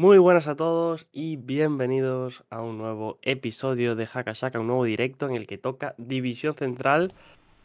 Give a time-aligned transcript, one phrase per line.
[0.00, 5.28] Muy buenas a todos y bienvenidos a un nuevo episodio de Hakashaka, un nuevo directo
[5.28, 7.12] en el que toca División Central,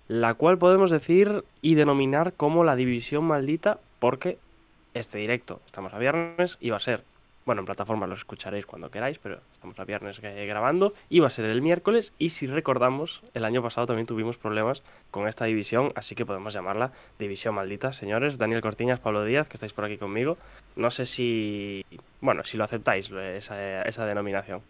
[0.10, 4.38] la cual podemos decir y denominar como la División Maldita, porque
[4.94, 7.06] este directo, estamos a viernes, iba a ser,
[7.46, 11.30] bueno, en plataforma lo escucharéis cuando queráis, pero estamos a viernes eh, grabando, iba a
[11.30, 14.82] ser el miércoles y si recordamos, el año pasado también tuvimos problemas
[15.12, 17.94] con esta división, así que podemos llamarla División Maldita.
[17.94, 20.38] Señores, Daniel Cortiñas, Pablo Díaz, que estáis por aquí conmigo,
[20.76, 21.86] no sé si,
[22.20, 24.62] bueno, si lo aceptáis, esa, esa denominación.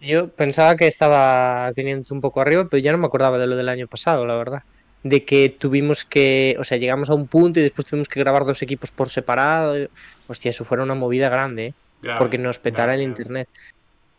[0.00, 3.56] Yo pensaba que estaba viniendo un poco arriba, pero ya no me acordaba de lo
[3.56, 4.62] del año pasado, la verdad.
[5.02, 8.44] De que tuvimos que, o sea, llegamos a un punto y después tuvimos que grabar
[8.44, 9.88] dos equipos por separado.
[10.28, 11.74] Hostia, eso fuera una movida grande, ¿eh?
[12.02, 13.20] Grave, porque nos petara grave, el grave.
[13.20, 13.48] internet.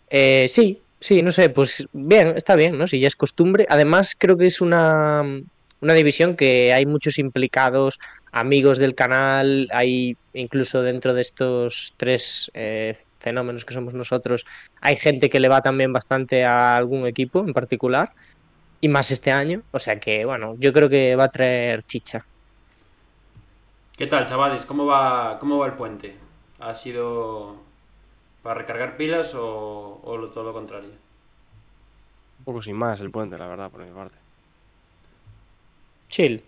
[0.10, 2.88] Eh, sí, sí, no sé, pues bien, está bien, ¿no?
[2.88, 3.66] Si ya es costumbre.
[3.70, 5.24] Además, creo que es una,
[5.82, 8.00] una división que hay muchos implicados,
[8.32, 14.46] amigos del canal, hay incluso dentro de estos tres eh, fenómenos que somos nosotros,
[14.82, 18.12] hay gente que le va también bastante a algún equipo en particular,
[18.82, 19.64] y más este año.
[19.72, 22.26] O sea que, bueno, yo creo que va a traer chicha.
[23.98, 24.66] ¿Qué tal, chavales?
[24.66, 26.16] ¿Cómo va, cómo va el puente?
[26.60, 27.56] ¿Ha sido
[28.44, 30.02] para recargar pilas o,
[30.34, 30.90] todo lo contrario?
[32.40, 34.18] Un poco sin más el puente, la verdad, por mi parte.
[36.10, 36.44] Chill.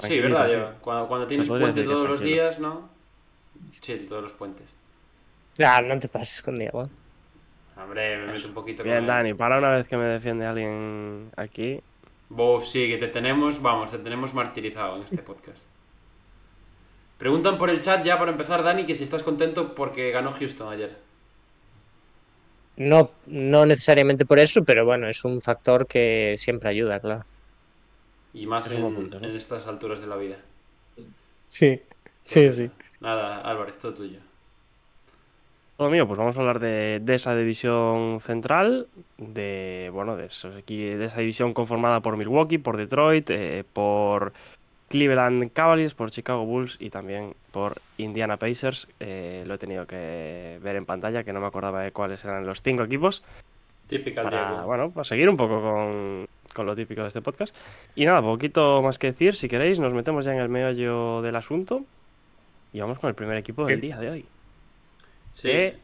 [0.00, 0.46] Sí, ¿verdad?
[0.46, 0.52] sí.
[0.54, 2.88] Yo, cuando, cuando tienes puente todos los días, ¿no?
[3.70, 4.66] Sí, todos los puentes.
[5.64, 6.82] Ah, no te pases con Diego.
[7.76, 11.30] Hombre, me meto un poquito Bien, con Dani, para una vez que me defiende alguien
[11.36, 11.80] aquí,
[12.28, 15.69] Bof, sí, que te tenemos, vamos, te tenemos martirizado en este podcast.
[17.20, 20.72] Preguntan por el chat ya para empezar, Dani, que si estás contento porque ganó Houston
[20.72, 20.96] ayer.
[22.78, 27.26] No, no necesariamente por eso, pero bueno, es un factor que siempre ayuda, claro.
[28.32, 29.28] Y más en, un buen punto, ¿no?
[29.28, 30.36] en estas alturas de la vida.
[31.46, 31.82] Sí,
[32.24, 32.70] sí, sí.
[33.00, 34.18] Nada, Álvarez, todo tuyo.
[35.76, 38.86] Todo mío, pues vamos a hablar de, de esa división central,
[39.18, 44.32] de bueno, de esos de esa división conformada por Milwaukee, por Detroit, eh, por
[44.90, 48.88] Cleveland Cavaliers, por Chicago Bulls y también por Indiana Pacers.
[48.98, 52.44] Eh, lo he tenido que ver en pantalla, que no me acordaba de cuáles eran
[52.44, 53.22] los cinco equipos,
[53.86, 54.66] Típica para Diego.
[54.66, 57.54] bueno, para seguir un poco con, con lo típico de este podcast.
[57.94, 61.36] Y nada, poquito más que decir, si queréis, nos metemos ya en el meollo del
[61.36, 61.84] asunto
[62.72, 64.24] y vamos con el primer equipo del día de hoy.
[65.34, 65.48] Sí.
[65.48, 65.76] que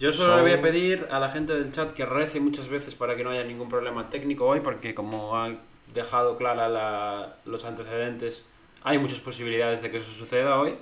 [0.00, 2.96] Yo solo le voy a pedir a la gente del chat que rece muchas veces
[2.96, 7.64] para que no haya ningún problema técnico hoy, porque como han dejado clara la- los
[7.64, 8.44] antecedentes,
[8.82, 10.76] hay muchas posibilidades de que eso suceda hoy.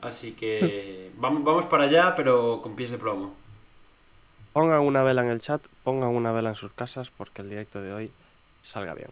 [0.00, 3.34] Así que vamos, vamos para allá, pero con pies de plomo.
[4.52, 7.80] Pongan una vela en el chat, pongan una vela en sus casas porque el directo
[7.80, 8.10] de hoy
[8.62, 9.08] salga bien.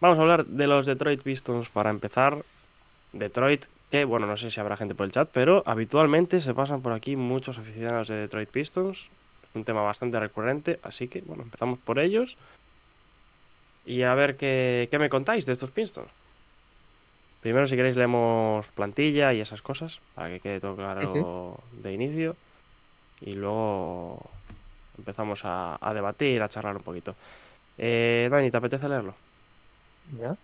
[0.00, 2.44] Vamos a hablar de los Detroit Pistons para empezar.
[3.12, 6.82] Detroit, que bueno, no sé si habrá gente por el chat, pero habitualmente se pasan
[6.82, 8.98] por aquí muchos aficionados de Detroit Pistons.
[9.42, 12.36] Es un tema bastante recurrente, así que bueno, empezamos por ellos.
[13.86, 16.10] Y a ver qué, qué me contáis de estos Pistons.
[17.40, 22.36] Primero, si queréis, leemos plantilla y esas cosas, para que quede todo claro de inicio.
[23.20, 24.20] Y luego
[24.98, 27.14] empezamos a, a debatir, a charlar un poquito.
[27.78, 29.14] Eh, Dani, ¿te apetece leerlo?
[30.20, 30.36] ¿Ya?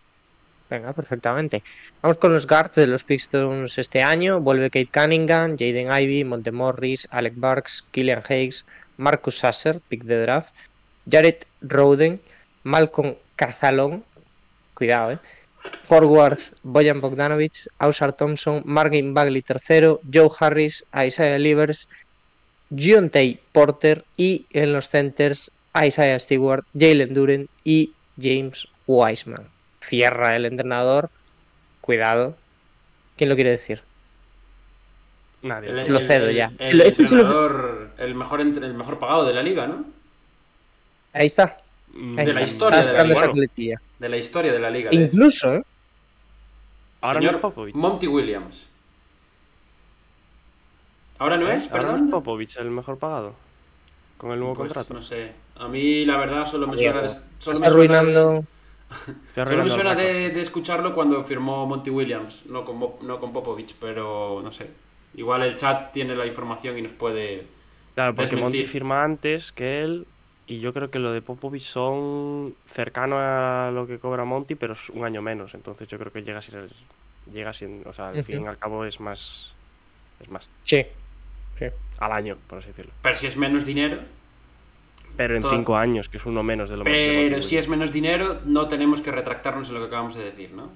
[0.70, 1.62] Venga, perfectamente.
[2.00, 4.40] Vamos con los guards de los Pistons este año.
[4.40, 8.64] Vuelve Kate Cunningham, Jaden Ivey, Monte Morris, Alec Burks, Killian Hayes,
[8.96, 10.54] Marcus Sasser, pick de draft,
[11.10, 12.20] Jared Roden,
[12.62, 13.16] Malcolm
[13.46, 14.04] Cazalón,
[14.74, 15.18] cuidado, eh.
[15.82, 21.88] Forwards, Bojan Bogdanovic, Ausar Thompson, Marvin Bagley III, Joe Harris, Isaiah Livers,
[22.74, 29.48] Gionte Porter y en los centers Isaiah Stewart, Jalen Duren y James Wiseman.
[29.80, 31.10] Cierra el entrenador.
[31.80, 32.36] Cuidado.
[33.16, 33.82] ¿Quién lo quiere decir?
[35.42, 35.70] Nadie.
[35.70, 36.52] El, Lo cedo el- ya.
[36.60, 39.84] El, este lo- entrenador, el, mejor, entre- el mejor pagado de la liga, ¿no?
[41.12, 41.58] Ahí está.
[41.94, 43.26] Mm, de la historia de la liga.
[43.28, 43.78] Bueno.
[43.98, 44.90] De la historia de la liga.
[44.92, 45.62] Incluso, ¿eh?
[47.00, 47.74] ahora Señor no es Popovich.
[47.74, 48.66] Monty Williams.
[51.18, 51.64] ¿Ahora no es?
[51.66, 51.68] ¿Eh?
[51.72, 52.10] Ahora no es Perdón.
[52.10, 53.34] Popovich el mejor pagado.
[54.16, 54.94] Con el nuevo Pues, contrato.
[54.94, 55.32] no sé.
[55.56, 58.22] A mí, la verdad, solo me Diego, suena de, solo me suena de- arruinando.
[58.32, 58.46] Solo
[59.36, 64.40] me arruinando suena de, escucharlo cuando firmó Monty Williams, no con, no con Popovich, pero
[64.42, 64.70] no sé.
[65.14, 67.46] Igual el chat tiene la información y nos puede
[67.94, 70.06] Claro, porque Monty firma antes que él
[70.52, 74.74] y yo creo que lo de Popovich son cercano a lo que cobra Monty, pero
[74.74, 75.54] es un año menos.
[75.54, 76.68] Entonces yo creo que llega a ser,
[77.32, 79.52] llega siendo, o sea, al fin y al cabo es más,
[80.20, 80.84] es más Sí.
[81.58, 81.66] sí.
[82.00, 82.92] al año, por así decirlo.
[83.02, 83.98] Pero si es menos dinero,
[85.16, 87.68] Pero en Todo- cinco años, que es uno menos de lo de pero si es
[87.68, 90.70] menos dinero, no tenemos que retractarnos en lo que acabamos de decir, ¿no?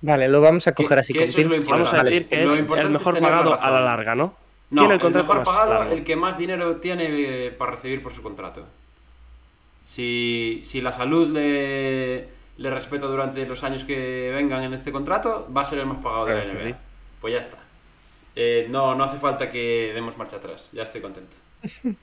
[0.00, 1.84] Vale, lo vamos a coger así que eso es lo importante.
[1.84, 2.10] Vamos a Vale.
[2.10, 4.34] decir que Lo es el importante es mejor pagado a la larga, ¿no?
[4.72, 5.92] No, Tiene el el, contrato mejor más pagado, largo.
[5.94, 7.06] el que más dinero tiene
[7.46, 8.66] eh, para recibir por su contrato.
[9.84, 15.46] Si, si la salud le, le respeta durante los años que vengan en este contrato,
[15.54, 16.76] va a ser el más pagado de la Claro, es que NBA.
[16.78, 16.84] sí.
[17.20, 17.58] Pues ya está.
[18.34, 20.70] Eh, no, no hace falta que demos marcha atrás.
[20.72, 21.36] Ya estoy contento.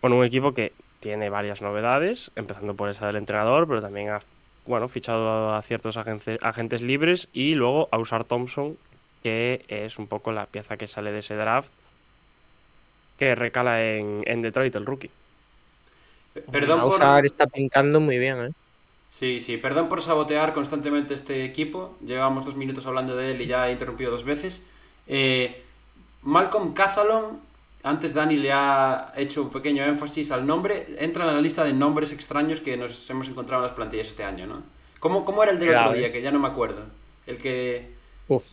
[0.00, 4.20] Bueno, un equipo que tiene varias novedades, empezando por esa del entrenador, pero también ha
[4.64, 8.76] bueno, fichado a ciertos agente- agentes libres y luego a usar Thompson,
[9.22, 11.72] que es un poco la pieza que sale de ese draft
[13.18, 15.10] que recala en, en Detroit, el rookie.
[16.52, 18.50] Perdón por, está pintando muy bien, ¿eh?
[19.18, 21.96] sí, sí, perdón por sabotear constantemente este equipo.
[22.04, 24.64] Llevamos dos minutos hablando de él y ya he interrumpido dos veces.
[25.08, 25.62] Eh,
[26.22, 27.40] Malcolm Cathalon,
[27.82, 31.72] antes Dani le ha hecho un pequeño énfasis al nombre, entra en la lista de
[31.72, 34.62] nombres extraños que nos hemos encontrado en las plantillas este año, ¿no?
[35.00, 36.12] ¿Cómo, cómo era el del otro día?
[36.12, 36.82] Que ya no me acuerdo.
[37.26, 37.90] El que...
[38.28, 38.44] Uf.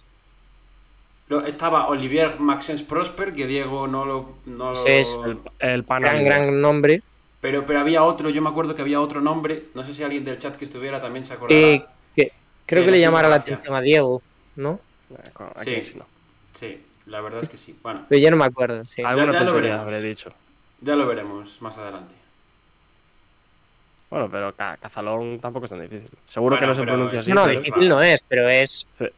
[1.28, 4.36] Lo- estaba Olivier Maxence Prosper, que Diego no lo...
[4.46, 7.02] No lo- Sí, es El, el Gran, gran nombre.
[7.42, 10.24] Pero, pero había otro, yo me acuerdo que había otro nombre, no sé si alguien
[10.26, 11.62] del chat que estuviera también se acordará.
[11.62, 11.86] Eh,
[12.16, 12.32] que,
[12.66, 14.22] creo Sí, que le llamara la atención a Diego,
[14.56, 14.80] ¿no?
[15.64, 15.84] Sí.
[15.84, 16.06] sí no.
[16.54, 17.78] Sí, la verdad es que sí.
[17.84, 19.04] Bueno, Pero yo no me acuerdo, sí.
[19.04, 19.80] Alguna ya lo veremos.
[19.82, 20.32] habré dicho.
[20.82, 22.16] ya lo veremos más adelante.
[24.16, 26.10] Bueno, pero Ca- Cazalón tampoco es tan difícil.
[26.26, 27.34] Seguro que Bueno, no se pero pronuncia así.
[27.34, 29.12] No, difícil no es, pero es se,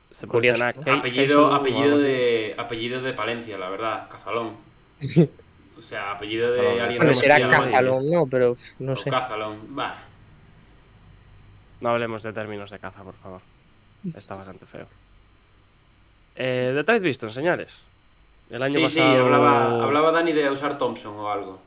[1.54, 4.56] apellido, de, apellido de Palencia, la verdad, Cazalón.
[5.78, 6.82] O sea, apellido de Cazalón.
[6.82, 7.48] alguien Bueno, será.
[7.48, 9.12] Cajalón, no, pero no O sé.
[9.12, 9.98] Cazalón, va.
[11.80, 13.42] No hablemos de términos de caza, por favor.
[14.16, 14.88] Está bastante feo.
[16.38, 17.84] Eh, Detroit Pistons, señores.
[18.50, 19.26] El año Sí, sí, pasado.
[19.26, 21.62] hablaba, hablaba Dani de usar Thompson o algo.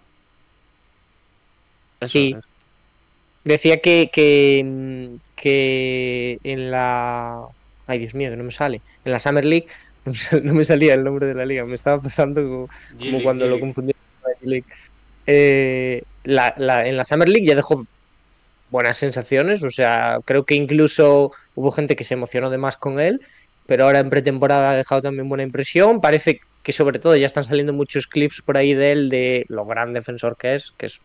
[2.01, 2.35] Eso, Sí.
[2.37, 2.49] eso.
[3.45, 7.41] Decía que, que, mm, que en la...
[7.87, 8.83] Ay, Dios mío, que no me sale.
[9.05, 9.67] En la Summer League
[10.05, 11.65] no me sal- no me salía el nombre de la liga.
[11.65, 14.63] Me estaba pasando como, cuando lo confundí con.
[15.27, 17.85] Eh, la- la- en la Summer League ya dejó
[18.69, 19.63] buenas sensaciones.
[19.63, 23.21] O sea, creo que incluso hubo gente que se emocionó de más con él.
[23.67, 26.01] Pero ahora en pretemporada ha dejado también buena impresión.
[26.01, 29.65] Parece que sobre todo ya están saliendo muchos clips por ahí de él de lo
[29.65, 31.01] gran defensor que es, que es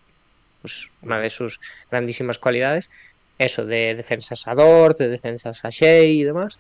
[0.65, 1.59] pues, una de sus
[1.91, 2.89] grandísimas cualidades.
[3.38, 6.57] Eso, de defensas a Dort, de defensas a Shea y demás.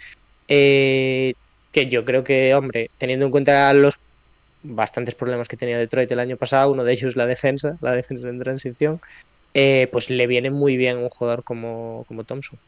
[0.47, 1.33] Eh,
[1.71, 3.99] que yo creo que, hombre, teniendo en cuenta los
[4.61, 8.29] bastantes problemas que tenía Detroit el año pasado, uno de ellos la defensa, la defensa
[8.29, 9.01] en transición,
[9.55, 12.59] eh, pues le viene muy bien un jugador como, como Thompson.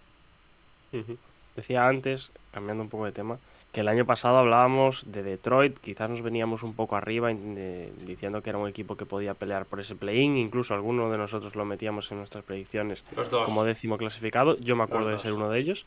[1.55, 3.37] Decía antes, cambiando un poco de tema,
[3.77, 8.41] que el año pasado hablábamos de Detroit, quizás nos veníamos un poco arriba de- diciendo
[8.41, 11.63] que era un equipo que podía pelear por ese play-in, incluso alguno de nosotros lo
[11.63, 13.45] metíamos en nuestras predicciones Los dos.
[13.45, 15.85] como décimo clasificado, yo me acuerdo de ser uno de ellos.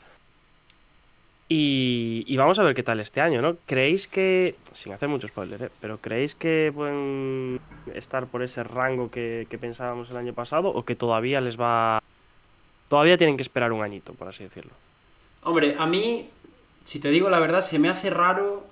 [1.49, 3.57] Y, y vamos a ver qué tal este año, ¿no?
[3.67, 5.69] ¿Creéis que, sin hacer mucho spoiler, ¿eh?
[5.81, 7.59] pero creéis que pueden
[7.93, 12.01] estar por ese rango que, que pensábamos el año pasado o que todavía les va...
[12.89, 14.71] Todavía tienen que esperar un añito, por así decirlo?
[15.43, 16.29] Hombre, a mí,
[16.85, 18.71] si te digo la verdad, se me hace raro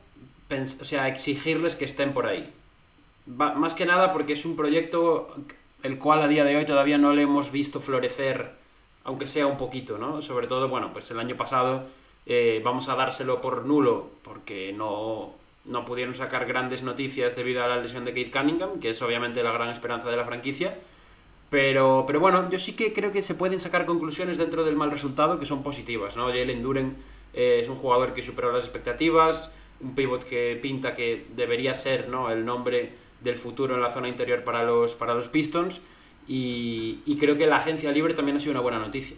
[0.80, 2.50] o sea, exigirles que estén por ahí.
[3.26, 5.34] Más que nada porque es un proyecto
[5.82, 8.52] el cual a día de hoy todavía no le hemos visto florecer,
[9.04, 10.22] aunque sea un poquito, ¿no?
[10.22, 11.86] Sobre todo, bueno, pues el año pasado
[12.24, 15.34] eh, vamos a dárselo por nulo porque no,
[15.66, 19.42] no pudieron sacar grandes noticias debido a la lesión de Kate Cunningham, que es obviamente
[19.42, 20.78] la gran esperanza de la franquicia.
[21.50, 24.90] Pero, pero bueno, yo sí que creo que se pueden sacar conclusiones dentro del mal
[24.90, 26.26] resultado que son positivas, ¿no?
[26.26, 26.96] Jalen Duren
[27.38, 32.08] eh, es un jugador que superó las expectativas, un pivot que pinta que debería ser
[32.08, 32.30] ¿no?
[32.32, 35.80] el nombre del futuro en la zona interior para los, para los Pistons
[36.26, 39.16] y, y creo que la agencia libre también ha sido una buena noticia.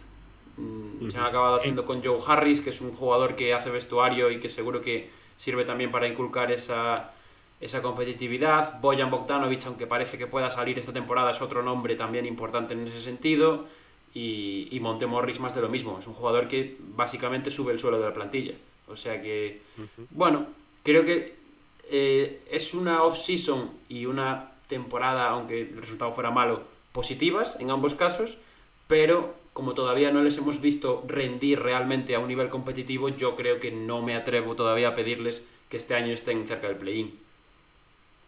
[0.58, 4.30] Mm, Se han acabado haciendo con Joe Harris, que es un jugador que hace vestuario
[4.30, 5.08] y que seguro que
[5.38, 7.12] sirve también para inculcar esa,
[7.58, 8.80] esa competitividad.
[8.82, 12.86] Bojan Bogdanovic, aunque parece que pueda salir esta temporada, es otro nombre también importante en
[12.86, 13.64] ese sentido.
[14.14, 15.98] Y, y Monte Morris más de lo mismo.
[15.98, 18.54] Es un jugador que básicamente sube el suelo de la plantilla.
[18.88, 19.62] O sea que,
[20.10, 20.46] bueno,
[20.82, 21.34] creo que
[21.88, 26.62] eh, es una off-season y una temporada, aunque el resultado fuera malo,
[26.92, 28.38] positivas en ambos casos.
[28.88, 33.60] Pero como todavía no les hemos visto rendir realmente a un nivel competitivo, yo creo
[33.60, 37.14] que no me atrevo todavía a pedirles que este año estén cerca del play-in.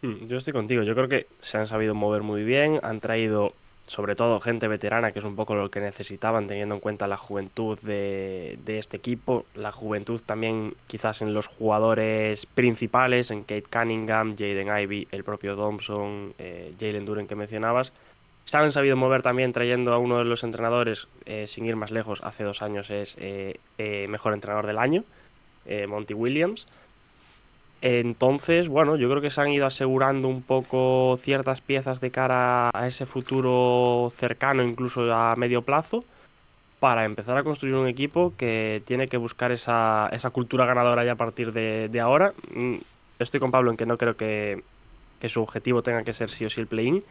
[0.01, 0.83] Hmm, Yo estoy contigo.
[0.83, 2.79] Yo creo que se han sabido mover muy bien.
[2.83, 3.53] Han traído,
[3.85, 7.17] sobre todo, gente veterana, que es un poco lo que necesitaban, teniendo en cuenta la
[7.17, 9.45] juventud de, de este equipo.
[9.55, 15.55] La juventud también, quizás, en los jugadores principales, en Kate Cunningham, Jaden Ivey, el propio
[15.55, 17.91] Thompson, eh, Jalen Duren que mencionabas.
[18.45, 21.91] Se han sabido mover también trayendo a uno de los entrenadores, eh, sin ir más
[21.91, 23.57] lejos, hace dos años es eh,
[24.09, 25.03] mejor entrenador del año,
[25.87, 26.67] Monty Williams.
[27.85, 32.69] Entonces, bueno, yo creo que se han ido asegurando un poco ciertas piezas de cara
[32.73, 36.05] a ese futuro cercano, incluso a medio plazo,
[36.79, 41.11] para empezar a construir un equipo que tiene que buscar esa, esa cultura ganadora ya
[41.11, 42.31] a partir de, ahora.
[42.55, 42.75] Mm,
[43.19, 44.63] Estoy con Pablo en que no creo que,
[45.19, 47.03] que su objetivo tenga que ser sí o sí el play-in,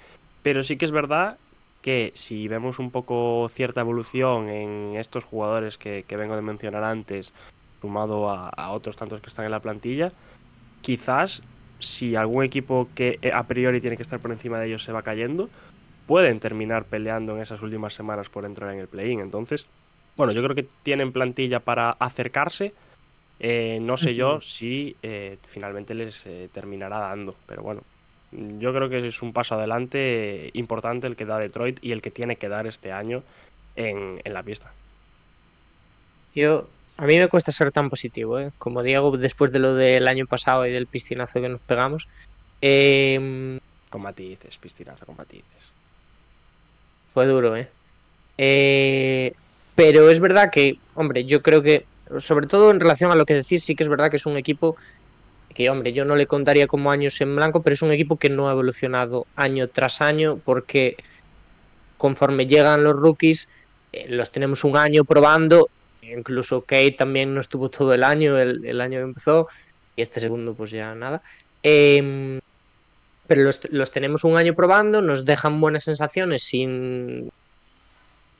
[0.42, 1.36] pero sí que es verdad
[1.82, 7.34] que si vemos un poco cierta evolución en estos jugadores que, vengo de mencionar antes,
[7.82, 10.12] sumado a otros tantos que están en la plantilla,
[10.82, 11.42] quizás
[11.78, 14.92] si algún equipo que eh, a priori tiene que estar por encima de ellos se
[14.92, 15.48] va cayendo,
[16.06, 19.20] pueden terminar peleando en esas últimas semanas por entrar en el play-in.
[19.20, 19.66] Entonces,
[20.16, 22.74] bueno, yo creo que tienen plantilla para acercarse.
[23.40, 27.82] Eh, no sé yo si eh, finalmente les eh, terminará dando, pero bueno,
[28.30, 32.10] yo creo que es un paso adelante importante el que da Detroit y el que
[32.10, 33.22] tiene que dar este año
[33.74, 34.72] en, en la pista.
[36.34, 36.68] Yo,
[36.98, 38.52] a mí me cuesta ser tan positivo, ¿eh?
[38.58, 42.08] Como Diego, después de lo del año pasado y del piscinazo que nos pegamos.
[42.60, 43.58] Em,
[43.90, 45.46] Con matices, piscinazo con matices.
[47.12, 47.68] fue duro, ¿eh?
[48.38, 49.32] Eh,
[49.74, 51.86] Pero es verdad que, hombre, yo creo que,
[52.18, 54.36] sobre todo en relación a lo que decís, sí que es verdad que es un
[54.36, 54.76] equipo
[55.54, 58.30] que, hombre, yo no le contaría como años en blanco, pero es un equipo que
[58.30, 60.96] no ha evolucionado año tras año porque
[61.98, 63.48] conforme llegan los rookies,
[63.92, 65.68] eh, los tenemos un año probando,
[66.16, 69.48] incluso Kate también no estuvo todo el año, el, año que empezó,
[69.96, 71.22] y este segundo pues ya nada.
[71.62, 72.40] Em,
[73.26, 77.30] pero los, los tenemos un año probando, nos dejan buenas sensaciones sin,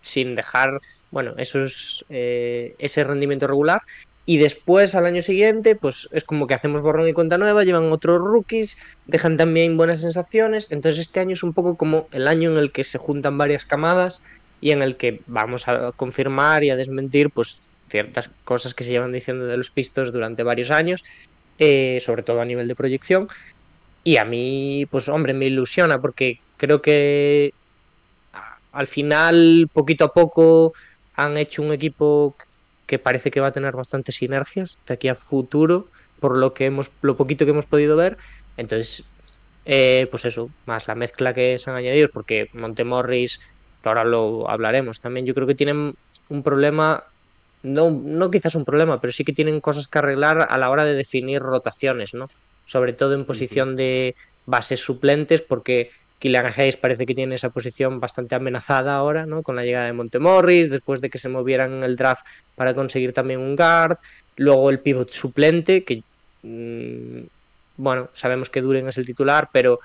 [0.03, 3.83] sin dejar, bueno, esos, eh, ese rendimiento regular.
[4.25, 7.91] Y después, al año siguiente, pues es como que hacemos borrón y cuenta nueva, llevan
[7.91, 8.77] otros rookies,
[9.07, 10.69] dejan también buenas sensaciones.
[10.71, 13.65] Entonces este año es un poco como el año en el que se juntan varias
[13.65, 14.23] camadas
[14.63, 18.93] y en el que vamos a confirmar y a desmentir pues ciertas cosas que se
[18.93, 21.05] llevan diciendo de los pistos durante varios años,
[21.59, 23.29] eh, sobre todo a nivel de proyección.
[24.05, 27.53] Y a mí, pues hombre, me ilusiona porque creo que
[28.71, 30.73] al final, poquito a poco,
[31.17, 32.37] han hecho un equipo
[32.87, 35.89] que parece que va a tener bastantes sinergias de aquí a futuro,
[36.21, 38.17] por lo que hemos, lo poquito que hemos podido ver.
[38.57, 39.05] Entonces,
[39.65, 43.41] eh, pues eso, más la mezcla que se han añadido, porque Montemorris,
[43.89, 45.95] ahora lo hablaremos también, yo creo que tienen
[46.29, 47.05] un problema,
[47.63, 50.85] no, no quizás un problema, pero sí que tienen cosas que arreglar a la hora
[50.85, 52.29] de definir rotaciones, ¿no?
[52.65, 54.15] Sobre todo en posición de
[54.47, 59.43] bases suplentes, porque Killian Hayes parece que tiene esa posición bastante amenazada ahora, ¿no?
[59.43, 62.25] Con la llegada de Montemorris, después de que se movieran en el draft
[62.55, 63.99] para conseguir también un guard,
[64.37, 66.03] luego el pivot suplente, que
[66.43, 67.27] mm,
[67.77, 69.81] bueno, sabemos que Duren es el titular, pero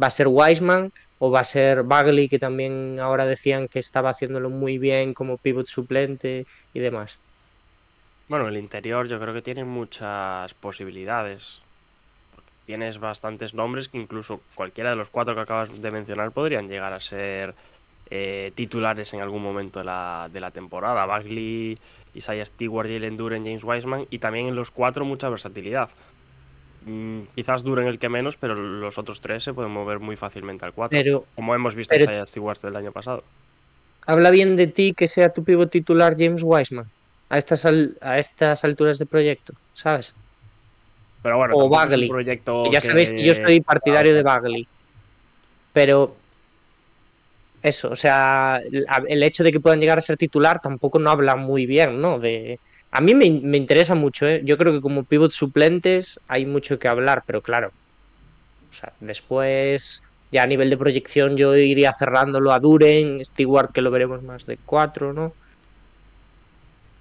[0.00, 0.92] va a ser Wiseman
[1.22, 5.36] o va a ser Bagley, que también ahora decían que estaba haciéndolo muy bien como
[5.36, 7.18] pivot suplente y demás.
[8.26, 11.60] Bueno, el interior yo creo que tiene muchas posibilidades.
[12.64, 16.94] Tienes bastantes nombres que incluso cualquiera de los cuatro que acabas de mencionar podrían llegar
[16.94, 17.54] a ser
[18.08, 21.04] eh, titulares en algún momento de la, de la temporada.
[21.04, 21.74] Bagley,
[22.14, 25.90] Isaiah Stewart, Jalen Duren, James Wiseman y también en los cuatro mucha versatilidad.
[26.86, 30.64] Mm, quizás Duren el que menos, pero los otros tres se pueden mover muy fácilmente
[30.64, 30.98] al 4.
[30.98, 33.22] Pero Como hemos visto a Isaiah Stewart del año pasado.
[34.06, 36.86] habla bien de ti que sea tu pivot titular James Wiseman
[37.28, 40.14] a estas, al- a estas alturas de proyecto, ¿sabes?
[41.22, 42.08] Pero bueno, O Bagley.
[42.08, 44.68] proyecto ya sabéis que yo soy partidario de Bagley.
[45.72, 46.16] Pero
[47.62, 51.10] eso, o sea, el, el hecho de que puedan llegar a ser titular tampoco no
[51.10, 52.18] habla muy bien, ¿no?
[52.18, 52.58] De,
[52.90, 54.42] a mí me, me interesa mucho, ¿eh?
[54.44, 60.02] Yo creo que como pivot suplentes hay mucho que hablar, pero claro, o sea, después
[60.30, 64.44] ya a nivel de proyección yo iría cerrándolo a Duren, Stewart que lo veremos más
[64.46, 65.36] de cuatro, ¿no?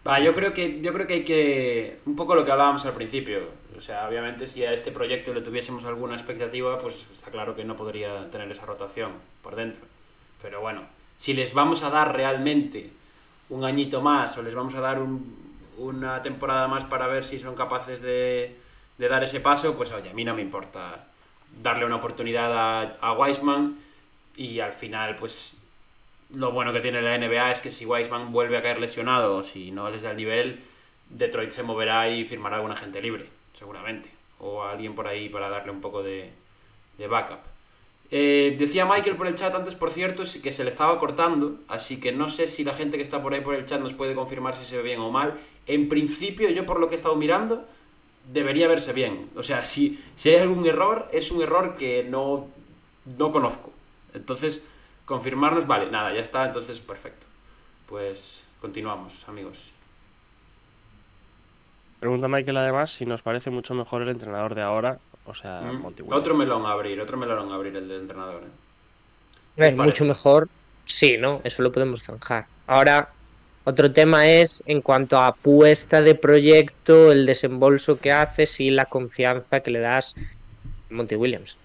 [0.06, 2.94] Ah, yo creo que yo creo que hay que un poco lo que hablábamos al
[2.94, 3.50] principio.
[3.78, 7.64] O sea, obviamente si a este proyecto le tuviésemos alguna expectativa, pues está claro que
[7.64, 9.12] no podría tener esa rotación
[9.44, 9.82] por dentro.
[10.42, 10.84] Pero bueno,
[11.16, 12.90] si les vamos a dar realmente
[13.50, 15.49] un añito más o les vamos a dar un-
[15.80, 18.56] una temporada más para ver si son capaces de,
[18.98, 21.06] de dar ese paso, pues oye, a mí no me importa
[21.62, 23.30] darle una oportunidad a, a
[24.36, 25.58] y al final pues
[26.34, 29.44] lo bueno que tiene la NBA es que si Wiseman vuelve a caer lesionado o
[29.44, 30.60] si no les da el nivel,
[31.10, 34.10] Detroit se moverá y firmará a alguna gente libre, seguramente.
[34.40, 36.32] O a alguien por ahí para darle un poco de,
[36.98, 37.40] de backup.
[38.12, 42.00] Eh, decía Michael por el chat antes, por cierto, que se le estaba cortando, así
[42.00, 44.16] que no sé si la gente que está por ahí por el chat nos puede
[44.16, 45.36] confirmar si se ve bien o mal.
[45.68, 47.66] En principio, yo por lo que he estado mirando,
[48.32, 49.30] debería verse bien.
[49.36, 52.48] O sea, si, si hay algún error, es un error que no,
[53.18, 53.72] no conozco.
[54.14, 54.64] Entonces,
[55.06, 57.26] confirmarnos, vale, nada, ya está, entonces perfecto.
[57.88, 59.72] Pues continuamos, amigos.
[62.00, 65.94] Pregunta Michael además si nos parece mucho mejor el entrenador de ahora, o sea, Mm.
[66.12, 68.44] Otro melón a abrir, otro melón a abrir el del entrenador.
[68.44, 69.68] ¿eh?
[69.68, 70.48] Es os mucho mejor,
[70.86, 71.42] sí, ¿no?
[71.44, 72.48] Eso lo podemos zanjar.
[72.68, 73.10] Ahora,
[73.66, 78.86] otro tema es en cuanto a apuesta de proyecto, el desembolso que haces y la
[78.86, 81.58] confianza que le das a Monty Williams.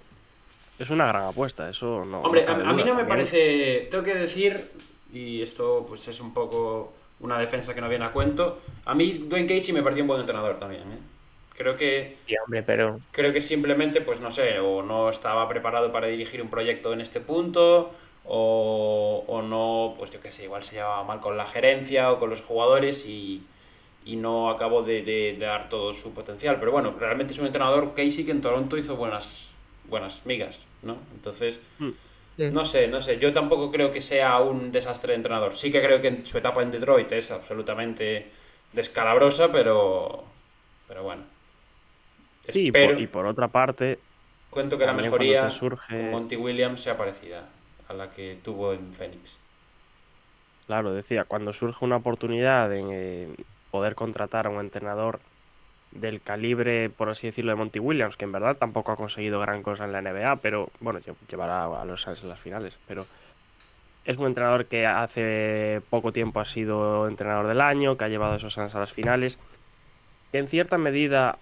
[0.78, 2.21] Es una gran apuesta, eso no.
[2.23, 3.88] Hombre, no a, mí no me parece.
[3.90, 4.73] Tengo que decir,
[5.12, 8.61] y esto pues es un poco una defensa que no viene a cuento.
[8.85, 10.83] A mí Dwayne Casey me pareció un buen entrenador también.
[10.83, 11.13] ¿eh?
[11.55, 15.93] Creo que Sí, hombre, pero creo que simplemente, pues no sé, o no estaba preparado
[15.93, 17.93] para dirigir un proyecto en este punto,
[18.25, 22.19] o, o no, pues yo qué sé, igual se llevaba mal con la gerencia o
[22.19, 23.47] con los jugadores y,
[24.05, 26.59] y no acabó de, de- de dar todo su potencial.
[26.59, 29.51] Pero bueno, realmente es un entrenador Casey que en Toronto hizo buenas,
[29.85, 30.99] buenas migas, ¿no?
[31.15, 31.95] Entonces, Hmm.
[32.49, 35.57] no sé, no sé, yo tampoco creo que sea un desastre de entrenador.
[35.57, 38.33] Sí que creo que en su etapa en Detroit es absolutamente
[38.73, 40.25] descalabrosa, pero,
[40.89, 41.25] pero bueno.
[42.53, 43.99] Sí, y Espero- por, y por otra parte,
[44.51, 47.49] Cuento que la mejoría surge- con Monty Williams sea parecida
[47.89, 49.37] a la que tuvo en Phoenix.
[50.67, 53.29] claro, decía, cuando surge una oportunidad en eh,
[53.71, 55.21] poder contratar a un entrenador
[55.91, 59.63] del calibre, por así decirlo, de Monty Williams, que en verdad tampoco ha conseguido gran
[59.63, 63.03] cosa en la NBA, pero bueno, lle- llevará a los Suns en las finales, pero
[64.05, 68.33] es un entrenador que hace poco tiempo ha sido entrenador del año, que ha llevado
[68.35, 69.38] a esos Suns a las finales,
[70.33, 71.38] que en cierta medida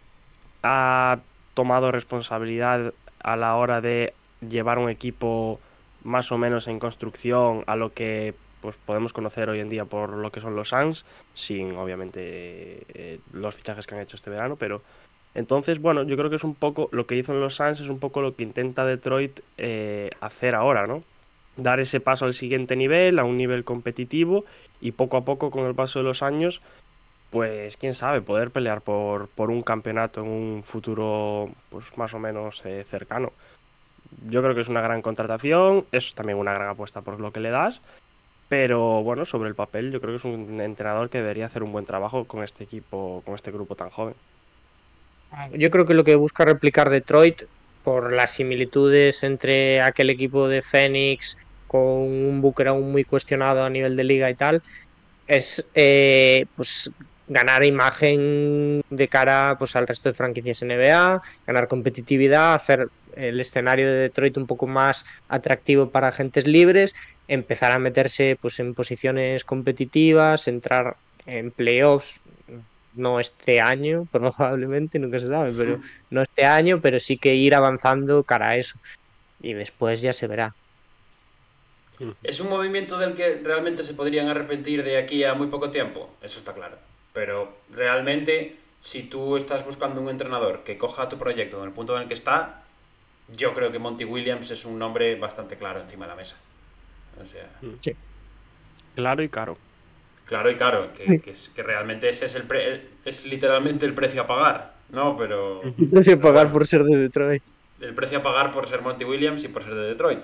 [0.63, 1.19] ha
[1.55, 4.15] tomado responsabilidad a la hora de
[4.49, 5.61] llevar un equipo
[6.05, 10.11] más o menos en construcción a lo que pues podemos conocer hoy en día por
[10.11, 14.57] lo que son los Suns, sin obviamente eh, los fichajes que han hecho este verano,
[14.57, 14.83] pero
[15.35, 17.89] entonces, bueno, yo creo que es un poco lo que hizo en los Suns, es
[17.89, 21.03] un poco lo que intenta Detroit eh, hacer ahora, ¿no?
[21.57, 24.45] Dar ese paso al siguiente nivel, a un nivel competitivo,
[24.81, 26.61] y poco a poco, con el paso de los años,
[27.33, 32.19] pues quién sabe, poder pelear por, por un campeonato en un futuro pues más o
[32.19, 33.33] menos eh, cercano.
[34.29, 37.41] Yo creo que es una gran contratación, es también una gran apuesta por lo que
[37.41, 37.81] le das,
[38.51, 41.73] pero bueno, sobre el papel yo creo que es un entrenador que debería hacer un
[41.73, 44.15] buen trabajo con este equipo, con este grupo tan joven.
[45.55, 47.45] yo creo que lo que busca replicar Detroit
[47.83, 53.71] por las similitudes entre aquel equipo de Phoenix con un Booker aún muy cuestionado a
[53.71, 54.63] nivel de liga y tal,
[55.27, 56.91] es eh, pues
[57.33, 63.87] ganar imagen de cara pues, al resto de franquicias NBA, ganar competitividad, hacer el escenario
[63.87, 66.95] de Detroit un poco más atractivo para agentes libres,
[67.29, 72.21] empezar a meterse pues, en posiciones competitivas, entrar en playoffs,
[72.95, 77.55] no este año, probablemente, nunca se sabe, pero no este año, pero sí que ir
[77.55, 78.77] avanzando cara a eso.
[79.41, 80.55] Y después ya se verá.
[82.23, 86.11] ¿Es un movimiento del que realmente se podrían arrepentir de aquí a muy poco tiempo?
[86.21, 86.77] Eso está claro.
[87.13, 91.97] Pero realmente, si tú estás buscando un entrenador que coja tu proyecto en el punto
[91.97, 92.65] en el que está,
[93.29, 96.37] yo creo que Monty Williams es un nombre bastante claro encima de la mesa.
[97.23, 97.51] O sea,
[98.95, 99.59] Claro y caro.
[100.25, 103.95] claro y claro, que, que, es- que realmente ese es el pre- es literalmente el
[103.95, 105.17] precio a pagar, ¿no?
[105.17, 107.43] Pero Precio pagar por ser de Detroit.
[107.81, 110.21] el precio a pagar por ser Monty Williams y por ser de Detroit.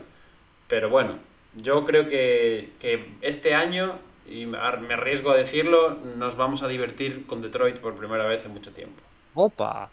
[0.68, 1.18] Pero bueno,
[1.54, 3.98] yo creo que, que este año,
[4.30, 8.26] y me ar- me arriesgo a decirlo, nos vamos a divertir con Detroit por primera
[8.26, 9.02] vez en mucho tiempo.
[9.34, 9.90] Opa.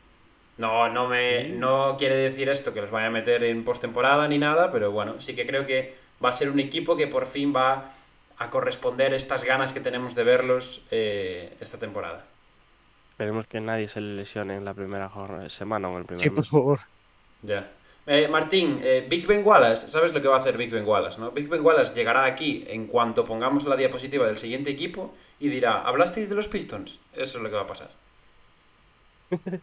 [0.57, 4.37] No, no, me, no quiere decir esto que los vaya a meter en postemporada ni
[4.37, 7.53] nada, pero bueno, sí que creo que va a ser un equipo que por fin
[7.55, 7.91] va
[8.37, 12.25] a corresponder estas ganas que tenemos de verlos eh, esta temporada.
[13.11, 15.09] Esperemos que nadie se le lesione en la primera
[15.49, 16.79] semana o en el primer Sí, por favor.
[17.41, 17.69] Ya.
[18.07, 21.19] Eh, Martín, eh, Big Ben Wallace, ¿sabes lo que va a hacer Big Ben Wallace?
[21.19, 21.31] ¿no?
[21.31, 25.81] Big Ben Wallace llegará aquí en cuanto pongamos la diapositiva del siguiente equipo y dirá,
[25.81, 26.99] ¿hablasteis de los Pistons?
[27.13, 27.89] Eso es lo que va a pasar.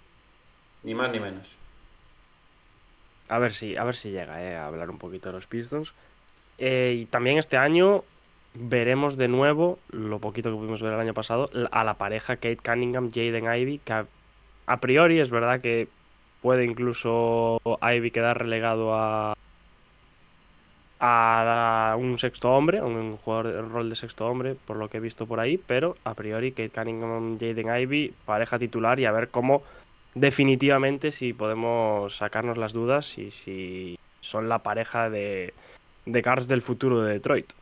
[0.82, 1.52] ni más ni menos.
[3.28, 5.94] A ver si, a ver si llega eh, a hablar un poquito de los Pistons.
[6.58, 8.04] Y también este año
[8.54, 12.58] veremos de nuevo, lo poquito que pudimos ver el año pasado, a la pareja Kate
[12.58, 14.06] Cunningham, Jaden Ivy, que a,
[14.66, 15.88] a priori es verdad que
[16.42, 19.32] puede incluso Ivy quedar relegado a,
[21.00, 24.98] a un sexto hombre, a un jugador de rol de sexto hombre, por lo que
[24.98, 29.12] he visto por ahí, pero a priori Kate Cunningham, Jaden Ivy, pareja titular y a
[29.12, 29.62] ver cómo
[30.14, 35.54] definitivamente si podemos sacarnos las dudas y si son la pareja de,
[36.06, 37.52] de guards del futuro de Detroit.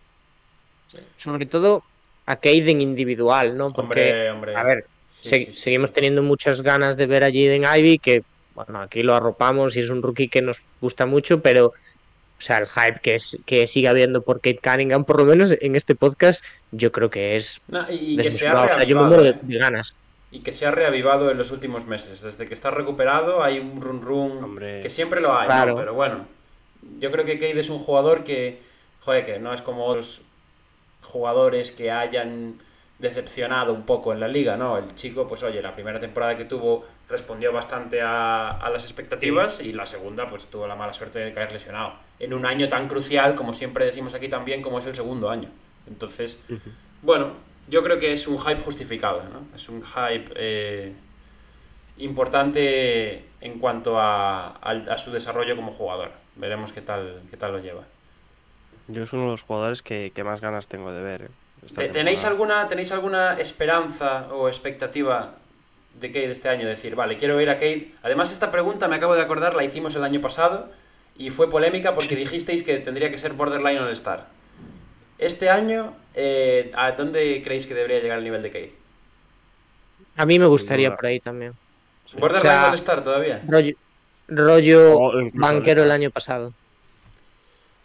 [1.16, 1.82] Sobre todo
[2.26, 3.72] a Cade en individual, ¿no?
[3.72, 4.56] Porque, Hombre, hombre.
[4.56, 4.86] a ver,
[5.22, 5.94] Sí, se- sí, sí, seguimos sí.
[5.94, 8.22] teniendo muchas ganas de ver a Jaden Ivy, que,
[8.54, 11.72] bueno, aquí lo arropamos y es un rookie que nos gusta mucho, pero, o
[12.38, 15.76] sea, el hype que, es, que sigue habiendo por Kate Cunningham, por lo menos en
[15.76, 18.62] este podcast, yo creo que es No, y, y que se ha.
[18.62, 19.38] O sea, yo me reavivado, muero de, ¿eh?
[19.42, 19.94] de ganas.
[20.32, 22.20] Y que se ha reavivado en los últimos meses.
[22.20, 24.80] Desde que está recuperado hay un run run Hombre.
[24.80, 25.54] que siempre lo hay, ¿no?
[25.54, 25.76] Claro.
[25.76, 26.26] Pero bueno,
[26.98, 28.60] yo creo que Cade es un jugador que,
[29.00, 30.22] joder, que no es como otros
[31.02, 32.58] jugadores que hayan
[32.98, 34.78] decepcionado un poco en la liga, ¿no?
[34.78, 39.60] El chico, pues oye, la primera temporada que tuvo respondió bastante a, a las expectativas
[39.60, 41.94] y la segunda, pues tuvo la mala suerte de caer lesionado.
[42.18, 45.48] En un año tan crucial, como siempre decimos aquí también, como es el segundo año.
[45.88, 46.38] Entonces,
[47.02, 47.32] bueno,
[47.68, 49.46] yo creo que es un hype justificado, ¿no?
[49.56, 50.92] Es un hype eh,
[51.98, 56.12] importante en cuanto a, a su desarrollo como jugador.
[56.36, 57.82] Veremos qué tal, qué tal lo lleva.
[58.88, 61.30] Yo es uno de los jugadores que, que más ganas tengo de ver.
[61.78, 65.34] eh, ¿Tenéis alguna, ¿Tenéis alguna esperanza o expectativa
[66.00, 66.66] de Cade este año?
[66.66, 67.92] Decir, vale, quiero ver a Cade.
[68.02, 70.70] Además, esta pregunta me acabo de acordar, la hicimos el año pasado
[71.16, 74.26] y fue polémica porque dijisteis que tendría que ser Borderline All-Star.
[75.18, 78.72] Este año, eh, ¿a dónde creéis que debería llegar el nivel de Cade?
[80.16, 81.52] A mí me gustaría por ahí también.
[82.18, 83.42] ¿Borderline sea, All-Star todavía?
[84.28, 86.52] Rollo, O banquero el año pasado.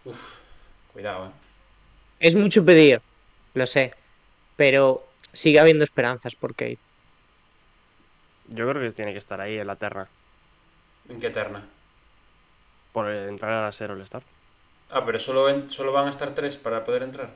[0.05, 0.39] Uf,
[0.93, 1.29] cuidado, eh.
[2.19, 3.01] Es mucho pedir,
[3.53, 3.91] lo sé,
[4.55, 6.79] pero sigue habiendo esperanzas por Kate.
[8.49, 10.07] Yo creo que tiene que estar ahí en la terna.
[11.09, 11.63] ¿En qué terna?
[12.93, 14.23] Por entrar a ser All-Star.
[14.91, 17.29] Ah, pero solo, en- solo van a estar tres para poder entrar.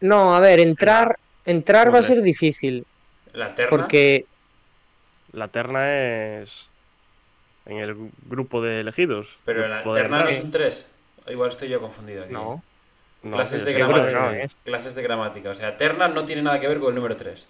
[0.00, 2.86] No, a ver, entrar, entrar va a ser difícil,
[3.32, 3.70] La terna.
[3.76, 4.26] porque
[5.32, 6.68] La terna es
[7.66, 9.26] en el grupo de elegidos.
[9.44, 10.88] Pero la Poder terna no son tres.
[11.26, 12.32] Igual estoy yo confundido aquí.
[12.32, 12.62] no.
[13.22, 14.20] No, clases de gramática.
[14.20, 14.46] no, ¿eh?
[14.64, 15.48] Clases de gramática.
[15.50, 17.48] O sea, terna no tiene nada que ver con el número 3.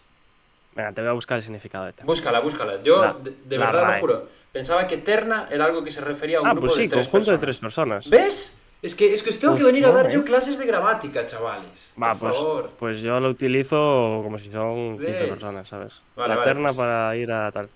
[0.75, 2.07] Venga, te voy a buscar el significado de terna.
[2.07, 2.83] Búscala, búscala.
[2.83, 6.01] Yo, La- de, de la verdad lo juro, pensaba que terna era algo que se
[6.01, 8.01] refería a un Ah, grupo pues sí, de tres conjunto de personas.
[8.01, 8.11] tres personas.
[8.11, 8.59] ¿Ves?
[8.83, 10.13] Es que, es que os tengo que Pues venir a dar ¿eh?
[10.13, 11.95] yo clases de gramática, chavales.
[12.01, 12.71] Va, Por pues, favor.
[12.79, 15.29] pues yo lo utilizo como si son 15 ¿Ves?
[15.31, 15.95] personas, ¿sabes?
[16.17, 17.69] Vale, la vale, terna pues- para ir a tal.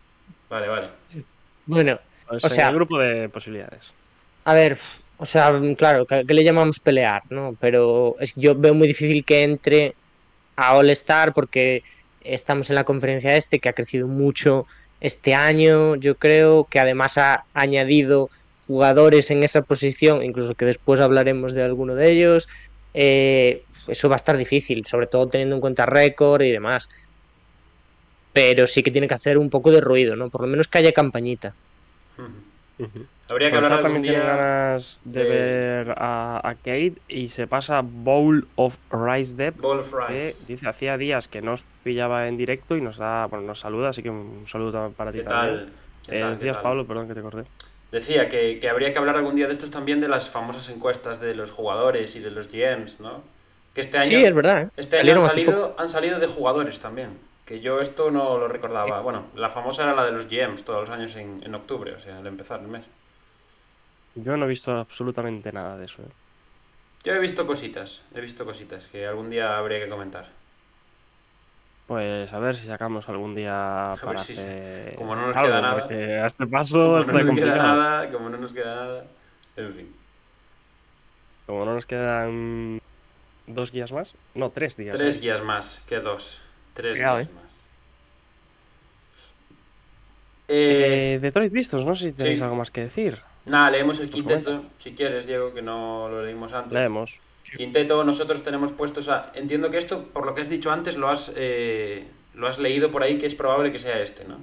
[0.51, 0.89] Vale, vale.
[1.67, 3.95] Bueno, Pues O sea- el grupo de posibilidades.
[4.45, 4.77] a ver,
[5.17, 7.57] o sea, claro, que, que le llamamos pelear, ¿no?
[7.59, 9.95] Pero es, yo veo muy difícil que entre
[10.57, 11.83] a All Star porque
[12.35, 14.67] estamos en la conferencia este que ha crecido mucho
[15.01, 18.31] este año, yo creo que además ha añadido
[18.67, 22.49] jugadores en esa posición, incluso que después hablaremos de alguno de ellos.
[22.95, 26.89] eh, eso va a estar difícil, sobre todo teniendo en cuenta récord y demás.
[28.33, 30.29] Pero sí que tiene que hacer un poco de ruido, ¿no?
[30.29, 31.55] Por lo menos que haya campañita.
[33.31, 34.21] Habría que hablar algún día.
[34.21, 39.61] ganas de, de- ver a, a Kate y se pasa Bowl of Rice Depp.
[39.61, 40.45] Ball of que Rice.
[40.47, 44.03] dice hacía días que nos pillaba en directo y nos da, bueno, nos saluda, así
[44.03, 45.57] que un saludo para ti ¿Qué también.
[45.67, 45.73] tal?
[46.09, 46.29] ¿Qué Eh, tal?
[46.31, 46.63] ¿Qué decías, tal?
[46.63, 47.43] Pablo, perdón que te corté.
[47.93, 51.21] Decía que, que habría que hablar algún día de estos también de las famosas encuestas
[51.21, 53.23] de los jugadores y de los GMs, ¿no?
[53.75, 54.63] Que este año, Sí, es verdad.
[54.65, 54.69] ¿eh?
[54.77, 57.11] este año han, salido, han salido de jugadores también.
[57.47, 59.01] Que yo esto no lo recordaba.
[59.01, 62.01] Bueno, la famosa era la de los GMs todos los años en, en octubre, o
[62.01, 62.85] sea, al empezar el mes.
[64.25, 66.03] Yo no he visto absolutamente nada de eso.
[66.03, 66.07] ¿eh?
[67.05, 70.29] Yo he visto cositas, he visto cositas que algún día habría que comentar.
[71.87, 75.49] Pues a ver si sacamos algún día ver para si hacer como no nos algo,
[75.49, 75.87] queda nada.
[76.25, 79.05] a este paso Como está no nos queda nada, como no nos queda nada.
[79.57, 79.95] En fin.
[81.47, 82.81] Como no nos quedan
[83.47, 84.95] dos guías más, no, tres días.
[84.97, 85.21] Tres ¿eh?
[85.21, 86.41] guías más que dos.
[86.75, 87.31] Tres guías eh.
[87.35, 87.45] más.
[90.49, 92.45] Eh, Eh, Detroit Vistos, no sé si tenéis sí.
[92.45, 93.19] algo más que decir.
[93.47, 96.73] Nada, leemos el Pues quinteto, si quieres, Diego, que no lo leímos antes.
[96.73, 97.21] Leemos.
[97.57, 99.33] Quinteto, nosotros tenemos puestos a...
[99.35, 102.91] Entiendo que esto, por lo que has dicho antes, lo has, eh, lo has leído
[102.91, 104.39] por ahí, que es probable que sea este, ¿no?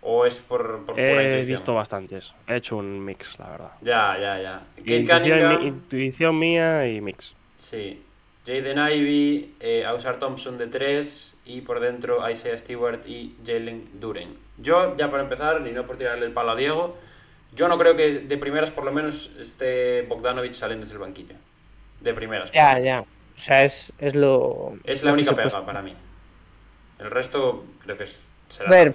[0.00, 2.34] O es por, por He visto bastantes.
[2.48, 3.72] He hecho un mix, la verdad.
[3.80, 4.62] Ya, ya, ya.
[4.76, 7.34] Kate Intuición, Cunningham, mi- intuición mía y mix.
[7.56, 8.02] sí.
[8.44, 14.36] Jaden Ivey, eh, Ausar Thompson de 3 y por dentro Isaiah Stewart y Jalen Duren.
[14.58, 16.96] Yo, ya para empezar, y no por tirarle el palo a Diego,
[17.54, 21.34] yo no creo que de primeras por lo menos esté Bogdanovich saliendo desde el banquillo.
[22.00, 22.50] De primeras.
[22.52, 23.00] Ya, ya.
[23.02, 24.74] O sea, es, es lo.
[24.84, 25.94] Es la lo única pega puede- para mí.
[26.98, 28.06] El resto creo que
[28.48, 28.92] será A ver.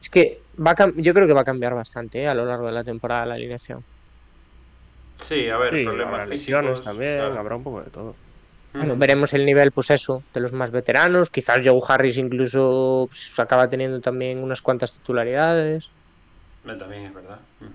[0.00, 2.28] Es que va a yo creo que va a cambiar bastante ¿eh?
[2.28, 3.84] a lo largo de la temporada la alineación.
[5.18, 6.82] Sí, a ver, Sí, problemas físicos.
[6.82, 7.38] también, claro.
[7.38, 8.14] habrá un poco de todo.
[8.72, 11.28] Bueno, veremos el nivel, pues eso, de los más veteranos.
[11.28, 15.90] Quizás Joe Harris incluso pues, acaba teniendo también unas cuantas titularidades.
[16.64, 17.40] También es verdad.
[17.60, 17.70] Ujú.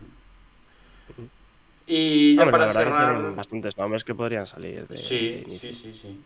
[1.88, 3.36] Y ya Hombre, para que cerrar.
[3.36, 6.22] bastantes nombres que podrían salir de, Sí, de sí, sí, sí.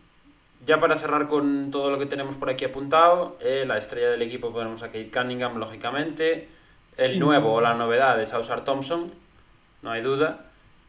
[0.66, 4.22] Ya para cerrar con todo lo que tenemos por aquí apuntado, eh, la estrella del
[4.22, 6.48] equipo ponemos a Kate Cunningham, lógicamente.
[6.96, 9.10] El nuevo o la novedad es Ausar Thompson,
[9.82, 10.46] no hay duda.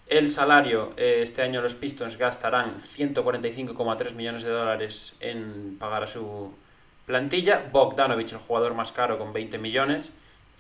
[0.07, 6.07] El salario, eh, este año los Pistons gastarán 145,3 millones de dólares en pagar a
[6.07, 6.53] su
[7.05, 7.69] plantilla.
[7.71, 10.11] Bogdanovich, el jugador más caro, con 20 millones.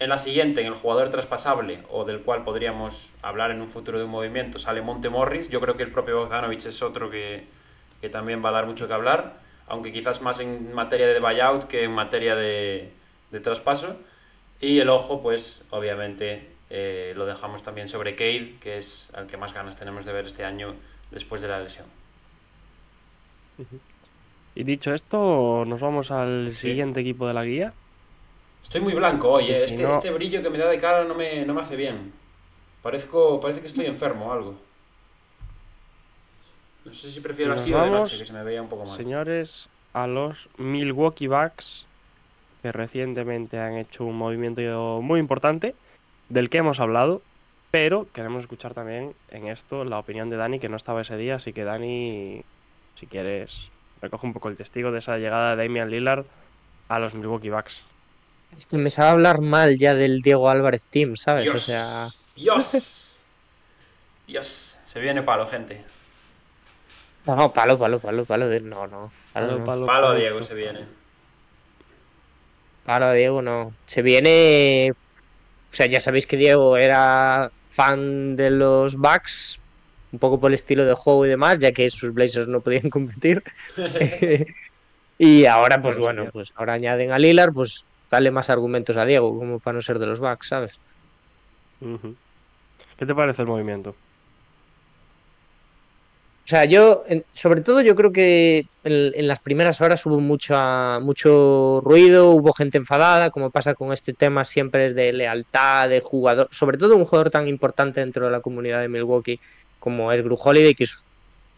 [0.01, 3.99] En la siguiente, en el jugador traspasable, o del cual podríamos hablar en un futuro
[3.99, 5.47] de un movimiento, sale Monte Morris.
[5.49, 7.43] Yo creo que el propio Bogdanovich es otro que,
[8.01, 9.35] que también va a dar mucho que hablar,
[9.67, 12.89] aunque quizás más en materia de buyout que en materia de,
[13.29, 13.95] de traspaso.
[14.59, 19.37] Y el ojo, pues obviamente eh, lo dejamos también sobre Cade, que es al que
[19.37, 20.73] más ganas tenemos de ver este año
[21.11, 21.85] después de la lesión.
[24.55, 27.73] Y dicho esto, nos vamos al siguiente equipo de la guía.
[28.63, 29.57] Estoy muy blanco hoy, eh.
[29.59, 31.75] si este, no- este brillo que me da de cara no me, no me hace
[31.75, 32.13] bien.
[32.81, 34.55] Parezco, parece que estoy enfermo o algo.
[36.85, 38.97] No sé si prefiero así o de noche, que se me veía un poco mal.
[38.97, 41.85] Señores, a los Milwaukee Bucks,
[42.61, 45.75] que recientemente han hecho un movimiento muy importante,
[46.29, 47.21] del que hemos hablado,
[47.69, 51.35] pero queremos escuchar también en esto la opinión de Dani, que no estaba ese día,
[51.35, 52.41] así que Dani,
[52.95, 53.69] si quieres,
[54.01, 56.25] recoge un poco el testigo de esa llegada de Damian Lillard
[56.89, 57.83] a los Milwaukee Bucks.
[58.55, 61.43] Es que me sabe hablar mal ya del Diego Álvarez Team, ¿sabes?
[61.45, 63.15] Dios, O sea, Dios,
[64.27, 65.83] Dios, se viene palo, gente.
[67.25, 68.47] no, palo, palo, palo, palo.
[68.49, 69.11] de- No, no.
[69.33, 69.65] Palo, no.
[69.65, 70.45] Palo, Palo a palo, Diego palo.
[70.47, 70.85] se viene.
[72.85, 73.73] Palo a Diego, no.
[73.85, 74.91] Se viene.
[74.91, 79.59] O sea, ya sabéis que Diego era fan de los Bucks,
[80.11, 82.89] un poco por el estilo de juego y demás, ya que sus Blazers no podían
[82.89, 83.41] competir.
[85.17, 89.37] y ahora, pues Bueno, pues ahora añaden a Lillard, pues dale más argumentos a Diego,
[89.37, 90.79] como para no ser de los Bucks, ¿sabes?
[92.97, 93.95] ¿Qué te parece el movimiento?
[96.43, 100.99] O sea, yo, sobre todo, yo creo que en, en las primeras horas hubo mucha,
[100.99, 106.01] mucho ruido, hubo gente enfadada, como pasa con este tema siempre es de lealtad, de
[106.01, 109.39] jugador, sobre todo un jugador tan importante dentro de la comunidad de Milwaukee
[109.79, 111.05] como es Gru Holiday, que es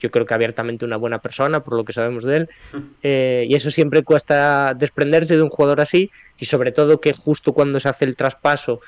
[0.04, 2.50] yo creo que abiertamente una buena persona, por lo que sabemos de él.
[3.06, 7.52] Eh, y eso siempre cuesta desprenderse de un jugador así, y sobre todo que justo
[7.54, 8.80] cuando se hace el traspaso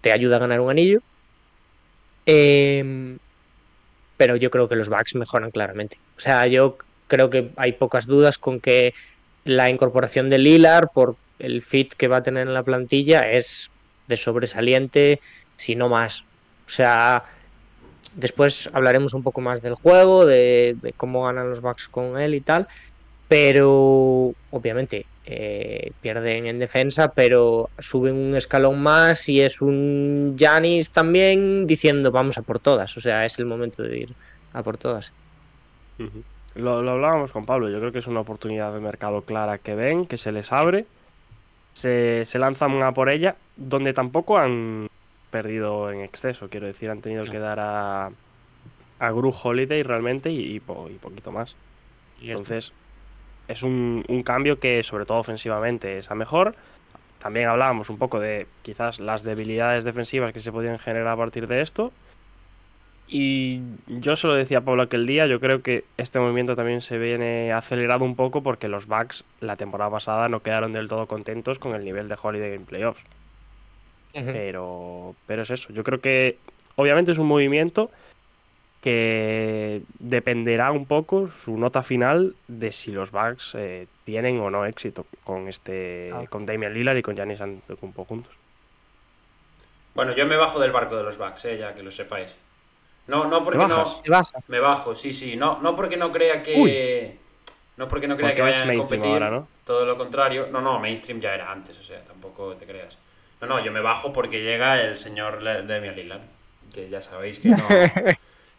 [0.00, 1.02] te ayuda a ganar un anillo.
[2.26, 3.18] Em,
[4.16, 5.98] pero yo creo que los Bucks mejoran claramente.
[6.16, 8.92] O sea, yo creo que hay pocas dudas con que
[9.44, 13.70] la incorporación de Lillard por el fit que va a tener en la plantilla es
[14.08, 15.20] de sobresaliente,
[15.56, 16.24] si no más.
[16.66, 17.24] O sea,
[18.14, 22.40] después hablaremos un poco más del juego, de, cómo ganan los Bucks con él y
[22.40, 22.68] tal,
[23.28, 30.90] pero obviamente eh, pierden en defensa, pero suben un escalón más y es un Janis
[30.90, 32.96] también diciendo vamos a por todas.
[32.96, 34.14] O sea, es el momento de ir
[34.52, 35.12] a por todas.
[36.54, 40.06] Lo hablábamos con Pablo, yo creo que es una oportunidad de mercado clara que ven,
[40.06, 40.86] que se les abre,
[41.72, 44.88] se, se lanzan a por ella, donde tampoco han
[45.30, 48.10] perdido en exceso, quiero decir, han tenido que dar a,
[48.98, 51.56] a Gru Holiday realmente y, y po- y poquito más.
[52.30, 52.72] Entonces,
[53.48, 56.54] es un, un cambio que, sobre todo ofensivamente, es a mejor.
[57.18, 61.46] También hablábamos un poco de quizás las debilidades defensivas que se podían generar a partir
[61.46, 61.92] de esto.
[63.12, 66.80] Y yo se lo decía a Pablo aquel día, yo creo que este movimiento también
[66.80, 71.06] se viene acelerado un poco porque los Bucks la temporada pasada no quedaron del todo
[71.06, 73.02] contentos con el nivel de Holiday en playoffs.
[74.12, 75.72] Pero, pero es eso.
[75.72, 76.36] Yo creo que
[76.76, 77.90] obviamente es un movimiento
[78.82, 84.64] que dependerá un poco su nota final de si los Bucks eh, tienen o no
[84.64, 86.24] éxito con este Ah.
[86.28, 88.32] con Damian Lillard y con Giannis Antetokounmpo juntos.
[89.94, 92.36] Bueno, yo me bajo del barco de los Bucks, eh, ya que lo sepáis.
[93.06, 93.68] No, no porque no.
[93.68, 94.02] bajas?
[94.02, 94.48] Te bajas.
[94.48, 95.36] Me bajo, sí, sí.
[95.36, 97.18] No, no porque no crea que.
[97.76, 99.22] No porque no crea Porque que vayan a mainstream competir.
[99.22, 99.48] ahora, ¿no?
[99.66, 100.48] Todo lo contrario.
[100.50, 102.96] No, no, mainstream ya era antes, o sea, tampoco te creas.
[103.40, 106.20] No, no, yo me bajo porque llega el señor Damian Lillard.
[106.74, 107.66] Que ya sabéis que no.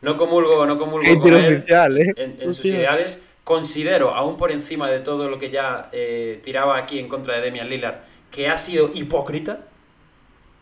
[0.01, 2.13] No comulgo, no comulgo con él oficial, ¿eh?
[2.17, 3.23] en, en sus ideales.
[3.43, 7.45] Considero, aún por encima de todo lo que ya eh, tiraba aquí en contra de
[7.45, 7.97] Damian Lillard,
[8.31, 9.59] que ha sido hipócrita.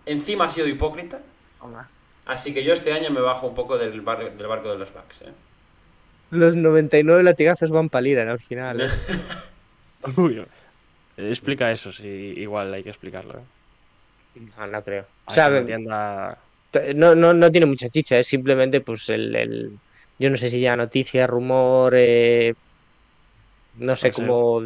[0.06, 1.20] Encima ha sido hipócrita.
[2.26, 4.94] Así que yo este año me bajo un poco del, bar- del barco de los
[4.94, 5.22] Bucks.
[5.22, 5.32] ¿eh?
[6.32, 8.82] Los 99 latigazos van para Lillard al final.
[8.82, 8.90] ¿eh?
[10.18, 10.40] Uy,
[11.18, 13.42] eh, explica eso, si igual hay que explicarlo.
[14.34, 15.04] No, no creo.
[15.26, 15.50] O sea,
[16.96, 19.80] no, no, no tiene mucha chicha, es simplemente pues el, el-
[20.18, 22.54] yo no sé si ya noticia, rumor, eh,
[23.74, 24.62] no sé cómo,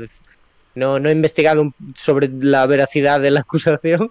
[0.76, 1.66] no, no he investigado
[1.98, 4.10] sobre la veracidad de la acusación,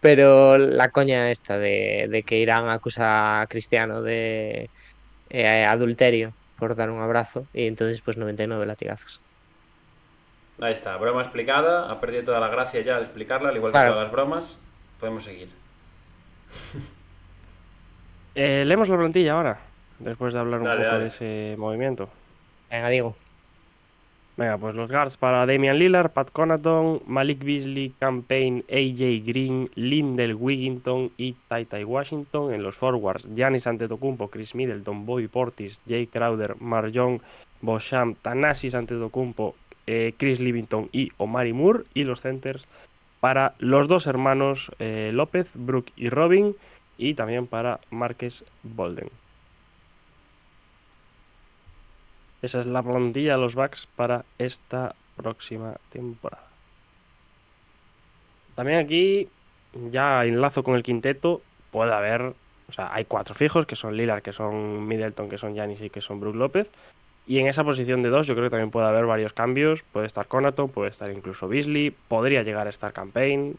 [0.00, 4.70] Pero la coña esta de, de que Irán acusa a Cristiano de
[5.30, 9.22] eh, adulterio por dar un abrazo y entonces pues 99 latigazos.
[10.60, 11.90] Ahí está, broma explicada.
[11.90, 13.92] Ha perdido toda la gracia ya al explicarla, al igual que Claro.
[13.92, 14.58] todas las bromas.
[15.02, 15.48] Podemos seguir.
[18.34, 19.60] Eh, leemos la plantilla ahora,
[19.98, 21.02] después de hablar un Dale, poco dale.
[21.02, 22.08] de ese movimiento.
[22.70, 23.14] Venga, digo.
[24.38, 30.34] Venga, pues los guards para Damian Lillard, Pat Connaughton, Malik Beasley, Campaign, AJ Green, Lindell
[30.34, 32.54] Wigginton y Tai Tai Washington.
[32.54, 37.20] En los forwards, Giannis Antetokounmpo, Chris Middleton, Bobby Portis, Jay Crowder, Marjon
[37.60, 39.54] Bosham, Thanasis Antetokounmpo,
[39.86, 41.84] eh, Chris Livington y Omari Moore.
[41.92, 42.66] Y los centers
[43.22, 46.56] para los dos hermanos eh, López, Brook y Robin.
[46.98, 49.08] Y también para Marques Bolden.
[52.42, 56.48] Esa es la plantilla de los Bucks para esta próxima temporada.
[58.56, 59.28] También aquí,
[59.92, 62.22] ya enlazo con el quinteto, puede haber,
[62.68, 65.90] o sea, hay cuatro fijos, que son Lillard, que son Middleton, que son Giannis y
[65.90, 66.72] que son Brook López.
[67.26, 69.82] Y en esa posición de dos yo creo que también puede haber varios cambios.
[69.92, 73.56] Puede estar Conaton, puede estar incluso Beasley, podría llegar a estar Campaign.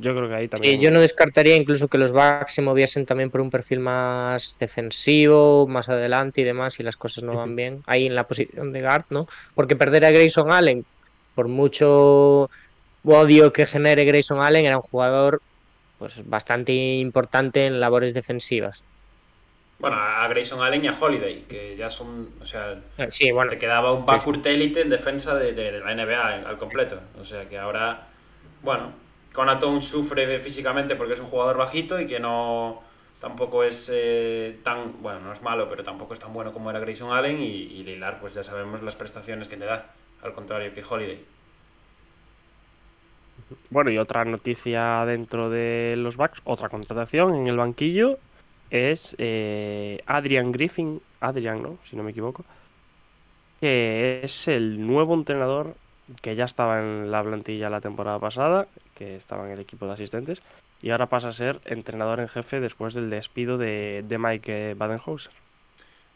[0.00, 0.78] Yo creo que ahí también...
[0.78, 4.56] Sí, yo no descartaría incluso que los Bucks se moviesen también por un perfil más
[4.60, 7.82] defensivo, más adelante y demás, y las cosas no van bien.
[7.86, 9.26] Ahí en la posición de guard, ¿no?
[9.54, 10.84] Porque perder a Grayson Allen,
[11.34, 12.48] por mucho
[13.02, 15.42] odio que genere Grayson Allen, era un jugador
[15.98, 18.84] pues bastante importante en labores defensivas.
[19.78, 22.30] Bueno, a Grayson Allen y a Holiday, que ya son.
[22.40, 25.92] O sea, Sí, bueno, te quedaba un backcourt élite en defensa de, de- de la
[25.92, 27.00] NBA al completo.
[27.20, 28.08] O sea que ahora,
[28.62, 28.92] bueno,
[29.32, 32.82] Conaton sufre físicamente porque es un jugador bajito y que no
[33.20, 36.80] tampoco es eh, tan, bueno, no es malo, pero tampoco es tan bueno como era
[36.80, 40.72] Grayson Allen y, y Lillard, pues ya sabemos las prestaciones que te da, al contrario
[40.74, 41.24] que Holiday.
[43.70, 48.18] Bueno, y otra noticia dentro de los Bucks, otra contratación en el banquillo,
[48.70, 51.78] es eh, Adrian Griffin, Adrian, ¿no?
[51.88, 52.44] Si no me equivoco,
[53.60, 55.74] que es el nuevo entrenador
[56.22, 59.92] que ya estaba en la plantilla la temporada pasada, que estaba en el equipo de
[59.92, 60.42] asistentes,
[60.80, 65.32] y ahora pasa a ser entrenador en jefe después del despido de, de Mike Badenhauser.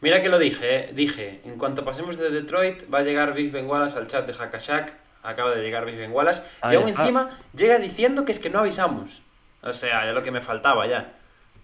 [0.01, 0.91] Mira que lo dije, ¿eh?
[0.93, 4.33] dije, en cuanto pasemos de Detroit va a llegar Big Ben Wallace al chat de
[4.33, 7.03] Hackashack, acaba de llegar Big Ben Wallace, Ahí y aún está.
[7.03, 9.21] encima llega diciendo que es que no avisamos.
[9.61, 11.13] O sea, ya lo que me faltaba ya.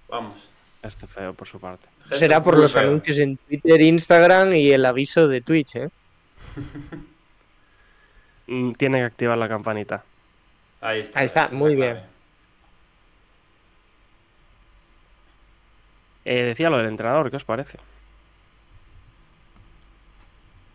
[0.08, 0.50] Vamos.
[0.82, 1.88] Este feo por su parte.
[2.12, 2.84] Será por muy los feo.
[2.84, 5.90] anuncios en Twitter, Instagram y el aviso de Twitch, ¿eh?
[8.52, 10.04] Mm, Tiene que activar la campanita.
[10.82, 11.20] Ahí está.
[11.20, 11.92] Ahí está, muy bien.
[11.92, 12.08] clave.
[16.26, 17.78] Eh, decía lo del entrenador, ¿qué os parece?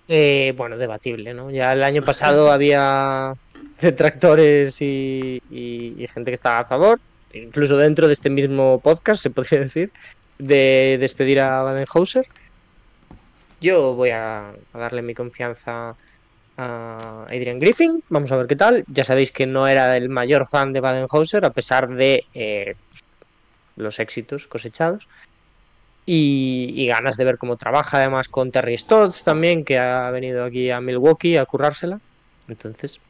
[0.09, 1.51] Eh, bueno, debatible, ¿no?
[1.51, 3.35] Ya el año pasado había
[3.81, 7.01] detractores y, y- y gente que estaba a favor,
[7.35, 9.91] incluso dentro de este mismo podcast, se podría decir,
[10.39, 12.27] de despedir a Badenhauser.
[13.61, 15.95] Yo voy a, a darle mi confianza
[16.57, 18.85] a Adrian Griffin, vamos a ver qué tal.
[18.89, 22.75] Ya sabéis que no era el mayor fan de Badenhauser, a pesar de eh,
[23.77, 25.09] los éxitos cosechados.
[26.07, 30.45] Y, y ganas de ver cómo trabaja además con Terry Stotts también, que ha venido
[30.45, 31.99] aquí a Milwaukee a currársela.
[32.47, 33.01] Entonces,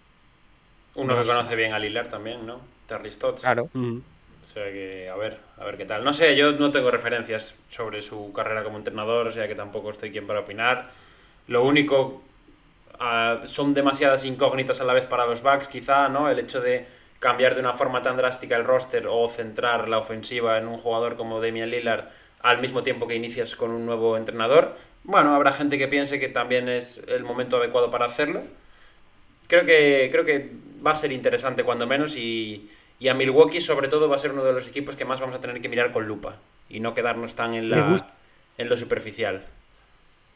[0.94, 1.34] Uno No que sé.
[1.34, 2.60] conoce bien a Lillard también, ¿no?
[2.86, 3.40] Terry Stotts.
[3.40, 3.68] claro.
[3.74, 4.00] O
[4.54, 6.04] sea que, a ver, a ver qué tal.
[6.04, 9.90] No sé, yo no tengo referencias sobre su carrera como entrenador, o sea que tampoco
[9.90, 10.90] estoy quien para opinar.
[11.48, 12.22] Lo único,
[13.00, 16.30] ah, son demasiadas incógnitas a la vez para los Bucks, quizá, ¿no?
[16.30, 16.86] El hecho de
[17.18, 21.16] cambiar de una forma tan drástica el roster o centrar la ofensiva en un jugador
[21.16, 22.04] como Damian Lillard
[22.40, 24.76] al mismo tiempo que inicias con un nuevo entrenador.
[25.02, 28.42] Bueno, habrá gente que piense que también es el momento adecuado para hacerlo.
[29.48, 30.50] Creo que, creo que
[30.86, 34.32] va a ser interesante cuando menos y, y a Milwaukee sobre todo va a ser
[34.32, 36.36] uno de los equipos que más vamos a tener que mirar con lupa
[36.68, 38.12] y no quedarnos tan en, la, gusta.
[38.58, 39.42] en lo superficial.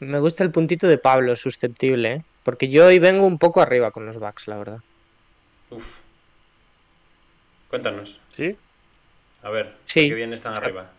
[0.01, 2.22] Me gusta el puntito de Pablo, susceptible, ¿eh?
[2.43, 4.78] porque yo hoy vengo un poco arriba con los Bucks, la verdad.
[5.70, 5.99] Uf.
[7.68, 8.57] Cuéntanos, ¿Sí?
[9.43, 10.01] a ver, Sí.
[10.03, 10.91] ¿por qué vienes tan arriba?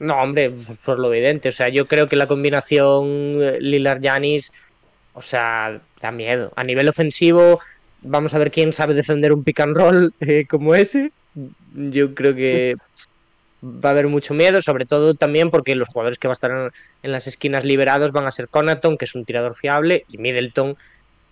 [0.00, 0.52] No, hombre,
[0.84, 1.48] por lo evidente.
[1.48, 4.52] O sea, yo creo que la combinación Lillard-Janis,
[5.12, 6.52] o sea, da miedo.
[6.56, 7.60] A nivel ofensivo,
[8.02, 11.12] vamos a ver quién sabe defender un pick and roll eh, como ese.
[11.74, 12.76] Yo creo que
[13.62, 16.72] va a haber mucho miedo, sobre todo también porque los jugadores que van a estar
[17.02, 20.76] en, las esquinas liberados van a ser Conaton, que es un tirador fiable, y Middleton,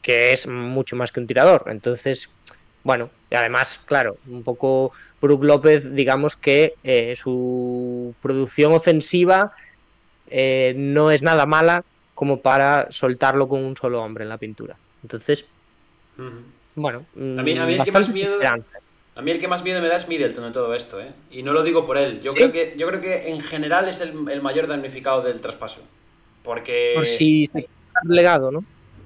[0.02, 1.64] que es mucho más que un tirador.
[1.68, 2.30] Entonces,
[2.84, 9.52] bueno, además, claro, un poco Brook López, digamos que eh, su producción ofensiva
[10.28, 14.76] eh, no es nada mala como para soltarlo con un solo hombre en la pintura.
[15.02, 15.46] Entonces,
[16.74, 18.82] Bueno, A mí- a mí el que más miedo- esperanzas.
[19.14, 21.10] A mí el que más miedo me da es Middleton en todo esto, ¿eh?
[21.30, 22.20] Y no lo digo por él.
[22.20, 22.38] Yo, ¿Sí?
[22.38, 25.80] creo, que, yo creo que en general es el, el mayor damnificado del traspaso.
[26.42, 26.92] Porque...
[26.94, 27.70] Por si se queda
[28.04, 28.62] legado, ¿no?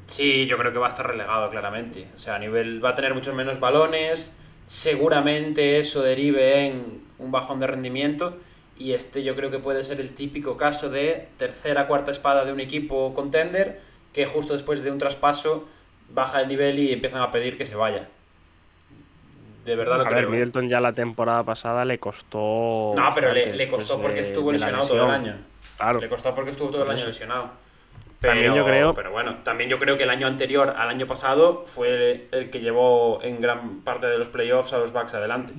[0.06, 2.08] Sí, yo creo que va a estar relegado claramente.
[2.16, 4.36] O sea, a nivel va a tener muchos menos balones.
[4.66, 8.36] Seguramente eso derive en un bajón de rendimiento.
[8.76, 12.52] Y este yo creo que puede ser el típico caso de tercera, cuarta espada de
[12.52, 13.80] un equipo contender
[14.12, 15.68] que justo después de un traspaso
[16.10, 18.08] baja el nivel y empiezan a pedir que se vaya.
[19.64, 20.30] De verdad lo A ver, creo.
[20.30, 22.92] Middleton ya la temporada pasada le costó.
[22.96, 25.36] No, pero le, costó porque estuvo lesionado todo el año.
[25.76, 26.00] Claro.
[26.00, 27.50] Le costó porque estuvo todo el año lesionado.
[28.20, 31.06] Pero, También yo creo- pero bueno, también yo creo que el año anterior al año
[31.06, 35.54] pasado fue el que llevó en gran parte de los playoffs a los Bucks adelante.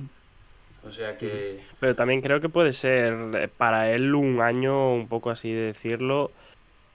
[0.86, 1.60] O sea que.
[1.80, 5.62] Pero también creo que puede ser eh, para él un año, un poco así de
[5.62, 6.30] decirlo,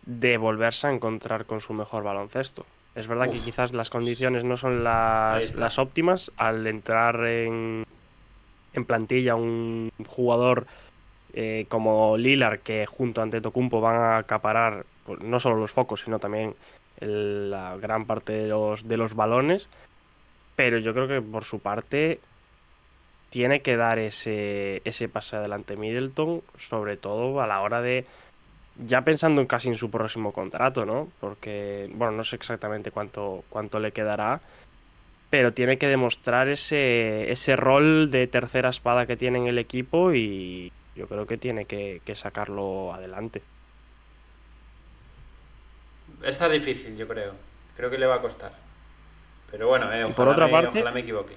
[0.05, 2.65] de volverse a encontrar con su mejor baloncesto.
[2.97, 6.31] Es verdad que quizás las condiciones no son las, óptimas.
[6.35, 7.83] Al entrar en,
[8.73, 10.65] en plantilla un jugador
[11.33, 16.01] eh, como Lilar que junto a Antetokounmpo van a acaparar pues, no solo los focos
[16.01, 16.55] sino también
[16.99, 19.69] el- la gran parte de los, de los balones.
[20.55, 22.19] Pero yo creo que por su parte
[23.29, 28.07] tiene que dar ese, ese pase adelante Middleton, sobre todo a la hora de,
[28.85, 31.07] ya pensando en casi en su próximo contrato, ¿no?
[31.19, 34.39] Porque, bueno, no sé exactamente cuánto, cuánto le quedará,
[35.29, 40.13] pero tiene que demostrar ese, ese rol de tercera espada que tiene en el equipo
[40.13, 43.41] y yo creo que tiene que, que sacarlo adelante.
[46.23, 47.33] Está difícil, yo creo.
[47.75, 48.53] Creo que le va a costar.
[49.51, 51.35] Pero bueno, eh, ojalá, por otra me, parte- ojalá me equivoque.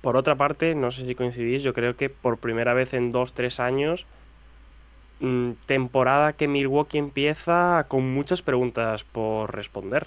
[0.00, 3.34] Por otra parte, no sé si coincidís, yo creo que por primera vez en dos,
[3.34, 4.06] tres años,
[5.66, 10.06] temporada que Milwaukee empieza con muchas preguntas por responder.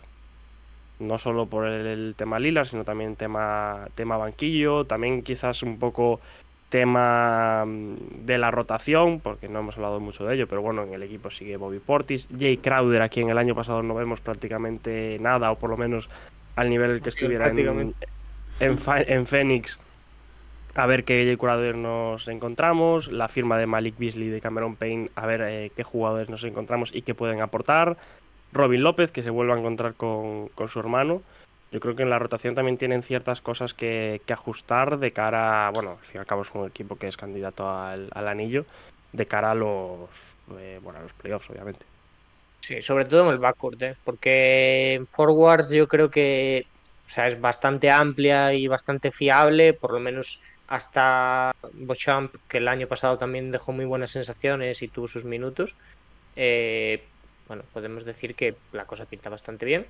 [0.99, 6.19] No solo por el, tema Lillard, sino también tema, tema banquillo, también quizás un poco
[6.69, 10.93] tema mm, de la rotación, porque no hemos hablado mucho de ello, pero bueno, en
[10.93, 15.17] el equipo sigue Bobby Portis, Jay Crowder, a quien el año pasado no vemos prácticamente
[15.19, 16.09] nada, o por lo menos
[16.55, 17.93] al nivel que estuviera en,
[18.59, 19.77] en, en Phoenix.
[20.75, 25.27] A ver qué Crowder nos encontramos, la firma de Malik Beasley de Cameron Payne, a
[25.27, 27.95] ver eh, qué jugadores nos encontramos y qué pueden aportar.
[28.51, 31.21] Robin López, que se vuelve a encontrar con, con su hermano.
[31.71, 35.67] Yo creo que en la rotación también tienen ciertas cosas que, que ajustar de cara,
[35.67, 38.27] a, bueno, al fin y al cabo es un equipo que es candidato al, al
[38.27, 38.65] anillo,
[39.11, 40.09] de cara a los,
[40.57, 41.85] eh, bueno, a los playoffs, obviamente.
[42.61, 43.95] Sí, sobre todo en el backcourt, ¿eh?
[44.03, 46.65] porque en forwards yo creo que
[47.05, 52.67] o sea, es bastante amplia y bastante fiable, por lo menos hasta Beauchamp, que el
[52.67, 55.75] año pasado también dejó muy buenas sensaciones y tuvo sus minutos.
[56.35, 57.03] Eh,
[57.47, 59.85] bueno, podemos decir que la cosa pinta bastante bien.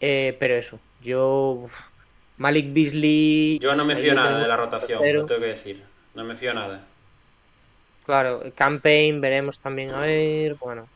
[0.00, 1.60] Eh, pero eso, yo.
[1.64, 1.74] uf,
[2.38, 3.58] Malik Beasley.
[3.60, 5.82] Yo no me fío nada de la rotación, lo tengo que decir.
[6.14, 6.84] No me fío nada.
[8.04, 10.56] Claro, Campaign veremos también a ver.
[10.56, 10.88] Bueno,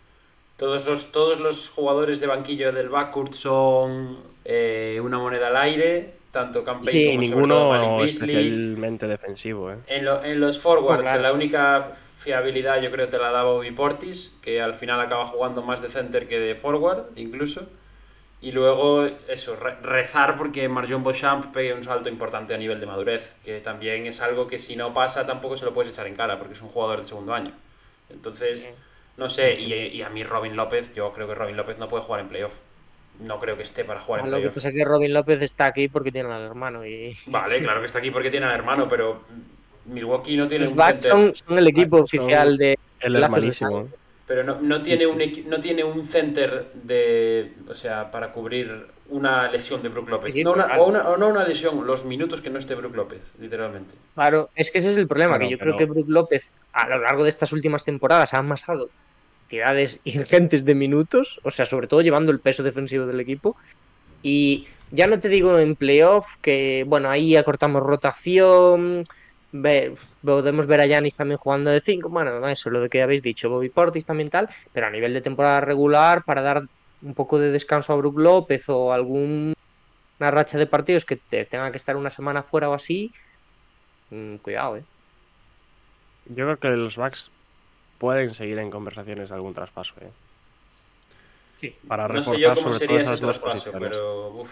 [0.57, 6.15] Todos los, todos los jugadores de banquillo del backcourt son eh, una moneda al aire,
[6.39, 8.31] tanto Campaign Sí, Y como sobre todo Malik ninguno Beasley.
[8.37, 9.77] especialmente defensivo, ¿eh?
[9.87, 11.23] En, lo- en los forwards, claro.
[11.23, 15.63] la única fiabilidad yo creo te la da Bobby Portis, que al final acaba jugando
[15.63, 17.67] más de center que de forward, incluso.
[18.43, 22.87] Y luego, eso, re- rezar porque Marjon Beauchamp pegue un salto importante a nivel de
[22.87, 26.15] madurez, que también es algo que si no pasa tampoco se lo puedes echar en
[26.17, 27.53] cara, porque es un jugador de segundo año.
[28.11, 28.69] Entonces, Sí.
[29.17, 32.05] no sé, y, y a mí Robin López, yo creo que Robin López no puede
[32.05, 32.53] jugar en playoff.
[33.21, 35.67] No creo que esté para jugar en lo que pasa es que Robin López está
[35.67, 37.17] aquí porque tiene al hermano y.
[37.27, 39.23] Vale, claro que está aquí porque tiene al hermano, pero
[39.87, 41.13] Milwaukee no tiene Los un Bucks center.
[41.13, 42.79] son, son el equipo Bucks son- oficial de.
[43.01, 43.89] El de hermanísimo.
[44.27, 47.53] Pero no, no tiene Sí, un no tiene un center de.
[47.69, 50.35] O sea, para cubrir una lesión de Brook López.
[50.43, 53.21] No una, o, una, o no una lesión, los minutos que no esté Brook López,
[53.39, 53.95] literalmente.
[54.15, 56.89] Claro, es que ese es el problema, que yo pero- creo que Brook López a
[56.89, 58.91] lo largo de estas últimas temporadas ha amasado
[59.49, 63.57] cantidades ingentes de minutos, o sea, sobre todo llevando el peso defensivo del equipo.
[64.23, 69.03] Y ya no te digo en playoff, que bueno, ahí acortamos rotación,
[69.53, 73.51] ve- podemos ver a Yanis también jugando de 5, bueno, eso, lo que habéis dicho,
[73.51, 76.63] Bobby Portis también tal, pero a nivel de temporada regular, para dar
[77.01, 79.55] un poco de descanso a Brook López o algún
[80.21, 83.13] una racha de partidos que te tenga que estar una semana fuera o así,
[84.11, 84.85] mm, cuidado, eh.
[86.27, 87.31] Yo creo que los Bucks
[87.99, 90.11] pueden seguir en conversaciones de algún traspaso, ¿eh?
[91.61, 91.75] Sí.
[91.87, 93.91] Para No reforzar sé yo cómo sobre sería todo ese esas dos traspaso, posiciones.
[93.91, 94.29] pero.
[94.31, 94.51] uf.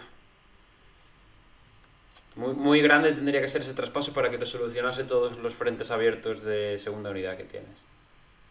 [2.37, 5.91] Muy, muy grande tendría que ser ese traspaso para que te solucionase todos los frentes
[5.91, 7.85] abiertos de segunda unidad que tienes.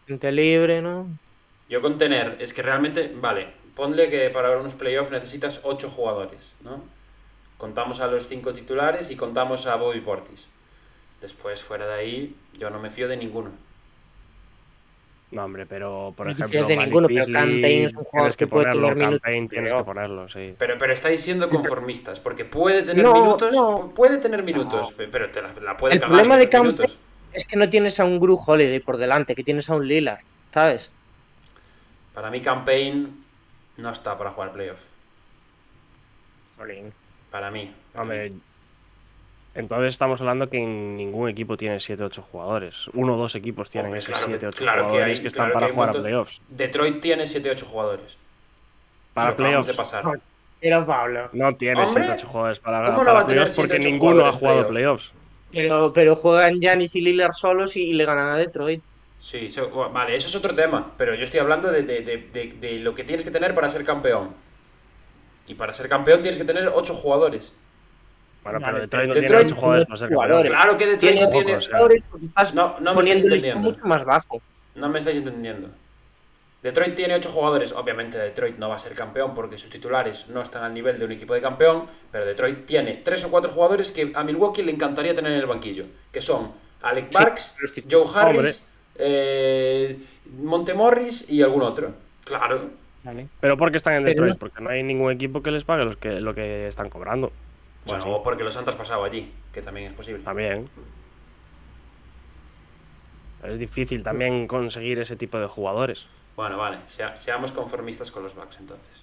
[0.06, 1.06] Gente libre, ¿no?
[1.68, 6.54] Yo con tener, es que realmente, vale, ponle que para unos playoffs necesitas 8 jugadores,
[6.60, 6.82] ¿no?
[7.58, 10.48] Contamos a los cinco titulares y contamos a Bobby Portis.
[11.20, 13.50] Después, fuera de ahí, yo no me fío de ninguno.
[15.34, 18.36] No, hombre, pero por No ejemplo, fías de ninguno, pero Campaign es un jugador tienes
[18.36, 20.54] que puede ponerlo, tener minutos, Campaign tienes que ponerlo, sí.
[20.58, 23.90] Pero, pero estáis siendo conformistas, porque puede tener No, minutos, no.
[23.94, 26.98] puede tener minutos, pe- pero te la, la puede El cagar problema de Campaign- minutos.
[27.32, 30.20] Es que no tienes a un Gru Holiday por delante, que tienes a un Lillard,
[30.52, 30.92] ¿sabes?
[32.14, 33.24] Para mí, Campaign
[33.78, 34.78] no está para jugar playoff.
[37.30, 37.74] Para mí.
[37.96, 38.32] Hombre,
[39.54, 42.88] entonces estamos hablando que en ningún equipo tiene 7-8 jugadores.
[42.94, 45.26] Uno o dos equipos tienen Hombre, esos claro que- 7-8 claro que jugadores que, hay-
[45.28, 46.40] están claro que para un jugar a playoffs.
[46.48, 48.16] Detroit tiene 7-8 jugadores.
[49.12, 50.04] Para playoffs de pasar.
[50.60, 51.28] Pero Pablo.
[51.32, 53.84] no tiene Hombre, 7-8 jugadores para, ¿cómo no para va a tener playoffs porque 7-8
[53.84, 54.70] ninguno ha jugado playoff?
[54.70, 55.12] playoffs.
[55.52, 58.82] Pero, pero juegan Giannis y Lillard solos y, y le ganan a Detroit.
[59.20, 60.92] Sí, so- bueno, vale, eso es otro tema.
[60.98, 63.68] Pero yo estoy hablando de, de- de- de- de lo que tienes que tener para
[63.68, 64.30] ser campeón.
[65.46, 67.54] Y para ser campeón tienes que tener 8 jugadores.
[68.44, 70.50] Bueno, Vale, pero Detroit no Detroit tiene 8 tiene jugadores para ser jugadores.
[70.52, 71.60] Claro que Detroit Tiene no tiene.
[71.60, 73.70] jugadores porque estás No, no me poniendo estáis el listón entendiendo.
[73.78, 74.42] mucho más bajo.
[74.74, 75.68] No me estáis entendiendo.
[76.62, 77.72] Detroit tiene 8 jugadores.
[77.72, 81.04] Obviamente Detroit no va a ser campeón porque sus titulares no están al nivel de
[81.06, 81.84] un equipo de campeón.
[82.12, 85.46] Pero Detroit tiene 3 o 4 jugadores que a Milwaukee le encantaría tener en el
[85.46, 85.84] banquillo.
[86.12, 88.66] Que son Alec Sí, tit- Joe Harris,
[88.96, 89.98] eh,
[90.42, 91.92] Montemorris y algún otro.
[92.24, 92.70] Claro.
[93.02, 93.26] Vale.
[93.40, 94.38] Pero ¿por qué están en Detroit?
[94.38, 97.30] Porque no hay ningún equipo que les pague los que, lo que están cobrando.
[97.86, 100.22] Bueno, o porque los han traspasado allí, que también es posible.
[100.24, 100.68] también.
[103.42, 106.06] Es difícil también conseguir ese tipo de jugadores.
[106.34, 109.02] Bueno, vale, sea- seamos conformistas con los Bucks entonces.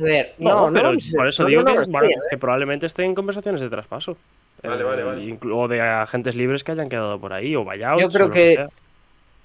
[0.00, 2.08] A ver, No, no, no, pero a- por eso no, digo no, que, no, bueno,
[2.08, 2.14] ¿eh?
[2.30, 4.16] que probablemente estén en conversaciones de traspaso.
[4.62, 5.22] Vale, Eh, vale, vale.
[5.22, 8.02] inclu- O de agentes libres que hayan quedado por ahí, o buyouts.
[8.02, 8.66] Yo creo o lo que-.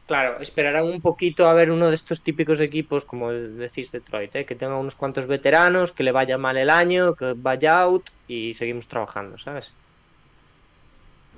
[0.09, 4.43] Claro, esperarán un poquito a ver uno de estos típicos equipos, como decís Detroit, ¿eh?
[4.43, 8.55] que tenga unos cuantos veteranos, que le vaya mal el año, que vaya out y
[8.55, 9.71] seguimos trabajando, ¿sabes?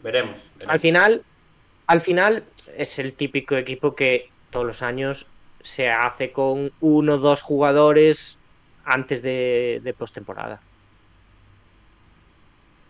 [0.02, 0.52] Veremos.
[0.56, 0.74] veremos.
[0.74, 1.24] Al final,
[1.86, 2.46] al final
[2.78, 5.28] es el típico equipo que todos los años
[5.62, 8.38] se hace con uno o dos jugadores
[8.86, 10.62] antes de, de postemporada.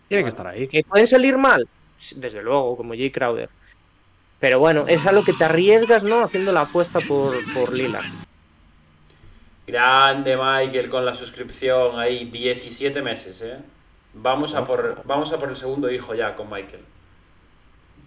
[0.06, 0.68] Tiene que estar ahí.
[0.68, 1.66] ¿Que pueden salir mal?
[2.14, 3.50] Desde luego, como Jay Crowder.
[4.42, 6.24] Pero bueno, es a lo que te arriesgas, ¿no?
[6.24, 8.06] Haciendo la apuesta por, por Lillard.
[9.68, 13.58] Grande Michael con la suscripción ahí, 17 meses, ¿eh?
[14.14, 16.82] Vamos a por, vamos a por el segundo hijo ya con Michael.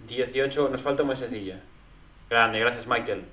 [0.10, 1.56] 18, nos falta un mesecillo.
[2.30, 3.24] Grande, gracias Michael.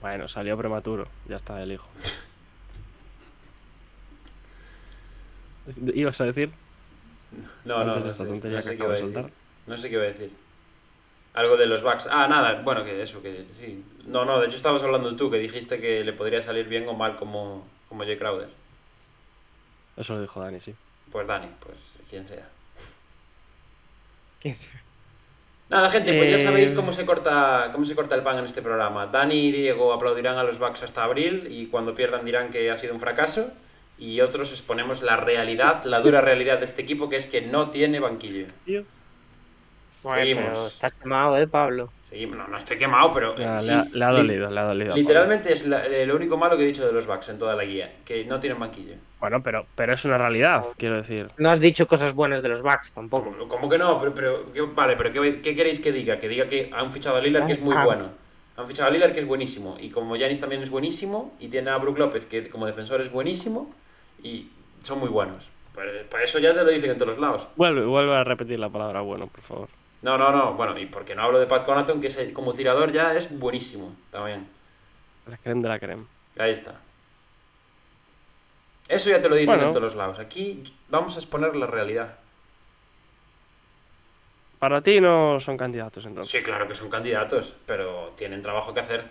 [0.00, 1.06] Bueno, salió prematuro.
[1.28, 1.86] Ya está el hijo.
[5.94, 6.50] ¿Ibas a decir?
[7.64, 8.82] No, no, no sé, no sé qué
[9.94, 10.45] iba a de decir.
[11.36, 12.08] Algo de los Bucks.
[12.10, 13.84] Ah, nada, bueno, que eso, que sí.
[14.06, 16.94] No, no, de hecho estabas hablando tú, que dijiste que le podría salir bien o
[16.94, 18.48] mal como, como Jay Crowder.
[19.96, 20.74] Eso lo dijo Dani, sí.
[21.12, 21.76] Pues Dani, pues
[22.10, 22.48] quien sea.
[25.68, 28.44] Nada, gente, pues ya Eh, sabéis cómo se corta cómo se corta el pan en
[28.44, 29.06] este programa.
[29.06, 32.76] Dani y Diego aplaudirán a los Bucks hasta abril y cuando pierdan dirán que ha
[32.76, 33.50] sido un fracaso.
[33.98, 37.70] Y otros exponemos la realidad, la dura realidad de este equipo, que es que no
[37.70, 38.46] tiene banquillo.
[40.14, 41.92] Pero estás quemado, ¿eh, Pablo?
[42.02, 42.36] Seguimos.
[42.36, 43.34] No, no estoy quemado, pero.
[43.34, 44.94] eh, Le ha, sí, le ha- le ha li- dolido, le ha dolido.
[44.94, 47.56] Literalmente es la- eh, lo único malo que he dicho de los Bucks en toda
[47.56, 48.94] la guía, que no tienen banquillo.
[49.18, 51.28] Bueno, pero, pero es una realidad, quiero decir.
[51.38, 53.30] No has dicho cosas buenas de los Bucks tampoco.
[53.32, 53.98] ¿Cómo, cómo que no?
[53.98, 56.18] Pero, pero ¿qué- vale, pero ¿qué, qué queréis que diga?
[56.18, 57.84] Que diga que han fichado a Lillard, que es muy Ah.
[57.84, 58.08] bueno.
[58.56, 59.76] Han fichado a Lillard, que es buenísimo.
[59.80, 63.10] Y como Yanis también es buenísimo, y tiene a Brook López, que como defensor es
[63.10, 63.74] buenísimo,
[64.22, 64.48] y
[64.82, 65.50] son muy buenos.
[65.74, 67.48] Pues, para eso ya te lo dicen en todos los lados.
[67.56, 69.68] Vuelve, vuelve a repetir la palabra bueno, por favor.
[70.02, 70.54] No, no, no.
[70.54, 73.36] Bueno, y porque no hablo de Pat Connaughton, que es el- como tirador ya es
[73.38, 74.48] buenísimo también.
[75.26, 76.04] La creme de la creme.
[76.38, 76.74] Ahí está.
[78.88, 79.64] Eso ya te lo dicen Bueno.
[79.64, 80.18] en todos los lados.
[80.20, 82.18] Aquí vamos a exponer la realidad.
[84.60, 86.30] Para ti no son candidatos, entonces.
[86.30, 89.06] Sí, claro que son candidatos, pero tienen trabajo que hacer.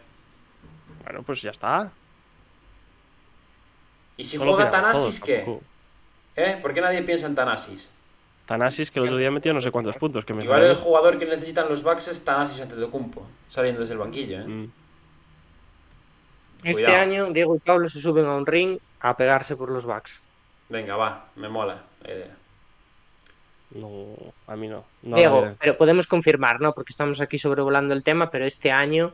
[1.04, 1.92] Bueno, pues ya está.
[4.18, 5.46] ¿Y si Solo juega Tanasis qué?
[6.38, 6.58] ¿Eh?
[6.62, 7.90] ¿Por qué nadie piensa en Tanasis?
[8.46, 10.24] Tanasis, que el otro día metió no sé cuántos puntos.
[10.24, 14.00] Que me Igual el jugador que necesitan los Bucks es Tanasis Antetokounmpo, saliendo desde el
[14.00, 14.46] banquillo, ¿eh?
[14.46, 14.72] Mm.
[16.64, 17.02] Este Cuidado.
[17.04, 20.22] año Diego y Pablo se suben a un ring a pegarse por los Bucks.
[20.70, 22.36] Venga, va, me mola la idea.
[23.72, 24.16] No,
[24.48, 24.86] a mí no.
[25.04, 26.74] No, Diego, pero podemos confirmar, ¿no?
[26.74, 29.14] Porque estamos aquí sobrevolando el tema, pero este año,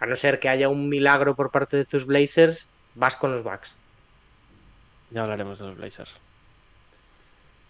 [0.00, 3.42] a no ser que haya un milagro por parte de tus Blazers, vas con los
[3.42, 3.76] Bucks.
[5.10, 6.16] ya hablaremos de los Blazers.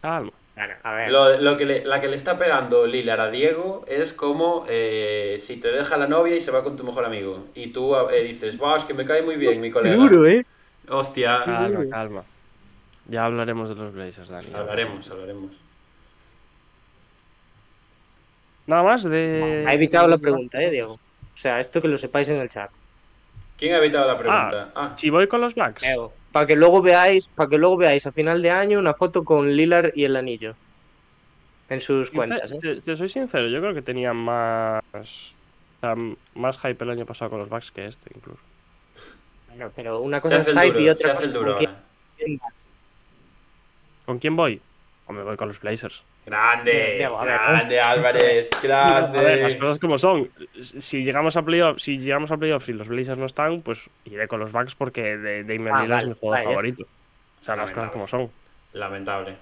[0.03, 0.33] Calma.
[0.57, 1.11] Bueno, a ver.
[1.13, 5.37] Lo, lo que le- la que le está pegando Lillard a Diego es como eh,
[5.39, 7.45] si te deja la novia y se va con tu mejor amigo.
[7.55, 9.97] Y tú eh, dices, wow, es que me cae muy bien mi colega.
[9.97, 10.47] duro, ¿eh?
[10.89, 11.43] Hostia.
[11.45, 12.25] Calma, calma.
[13.09, 14.47] Ya hablaremos de los Blazers, Dani.
[14.55, 15.53] Hablaremos, hablaremos.
[18.67, 19.65] Nada más de.
[19.67, 20.95] Ha evitado la pregunta, eh, Diego.
[20.95, 22.71] O sea, esto que lo sepáis en el chat.
[23.59, 24.73] ¿Quién ha evitado la pregunta?
[24.75, 25.83] Ah, Si voy con los Bucks.
[26.37, 29.51] Para que luego veáis, para que luego veáis a final de año una foto con
[29.57, 30.55] Lilar y el anillo.
[31.71, 32.59] En sus Sincer- cuentas, ¿eh?
[32.61, 34.83] te, te soy sincero, yo creo que tenía más.
[34.93, 35.03] o
[35.81, 35.95] sea,
[36.35, 38.39] más hype el año pasado con los Bucks que este, incluso.
[39.49, 42.55] Bueno, pero una cosa es el hype y duro, otra cosa vas.
[44.05, 44.61] ¿Con quién voy?
[45.07, 46.03] O me voy con los Blazers.
[46.27, 49.19] Grande, Diego, a ver, grande Álvarez, grande.
[49.21, 50.29] A ver, las cosas como son.
[50.61, 54.27] Si llegamos a playoffs, si llegamos a playoffs y los Blazers no están, pues iré
[54.27, 55.17] con los Bucks porque
[55.47, 56.85] Damian Ah, Lillard vale, es mi jugador vale, favorito.
[57.41, 58.29] O sea, las cosas como son.
[58.73, 59.37] Lamentable.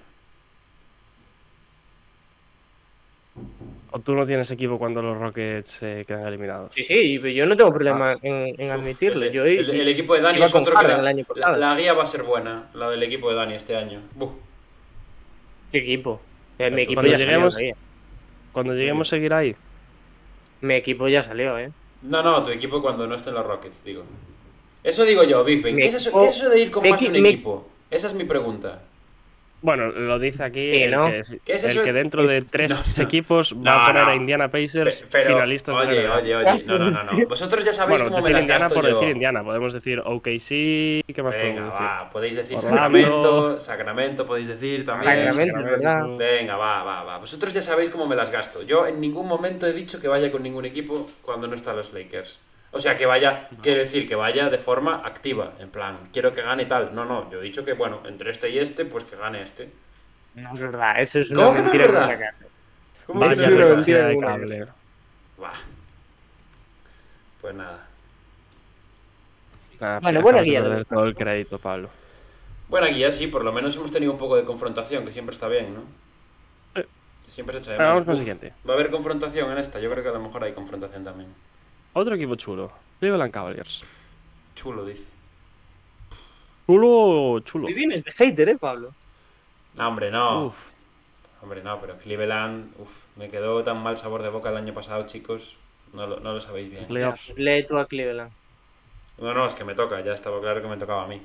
[3.91, 6.71] O tú no tienes equipo cuando los Rockets se quedan eliminados.
[6.75, 9.25] Sí, sí, yo no tengo problema en, en Uf, admitirlo.
[9.25, 11.57] el, Yo el- el equipo de Dani es otro que la, el año la- pasado.
[11.57, 14.01] la guía va a ser buena, la del equipo de Dani este año.
[14.13, 14.31] Buf.
[15.71, 16.21] ¿Qué equipo?
[16.59, 17.69] Eh, mi equipo Cuando ya lleguemos- salió.
[17.73, 17.75] oye.
[18.53, 19.55] Cuando lleguemos, seguir ahí.
[20.61, 21.71] Mi equipo ya salió, ¿eh?
[22.01, 24.03] No, no, tu equipo cuando no estén los Rockets, digo.
[24.83, 25.75] Eso digo yo, Big Ben.
[25.77, 27.29] ¿Qué es, eso, equipo- qué es eso de ir con mi más de un mi-
[27.29, 27.67] equipo?
[27.89, 28.81] Esa es mi pregunta.
[29.61, 30.91] Bueno, lo dice aquí Sí, el,
[31.43, 33.03] que, es- que dentro de Es- tres no, no.
[33.03, 34.09] equipos va No, a poner no.
[34.11, 36.15] a Indiana Pacers Pe- pero, finalistas de oye, la NBA.
[36.17, 37.27] oye, oye, no, no, no, no.
[37.29, 38.93] Vosotros ya sabéis Bueno, cómo me decir las Indiana gasto por yo.
[38.99, 39.43] decir Indiana.
[39.43, 40.49] Podemos decir OKC.
[41.13, 41.85] ¿Qué más Venga, podemos decir?
[41.87, 42.75] va, podéis decir Orlando.
[42.77, 45.11] Sacramento, Sacramento podéis decir también.
[45.11, 46.01] Sacramento, es verdad.
[46.17, 47.17] Venga, va, va, va.
[47.17, 48.61] Vosotros ya sabéis cómo me las gasto.
[48.63, 51.91] Yo en ningún momento he dicho que vaya con ningún equipo cuando no están los
[51.93, 52.39] Lakers.
[52.75, 56.41] O sea, que vaya, quiero decir, que vaya de forma activa, en plan, quiero que
[56.41, 56.93] gane tal.
[56.93, 59.71] No, no, yo he dicho que, bueno, entre este y este, pues que gane este.
[60.33, 62.07] No es verdad, eso es ¿Cómo una que no es mentira.
[62.07, 62.31] verdad?
[62.37, 62.45] que.
[63.05, 63.75] ¿Cómo Vaya Es una no?
[63.77, 64.67] mentira de cable.
[65.37, 65.53] Buah.
[67.39, 67.87] Pues nada.
[70.01, 71.89] Bueno, buena guía de todo el crédito, Pablo.
[72.67, 75.47] Buena guía, sí, por lo menos hemos tenido un poco de confrontación, que siempre está
[75.47, 76.81] bien, ¿no?
[76.81, 76.85] Eh.
[77.25, 78.51] Siempre se echa de vamos con el siguiente.
[78.67, 81.29] Va a haber confrontación en esta, yo creo que a lo mejor hay confrontación también.
[81.97, 82.71] Otro equipo chulo.
[82.99, 83.81] Cleveland Cavaliers.
[84.53, 85.05] Chulo, dice.
[86.67, 87.67] Chulo, chulo.
[87.67, 88.93] Vienes de hater, ¿eh, Pablo?
[89.75, 90.47] No, hombre, no.
[90.47, 90.57] Uf.
[91.41, 95.05] Hombre, no, pero Cleveland, uf, me quedó tan mal sabor de boca el año pasado,
[95.05, 95.55] chicos.
[95.93, 96.85] No lo, no lo sabéis bien.
[96.85, 97.37] Playoffs.
[97.37, 98.31] Lee tú a Cleveland.
[99.17, 101.21] No, no, es que me toca, ya estaba claro que me tocaba a mí.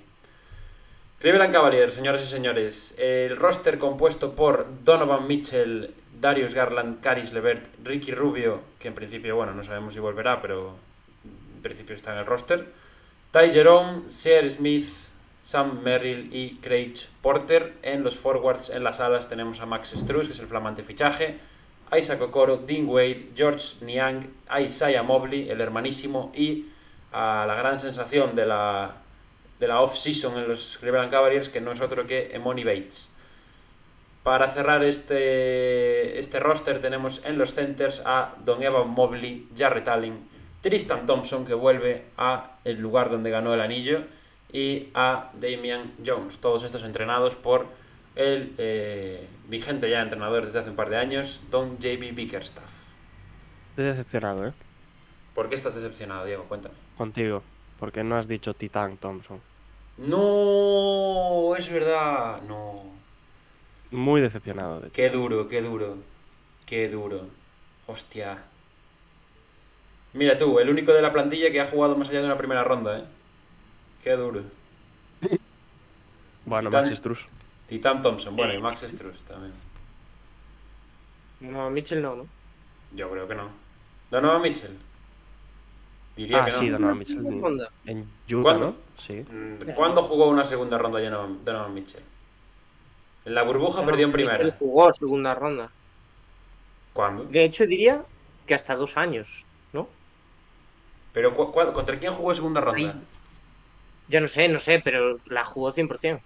[1.18, 2.94] Cleveland Cavaliers, señoras y señores.
[2.96, 9.36] El roster compuesto por Donovan Mitchell, Darius Garland, Caris Levert, Ricky Rubio, que en principio,
[9.36, 10.76] bueno, no sabemos si volverá, pero
[11.24, 12.66] en principio está en el roster.
[13.32, 14.88] Ty Jerome, Sear Smith,
[15.40, 17.74] Sam Merrill y Craig Porter.
[17.82, 21.38] En los forwards, en las alas, tenemos a Max Struz, que es el flamante fichaje.
[21.96, 24.28] Isaac Okoro, Dean Wade, George Niang,
[24.60, 26.66] Isaiah Mobley, el hermanísimo, y
[27.12, 28.96] a la gran sensación de la,
[29.58, 33.09] de la off-season en los Cleveland Cavaliers, que no es otro que Emoni Bates.
[34.22, 40.28] Para cerrar este, este roster tenemos en los centers a Don Evan Mobley, Jarrett Allen,
[40.60, 44.02] Tristan Thompson, que vuelve a el lugar donde ganó el anillo,
[44.52, 46.38] y a Damian Jones.
[46.38, 47.66] Todos estos entrenados por
[48.14, 52.64] el eh, vigente ya entrenador desde hace un par de años, Don JB Bickerstaff.
[53.70, 54.52] Estoy decepcionado, ¿eh?
[55.34, 56.44] ¿Por qué estás decepcionado, Diego?
[56.44, 56.74] Cuéntame.
[56.98, 57.42] Contigo.
[57.78, 59.40] Porque no has dicho Titan Thompson.
[59.96, 62.42] No, es verdad.
[62.42, 62.99] No.
[63.90, 64.92] Muy decepcionado de ti.
[64.94, 65.96] Qué duro, qué duro.
[66.66, 67.26] Qué duro.
[67.86, 68.38] Hostia.
[70.12, 72.64] Mira tú, el único de la plantilla que ha jugado más allá de una primera
[72.64, 73.04] ronda, ¿eh?
[74.02, 74.42] Qué duro.
[76.44, 77.26] Bueno, Max Struz.
[77.68, 79.52] Titan Thompson, bueno, y Max Struz también.
[81.40, 82.26] No, Mitchell no, ¿no?
[82.94, 83.48] Yo creo que no.
[84.10, 84.76] Donovan Mitchell.
[86.16, 86.58] Diría Ah, que no.
[86.58, 87.22] sí, Donovan Mitchell.
[87.22, 87.70] Segunda ronda.
[87.86, 88.66] En Utah, ¿Cuándo?
[88.66, 88.76] ¿no?
[88.98, 89.14] Sí.
[89.30, 92.02] Mm, ¿Cuándo jugó una segunda ronda Donovan Mitchell?
[93.24, 94.50] En la burbuja perdió en primera.
[94.58, 95.70] Jugó segunda ronda.
[96.92, 97.24] ¿Cuándo?
[97.24, 98.02] De hecho, diría
[98.46, 99.88] que hasta dos años, ¿no?
[101.12, 102.80] Pero cu- cu- ¿contra quién jugó segunda ronda?
[102.94, 103.00] Ay.
[104.08, 106.20] Ya no sé, no sé, pero la jugó 100%.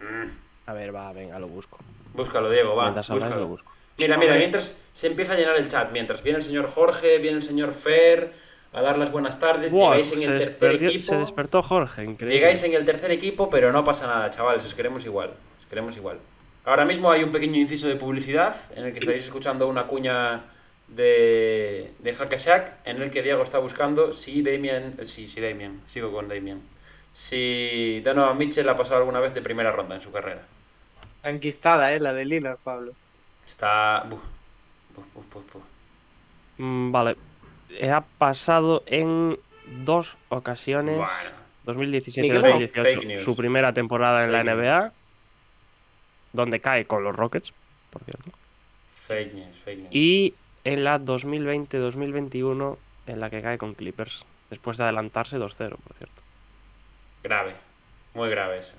[0.00, 0.28] Mm,
[0.66, 1.78] A ver, va, venga, lo busco.
[2.14, 2.90] Búscalo, Diego, va.
[2.90, 3.36] Búscalo.
[3.36, 3.70] lo busco.
[3.98, 7.38] Mira, mira, mientras se empieza a llenar el chat, mientras viene el señor Jorge, viene
[7.38, 8.32] el señor Fer
[8.72, 11.00] a dar las buenas tardes, llegáis en el tercer equipo.
[11.02, 12.34] se despertó Jorge, increíble.
[12.36, 15.32] Llegáis en el tercer equipo, pero no pasa nada, chavales, os queremos igual.
[15.68, 16.18] Os queremos igual.
[16.64, 20.44] Ahora mismo hay un pequeño inciso de publicidad en el que estaréis escuchando una cuña
[20.88, 24.96] de, de Hackashack en el que Diego está buscando si Damien.
[25.04, 25.82] Sí, sí, Damien.
[25.86, 26.62] Sigo con Damien.
[27.12, 30.40] Si Donovan Mitchell ha pasado alguna vez de primera ronda en su carrera.
[31.22, 32.00] Enquistada, ¿eh?
[32.00, 32.92] La de Lillard, Pablo.
[33.46, 34.04] Está.
[34.08, 34.20] buf,
[34.96, 35.62] buf, buf, buf, buf.
[36.56, 37.16] Mm, vale.
[37.70, 39.38] Eh, Ha pasado en
[39.84, 40.96] dos ocasiones.
[40.96, 41.38] Bueno.
[41.64, 42.82] 2017 y Fake- 2018.
[43.00, 43.22] fake news.
[43.22, 44.92] su primera temporada en la news.
[46.32, 47.52] Donde cae con los Rockets,
[47.90, 48.30] por cierto.
[49.06, 49.90] Fake news, fake news.
[49.94, 52.76] Y en la 2020-2021,
[53.06, 56.22] en la que cae con Clippers, después de adelantarse 2-0, por cierto.
[57.22, 57.54] Grave.
[58.14, 58.74] Muy grave eso.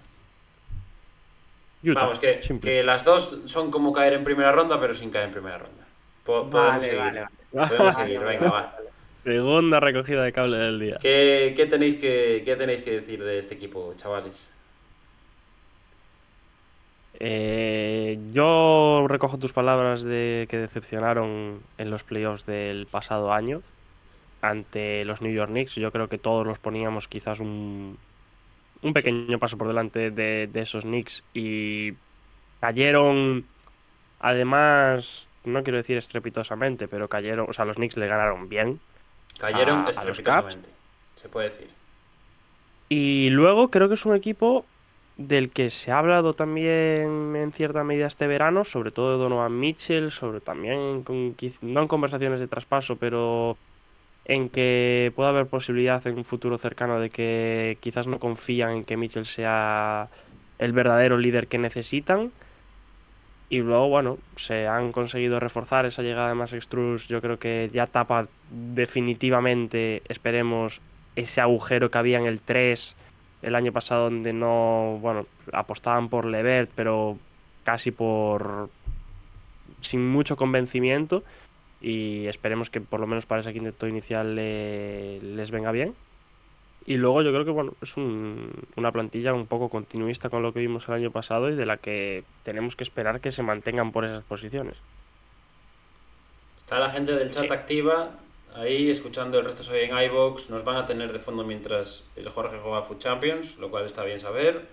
[1.84, 5.26] Utah, Vamos, que, que las dos son como caer en primera ronda, pero sin caer
[5.28, 5.86] en primera ronda.
[6.26, 7.00] Po- podemos Vale, seguir.
[7.00, 7.68] vale, vale.
[7.70, 8.76] Podemos seguir, venga, va.
[9.24, 10.98] Segunda recogida de cable del día.
[11.02, 14.52] ¿Qué, qué tenéis que, ¿Qué tenéis que decir de este equipo, chavales?
[17.20, 23.62] Eh, yo recojo tus palabras de que decepcionaron en los playoffs del pasado año
[24.42, 25.76] ante los New York Knicks.
[25.76, 27.98] Yo creo que todos los poníamos quizás un,
[28.82, 31.94] un pequeño paso por delante de, de esos Knicks y
[32.62, 33.44] cayeron,
[34.22, 38.80] además, no quiero decir estrepitosamente, pero cayeron, o sea, los Knicks le ganaron bien.
[39.40, 40.70] Cayeron A- estrepitosamente,
[41.16, 41.68] se puede decir.
[42.88, 44.66] Y luego creo que es un equipo
[45.20, 49.60] del que se ha hablado también en cierta medida este verano, sobre todo de Donovan
[49.60, 51.04] Mitchell, sobre también,
[51.62, 53.58] no en conversaciones de traspaso, pero
[54.24, 58.84] en que puede haber posibilidad en un futuro cercano de que quizás no confían en
[58.86, 60.08] que Mitchell sea
[60.58, 62.32] el verdadero líder que necesitan.
[63.50, 67.08] Y luego, bueno, se han conseguido reforzar esa llegada de Max Struz.
[67.10, 70.80] Yo creo que ya tapa definitivamente, esperemos,
[71.18, 72.96] ese agujero que había en el 3
[73.42, 77.18] el año pasado donde no, bueno, apostaban por Levert, pero
[77.64, 78.70] casi por
[79.82, 81.24] sin mucho convencimiento
[81.82, 85.94] y esperemos que por lo menos para ese quinteto inicial le- les venga bien.
[86.86, 90.52] Y luego yo creo que bueno, es un- una plantilla un poco continuista con lo
[90.54, 93.92] que vimos el año pasado y de la que tenemos que esperar que se mantengan
[93.92, 94.76] por esas posiciones.
[96.58, 98.12] Está la gente del chat activa,
[98.56, 100.50] ahí escuchando el resto soy en iBox.
[100.50, 104.04] Nos van a tener de fondo mientras el Jorge juega Food Champions, lo cual está
[104.04, 104.68] bien saber.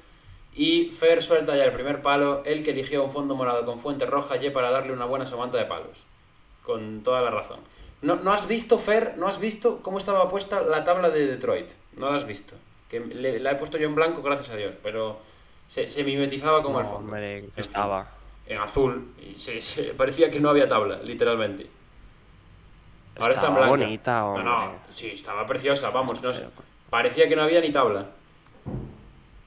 [0.54, 4.06] Y Fer suelta ya el primer palo, el que eligió un fondo morado con fuente
[4.06, 6.02] roja y para darle una buena somanta de palos.
[6.62, 7.60] Con toda la razón.
[8.02, 9.14] ¿No, ¿No has visto, Fer?
[9.16, 11.70] ¿No has visto cómo estaba puesta la tabla de Detroit?
[11.96, 12.54] No la has visto.
[12.88, 15.18] Que le- la he puesto yo en blanco, gracias a Dios, pero
[15.66, 16.98] se, se mimetizaba el No, fondo.
[17.12, 18.12] hombre, estaba.
[18.46, 21.66] en azul y se, se- parecía que no había tabla, literalmente.
[23.18, 23.84] Ahora está en Estaba blanca.
[23.84, 24.78] bonita, no, no, hombre.
[24.90, 26.40] sí, estaba preciosa, vamos, no sé.
[26.40, 26.50] Feo.
[26.90, 28.06] Parecía que no había ni tabla.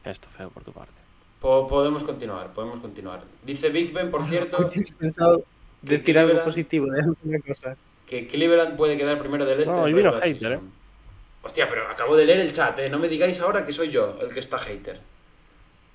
[0.04, 1.02] Esto feo por tu parte.
[1.40, 3.22] Po- podemos continuar, podemos continuar.
[3.44, 5.44] Dice Big Ben, por cierto, ¿Tienes pensado
[5.82, 7.78] decir algo positivo de alguna cosa?
[8.08, 9.72] que Cleveland puede quedar primero del este.
[9.76, 10.72] No, hoy vino hater, season.
[11.44, 12.90] Hostia, pero acabo de leer el chat, ¿eh?
[12.90, 15.00] No me digáis ahora que soy yo el que está hater.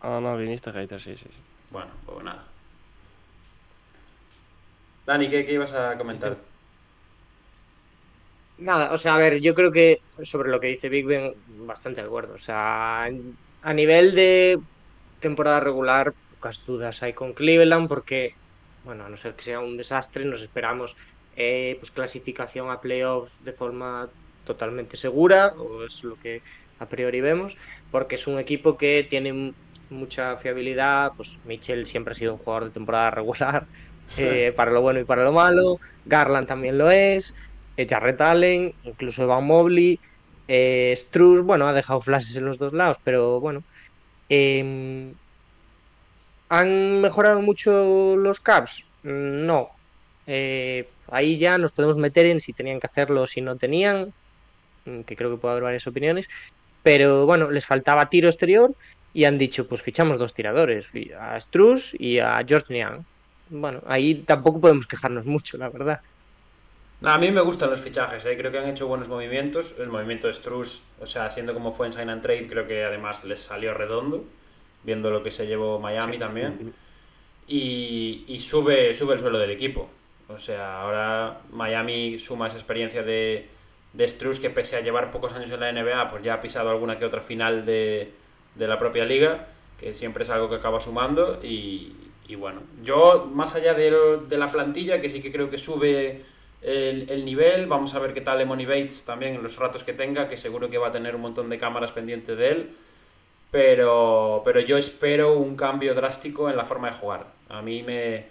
[0.01, 1.25] Ah, no, viniste hater, sí, sí.
[1.29, 1.41] sí.
[1.71, 2.45] Bueno, pues nada.
[5.07, 6.37] Dani, ¿qué, qué ibas a comentar?
[8.59, 11.35] Nada, o sea, a ver, yo creo que sobre lo que dice Big Ben,
[11.67, 12.35] bastante de acuerdo.
[12.35, 13.05] O sea,
[13.63, 14.61] a nivel de
[15.21, 18.35] temporada regular, pocas dudas hay con Cleveland, porque,
[18.85, 20.97] bueno, a no ser que sea un desastre, nos esperamos
[21.37, 24.09] eh, pues clasificación a playoffs de forma
[24.47, 26.43] totalmente segura, o es lo que
[26.79, 27.57] a priori vemos,
[27.91, 29.53] porque es un equipo que tiene
[29.91, 33.67] mucha fiabilidad, pues Mitchell siempre ha sido un jugador de temporada regular,
[34.17, 37.35] eh, para lo bueno y para lo malo, Garland también lo es,
[37.89, 39.99] Jarrett Allen, incluso Evan Mobley,
[40.49, 43.63] eh, Struz, bueno, ha dejado flashes en los dos lados, pero bueno.
[44.29, 45.15] Em,
[46.49, 48.85] ¿Han mejorado mucho los Caps?
[49.03, 49.71] Mm, No.
[50.27, 54.15] Eh, ahí ya nos podemos meter en si tenían que hacerlo o si no tenían,
[54.87, 56.29] mm, que creo que puede haber varias opiniones.
[56.83, 58.75] Pero bueno, les faltaba tiro exterior
[59.13, 63.05] y han dicho, pues fichamos dos tiradores, a Struz y a George Niang.
[63.51, 66.01] Bueno, ahí tampoco podemos quejarnos mucho, la verdad.
[67.03, 68.37] A mí me gustan los fichajes, ¿eh?
[68.37, 69.75] creo que han hecho buenos movimientos.
[69.79, 72.83] El movimiento de Struz, o sea, siendo como fue en Sign and Trade, creo que
[72.85, 74.25] además les salió redondo,
[74.85, 76.63] viendo lo que se llevó Miami también.
[77.47, 79.91] Y, y sube, sube el suelo del equipo.
[80.29, 83.49] O sea, ahora Miami suma esa experiencia de,
[83.93, 86.71] de Struz que pese a llevar pocos años en la NBA, pues ya ha pisado
[86.71, 88.13] alguna que otra final de,
[88.55, 91.41] de la propia liga, que siempre es algo que acaba sumando.
[91.43, 91.95] Y,
[92.29, 95.59] y bueno, yo más allá de, lo- de la plantilla, que sí que creo que
[95.59, 96.25] sube
[96.65, 99.93] el, el nivel, vamos a ver qué tal Emoni Bates también en los ratos que
[99.93, 102.77] tenga, que seguro que va a tener un montón de cámaras pendientes de él.
[103.51, 107.27] Pero, pero yo espero un cambio drástico en la forma de jugar.
[107.49, 108.27] A mí me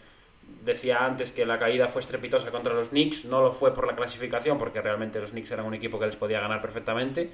[0.65, 3.95] decía antes que la caída fue estrepitosa contra los Knicks, no lo fue por la
[3.95, 7.29] clasificación, porque realmente los Knicks eran un equipo que les podía ganar perfectamente,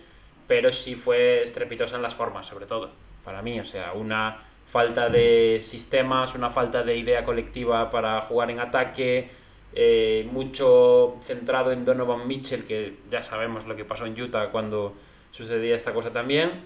[0.48, 2.92] pero sí fue estrepitosa en las formas, sobre todo,
[3.24, 3.60] para mí.
[3.60, 9.30] O sea, una falta de sistemas, una falta de idea colectiva para jugar en ataque,
[9.74, 14.96] eh, mucho centrado en Donovan Mitchell, que ya sabemos lo que pasó en Utah cuando
[15.32, 16.62] sucedía esta cosa también.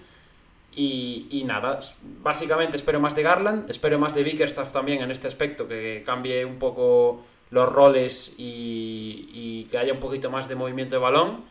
[0.76, 1.78] Y, y nada,
[2.22, 6.44] básicamente espero más de Garland, espero más de Bickerstaff también en este aspecto, que cambie
[6.44, 11.44] un poco los roles y, y que haya un poquito más de movimiento de balón.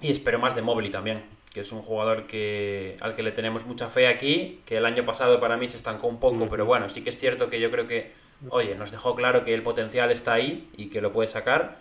[0.00, 1.22] Y espero más de Mobley también,
[1.52, 5.04] que es un jugador que, al que le tenemos mucha fe aquí, que el año
[5.04, 7.70] pasado para mí se estancó un poco, pero bueno, sí que es cierto que yo
[7.70, 8.10] creo que,
[8.48, 11.80] oye, nos dejó claro que el potencial está ahí y que lo puede sacar.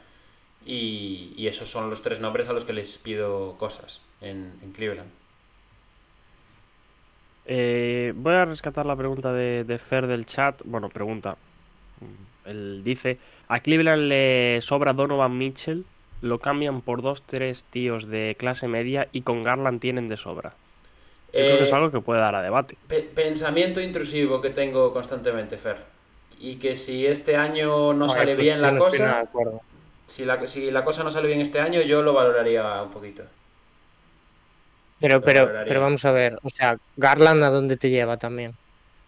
[0.66, 4.74] Y, y esos son los tres nombres a los que les pido cosas en, en
[4.74, 5.12] Cleveland.
[7.46, 10.62] Eh, voy a rescatar la pregunta de, de Fer del chat.
[10.66, 11.40] Bueno, pregunta.
[12.44, 15.88] Él dice: A Cleveland le sobra Donovan Mitchell.
[16.22, 20.58] Lo cambian por dos, tres tíos de clase media y con Garland tienen de sobra.
[21.38, 22.80] Yo creo que es Eh, algo que puede dar a debate.
[22.90, 25.80] Pe- pensamiento intrusivo que tengo constantemente, Fer.
[26.42, 29.24] Y que si este año no sale pues bien la cosa,
[30.08, 33.24] si la, si la cosa no sale bien este año, yo lo valoraría un poquito.
[35.00, 35.68] Pero, Lo pero, valoraría.
[35.68, 38.52] pero vamos a ver, o sea, Garland a dónde te lleva también.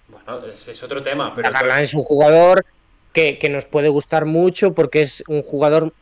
[0.08, 2.64] Bueno, es otro tema, pero Garland es un jugador
[3.14, 5.94] que, que nos puede gustar mucho porque es un jugador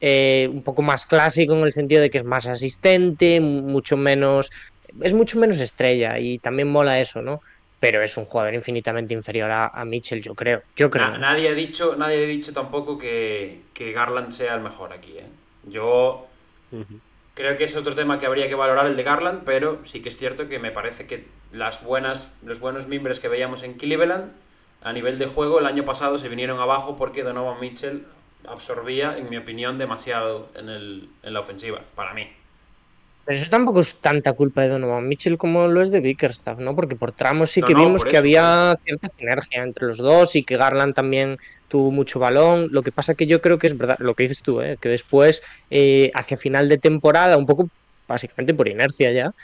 [0.00, 3.96] eh, un poco más clásico en el sentido de que es más asistente, mu- mucho
[3.96, 4.50] menos,
[5.00, 7.40] es mucho menos estrella y también mola eso, ¿no?
[7.82, 10.62] Pero es un jugador infinitamente inferior a, a Mitchell, yo creo.
[10.76, 11.10] Yo creo.
[11.10, 15.12] na- nadie ha dicho, nadie ha dicho tampoco que, que Garland sea el mejor aquí.
[15.18, 15.26] ¿eh?
[15.64, 16.26] Yo
[17.34, 20.08] creo que es otro tema que habría que valorar el de Garland, pero sí que
[20.10, 24.32] es cierto que me parece que las buenas, los buenos miembros que veíamos en Cleveland
[24.82, 28.04] a nivel de juego el año pasado se vinieron abajo porque Donovan Mitchell
[28.48, 32.28] absorbía, en mi opinión, demasiado en, el, en la ofensiva, para mí.
[33.24, 36.74] Pero eso tampoco es tanta culpa de Donovan Mitchell como lo es de Bickerstaff, ¿no?
[36.74, 39.98] Porque por tramos sí No, que no, vimos que eso, había cierta sinergia entre los
[39.98, 41.36] dos y que Garland también
[41.68, 42.68] tuvo mucho balón.
[42.72, 44.76] Lo que pasa que yo creo que es verdad, lo que dices tú, ¿eh?
[44.80, 47.68] que después, eh, hacia final de temporada, un poco
[48.08, 49.34] básicamente por inercia ya, o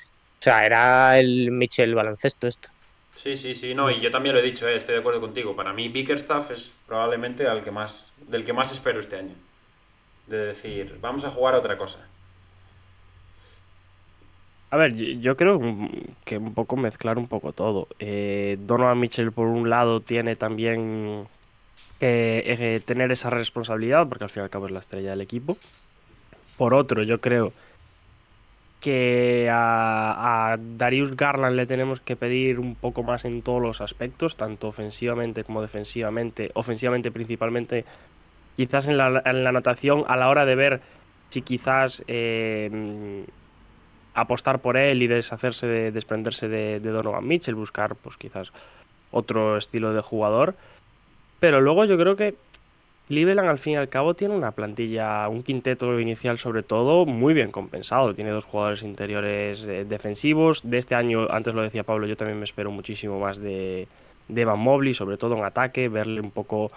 [0.41, 2.71] sea, era el Mitchell baloncesto esto.
[3.11, 5.57] Sí, sí, sí, no, y yo también lo he dicho, eh, estoy de acuerdo contigo.
[5.57, 9.35] Para mí, Bickerstaff es probablemente al que más, del que más espero este año.
[10.27, 12.09] De decir, vamos a jugar a otra cosa.
[14.71, 15.61] A ver, yo creo
[16.25, 17.89] que un poco mezclar un poco todo.
[17.99, 21.27] Eh, Donovan Mitchell, por un lado, tiene también
[21.99, 25.23] que eh, tener esa responsabilidad, porque al fin y al cabo es la estrella del
[25.23, 25.57] equipo.
[26.59, 27.53] Por otro, yo creo
[28.81, 33.81] que a, a Darius Garland le tenemos que pedir un poco más en todos los
[33.81, 36.51] aspectos, tanto ofensivamente como defensivamente.
[36.53, 37.87] Ofensivamente, principalmente,
[38.57, 40.81] quizás en la, en anotación, a la hora de ver
[41.31, 43.25] si quizás eh,
[44.21, 48.53] apostar por él y deshacerse de, desprenderse de, Donovan Mitchell, buscar pues quizás
[49.11, 50.55] otro estilo de jugador.
[51.41, 52.35] Pero luego yo creo que
[53.07, 57.33] Cleveland al fin y al cabo tiene una plantilla, un quinteto inicial sobre todo muy
[57.33, 58.15] bien compensado.
[58.15, 60.61] Tiene dos jugadores interiores eh, defensivos.
[60.63, 63.89] De este año, antes lo decía Pablo, yo también me espero muchísimo más de,
[64.29, 66.71] de Evan Mobley, sobre todo en ataque, verle un poco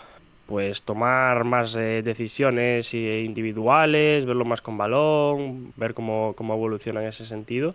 [0.52, 7.02] pues tomar más eh, decisiones eh, individuales, verlo más con balón, ver cómo, cómo evoluciona
[7.02, 7.74] en ese sentido.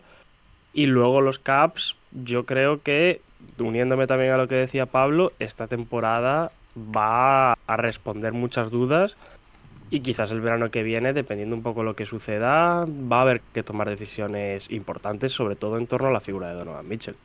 [0.74, 3.22] Y luego los Caps, yo creo que,
[3.59, 9.16] uniéndome también a lo que decía Pablo, esta temporada va a responder muchas dudas
[9.89, 13.41] y quizás el verano que viene, dependiendo un poco lo que suceda, va a haber
[13.55, 17.16] que tomar decisiones importantes, sobre todo en torno a la figura de Donovan Mitchell.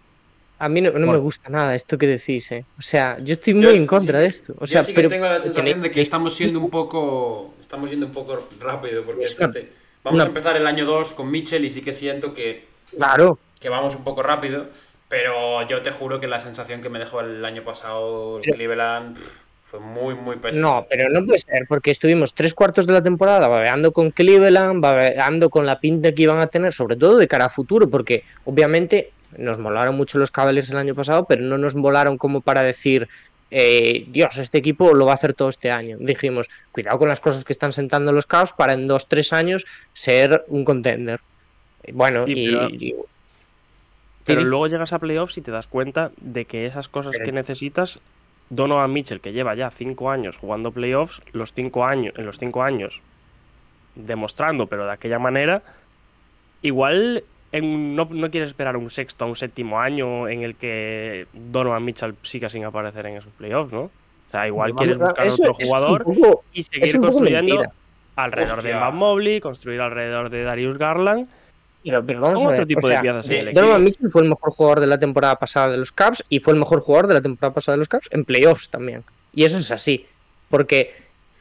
[0.64, 2.66] A mí no, no me gusta nada esto que decís, ¿eh?
[2.78, 4.54] O sea, yo estoy muy Yo en contra sí- de esto.
[4.60, 6.70] O sea, yo sí pero que tengo la sensación tenéis- de que estamos siendo un
[6.70, 7.56] poco.
[7.60, 9.04] Estamos yendo un poco rápido.
[9.04, 9.72] Porque Es este-
[10.04, 13.40] vamos una- a empezar el año 2 con Mitchell y sí que siento que, Claro,
[13.60, 14.68] que vamos un poco rápido.
[15.10, 19.18] Pero yo te juro que la sensación que me dejó el año pasado Pero- Cleveland
[19.70, 20.62] fue muy, muy pésima.
[20.62, 24.82] No, pero no puede ser, porque estuvimos tres cuartos de la temporada babeando con Cleveland,
[24.82, 28.24] babeando con la pinta que iban a tener, sobre todo de cara a futuro, porque
[28.46, 32.64] obviamente nos molaron mucho los Cavaliers el año pasado, pero no nos molaron como para
[32.64, 33.08] decir,
[33.52, 35.98] eh, Dios, este equipo lo va a hacer todo este año.
[36.00, 39.66] Dijimos, cuidado con las cosas que están sentando los Cavs para en dos, tres años
[39.94, 41.20] ser un contender.
[41.94, 42.96] Bueno, Sí, y, pero- y-
[44.24, 44.48] Pero Sí.
[44.48, 48.00] luego llegas a playoffs y te das cuenta de que esas cosas que necesitas,
[48.52, 52.62] Donovan Mitchell, que lleva ya cinco años jugando playoffs, los cinco años, en los cinco
[52.62, 53.02] años
[53.96, 55.64] demostrando, pero de aquella manera,
[56.62, 61.28] igual en- no, no quieres esperar un sexto a un séptimo año en el que
[61.34, 63.82] Donovan Mitchell siga sin aparecer en esos playoffs, ¿no?
[63.84, 63.92] O
[64.32, 67.72] sea, igual quieres buscar eso- otro jugador poco- y seguir construyendo mentira.
[68.16, 68.74] alrededor de.
[68.74, 71.28] Van Mobley, construir alrededor de Darius Garland.
[71.84, 73.86] Pero, pero vamos a otro ver, tipo o de piezas en el Donovan equipo.
[73.86, 76.60] Mitchell fue el mejor jugador de la temporada pasada de los Cavs y fue el
[76.60, 79.04] mejor jugador de la temporada pasada de los Cavs en playoffs también.
[79.34, 80.06] Y eso es así.
[80.50, 80.94] Porque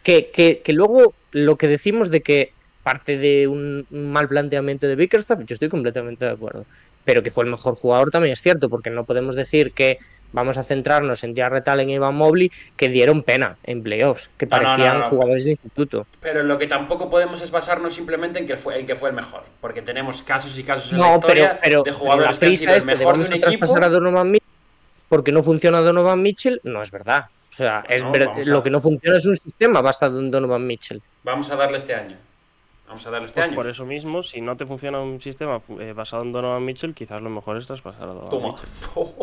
[0.02, 2.52] que, que- que luego lo que decimos de que
[2.90, 6.64] parte de un, un mal planteamiento de Bickerstaff, yo estoy completamente de acuerdo.
[7.04, 9.98] pero que fue el mejor jugador también es cierto, porque no podemos decir que
[10.32, 14.46] vamos a centrarnos en Jarrett Allen y Evan Mobley, que dieron pena en playoffs, que
[14.46, 15.06] No, no, no, parecían no.
[15.08, 16.06] jugadores de instituto.
[16.20, 19.14] Pero lo que tampoco podemos es basarnos simplemente en que fue, el que fue el
[19.16, 19.42] mejor.
[19.60, 22.46] Porque tenemos casos y casos en la historia pero, pero, de pero jugadores la que
[22.46, 23.76] han sido prisa el de mejor de un a equipo.
[23.84, 24.48] a Donovan Mitchell
[25.08, 27.24] porque no funciona Donovan Mitchell, no es verdad.
[27.50, 31.02] O sea, es ver- lo que no funciona es un sistema basado en Donovan Mitchell.
[31.24, 32.16] Vamos a darle este año.
[32.90, 33.54] Vamos a darle este Pues año.
[33.54, 37.22] por eso mismo, si no te funciona un sistema eh, basado en Donovan Mitchell, quizás
[37.22, 38.54] lo mejor es traspasar a Donovan Toma.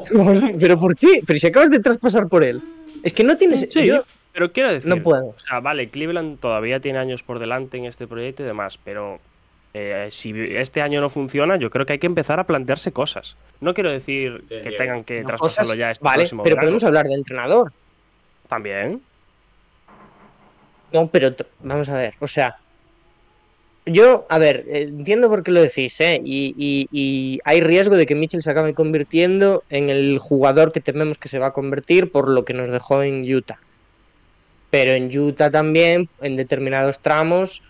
[0.07, 0.57] Mitchell.
[0.59, 1.19] ¿Pero por qué?
[1.27, 2.61] Pero si acabas de traspasar por él.
[3.03, 3.67] Es que no tienes...
[3.69, 5.25] Sí, yo- pero quiero decir, no puedo.
[5.29, 9.19] o sea, vale, Cleveland todavía tiene años por delante en este proyecto y demás, pero
[9.73, 13.35] eh, si este año no funciona, yo creo que hay que empezar a plantearse cosas.
[13.61, 16.55] No quiero decir Bien, que tengan que no, traspasarlo cosas- ya este vale, próximo pero
[16.55, 16.65] verano.
[16.67, 17.73] podemos hablar de entrenador.
[18.47, 19.01] También.
[20.93, 22.55] No, pero vamos a ver, o sea,
[23.87, 26.19] yo, a ver, entiendo por qué lo decís, ¿eh?
[26.23, 30.81] Y, y- y hay riesgo de que Mitchell se acabe convirtiendo en el jugador que
[30.81, 33.59] tememos que se va a convertir por lo que nos dejó en Utah.
[34.69, 37.63] Pero en Utah también, en determinados tramos,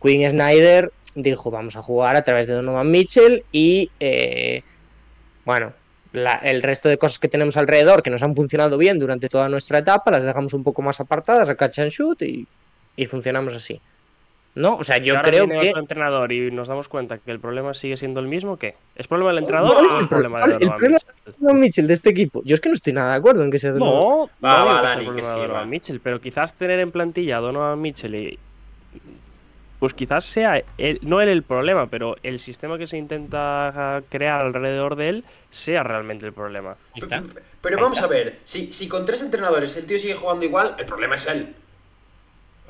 [0.00, 4.62] Quinn Snyder dijo, vamos a jugar a través de Donovan Mitchell y, eh,
[5.44, 5.74] bueno,
[6.12, 9.48] la- el resto de cosas que tenemos alrededor que nos han funcionado bien durante toda
[9.48, 13.80] nuestra etapa, las dejamos un poco más apartadas a catch and shoot y funcionamos así.
[14.54, 14.76] ¿No?
[14.76, 15.68] O sea, yo ahora creo viene que...
[15.68, 18.74] otro entrenador y nos damos cuenta que el problema sigue siendo el mismo, ¿qué?
[18.94, 20.94] ¿Es problema del entrenador ¿Cuál o es es el pro- problema de el Donovan problema
[20.98, 21.34] Mitchell?
[21.40, 22.42] Donovan Mitchell de este equipo.
[22.44, 24.00] Yo es que no estoy nada de acuerdo en que sea Donovan.
[24.00, 25.66] No, Va, no va, sea Dani, el que problema sí, de Donovan va.
[25.66, 28.38] Mitchell, pero quizás tener en plantilla a Donovan Mitchell y
[29.78, 34.42] pues quizás sea él- no él el problema, pero el sistema que se intenta crear
[34.42, 36.76] alrededor de él sea realmente el problema.
[36.92, 37.22] Ahí está.
[37.60, 38.06] Pero Ahí vamos está.
[38.06, 41.26] a ver, si, si con tres entrenadores el tío sigue jugando igual, el problema es
[41.26, 41.54] él.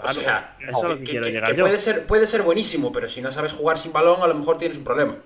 [0.04, 1.64] O sea, eso es lo que quiero llegar que yo.
[1.64, 4.58] puede, ser, puede ser buenísimo, pero si no sabes jugar sin balón, a lo mejor
[4.58, 5.16] tienes un problema.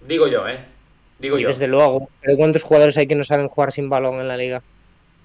[0.00, 0.64] Digo yo, ¿eh?
[1.18, 1.48] Digo Y yo.
[1.48, 2.08] desde luego.
[2.20, 4.62] Pero ¿cuántos jugadores hay que no saben jugar sin balón en la liga?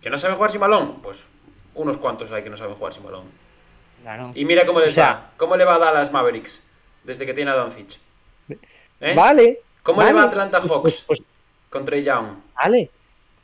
[0.01, 1.01] ¿Que no saben jugar sin balón?
[1.01, 1.25] Pues
[1.75, 3.25] unos cuantos hay que no saben jugar sin balón.
[4.01, 4.31] Claro.
[4.35, 5.31] Y mira cómo les O sea- va.
[5.37, 6.61] ¿Cómo le va a Dallas Mavericks
[7.03, 7.97] desde que tiene a Doncic?
[8.99, 9.13] ¿Eh?
[9.15, 9.59] Vale.
[9.81, 10.11] ¿Cómo vale.
[10.11, 11.23] le va a Atlanta Pues- Hawks pues- pues
[11.69, 12.27] con Trey Young?
[12.55, 12.89] Vale,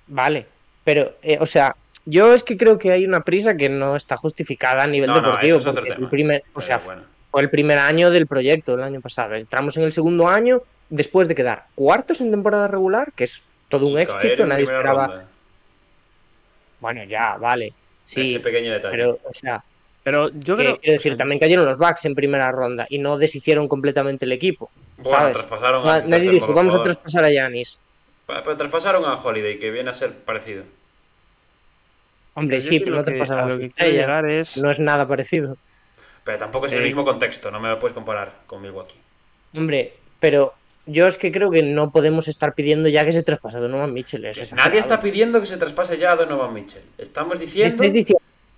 [0.08, 0.46] vale.
[0.84, 1.76] Pero, eh, o sea,
[2.10, 5.16] yo es que creo que hay una prisa que no está justificada a nivel No,
[5.22, 5.57] no, deportivo.
[5.60, 7.03] eso es otro porque es el primer, o sea, bueno.
[7.32, 9.36] fue el primer año del proyecto el año pasado.
[9.36, 13.86] Entramos en el segundo año después de quedar cuartos en temporada regular, que es todo
[13.88, 14.45] un caer éxito.
[14.45, 15.07] Nadie esperaba.
[15.07, 15.26] ronda.
[16.80, 17.74] Bueno, ya, vale.
[18.05, 18.91] Sí, Ese pequeño detalle.
[18.95, 19.64] pero, o sea,
[20.03, 23.18] Pero yo que- creo quiero decir, también cayeron los Bucks en primera ronda y no
[23.18, 24.72] deshicieron completamente el equipo.
[24.97, 25.34] bueno, ¿sabes?
[25.34, 27.78] traspasaron a Nadie dijo, vamos a traspasar a Yanis.
[28.26, 30.64] Pero traspasaron a Holiday, que viene a ser parecido.
[32.40, 34.02] Hombre, sí, pero lo no que- traspasaron a lo que quiero estrella.
[34.02, 35.58] llegar es No es nada parecido.
[36.24, 36.86] Pero tampoco es el Eh.
[36.86, 38.96] mismo contexto, no me lo puedes comparar con Milwaukee.
[39.56, 40.54] Hombre, pero
[40.86, 43.94] yo es que creo que no podemos estar pidiendo ya que se traspase a Donovan
[43.94, 44.26] Mitchell.
[44.26, 44.54] Es.
[44.54, 46.84] Nadie está pidiendo que se traspase ya a Donovan Mitchell.
[46.98, 47.82] Estamos diciendo.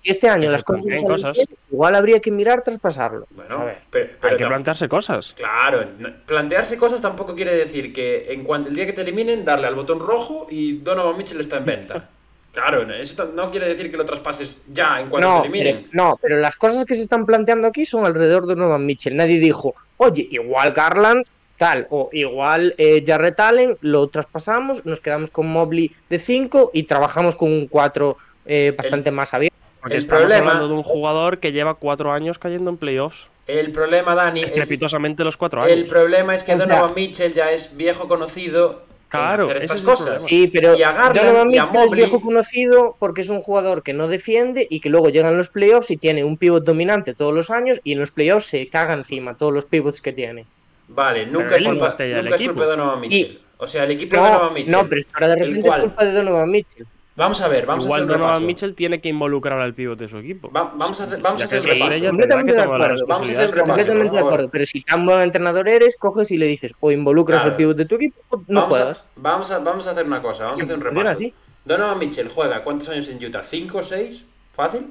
[0.04, 1.38] Que este año las cosas no planteen salen cosas.
[1.48, 3.28] bien, igual habría que mirar traspasarlo.
[3.30, 3.78] Bueno, A ver.
[3.92, 5.34] pero, pero hay que plantearse cosas.
[5.38, 5.86] Claro,
[6.26, 9.76] plantearse cosas tampoco quiere decir que en cuanto el día que te eliminen, darle al
[9.76, 12.10] botón rojo y Donovan Mitchell está en venta.
[12.54, 15.80] Claro, no- eso no quiere decir que lo traspases ya en cuanto No te pero,
[15.94, 19.16] no, pero las cosas que se están planteando aquí son alrededor de Donovan Mitchell.
[19.16, 21.26] Nadie dijo, oye, igual Garland,
[21.58, 26.84] tal, o igual eh, Jarrett Allen, lo traspasamos, nos quedamos con Mobley de 5 y
[26.84, 29.56] trabajamos con un 4 eh, bastante más abierto.
[29.80, 33.28] Porque El estamos problema- hablando de un jugador que lleva cuatro años cayendo en playoffs.
[33.48, 35.74] El problema, Dani, es, Estrepitosamente los cuatro años.
[35.74, 39.80] el problema es que O sea- Donovan Mitchell ya es viejo conocido Claro, hacer estas
[39.80, 40.24] es cosas.
[40.24, 43.42] Sí, pero Y a Garland Donovan y a Mitchell es viejo conocido porque es un
[43.42, 47.14] jugador que no defiende y que luego llegan los playoffs y tiene un pivot dominante
[47.14, 50.46] todos los años y en los playoffs se caga encima todos los pivots que tiene.
[50.88, 53.40] Vale, nunca Pero es culpa, nunca es culpa de Donovan Mitchell.
[53.58, 54.72] O sea, el equipo de No, Donovan Mitchell.
[54.72, 56.88] no, pero ahora de ¿El repente es culpa de Donovan Mitchell.
[57.16, 58.46] Vamos a ver, vamos a Igual hacer un Donovan repaso.
[58.48, 60.50] Mitchell tiene que involucrar al pivot de su equipo.
[60.50, 62.06] Va- vamos a hacer, Si- vamos si a hacer un repaso.
[62.08, 63.06] Completamente de acuerdo.
[63.08, 63.66] Vamos a hacer un repaso.
[63.68, 67.42] Completamente de acuerdo, pero si tan buen entrenador eres, coges y le dices o involucras
[67.42, 67.52] Claro.
[67.52, 69.02] al pivot de tu equipo o no vamos, puedas.
[69.02, 71.10] a, vamos, a, vamos a hacer una cosa, vamos a hacer un repaso.
[71.10, 71.34] así.
[71.66, 73.44] Donovan Mitchell juega ¿cuántos años en Utah?
[73.44, 74.26] ¿5 o 6?
[74.54, 74.88] ¿Fácil?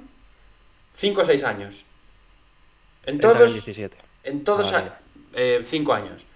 [0.94, 1.84] 5 o 6 años.
[3.06, 3.96] En todos, 17.
[4.24, 4.98] en todos, Ah,
[5.34, 6.26] a- 5 años.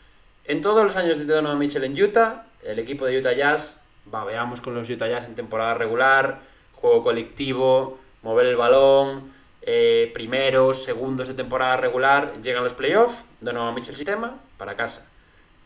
[0.46, 4.60] En todos los años de Donovan Mitchell en Utah, el equipo de Utah Jazz, babeamos
[4.60, 6.40] con los Utah Jazz en temporada regular,
[6.72, 9.32] juego colectivo, mover el balón,
[9.62, 15.08] eh, primeros, segundos de temporada regular, llegan los playoffs, Donovan Mitchell sistema, para casa.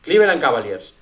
[0.03, 0.95] Cleveland Cavaliers.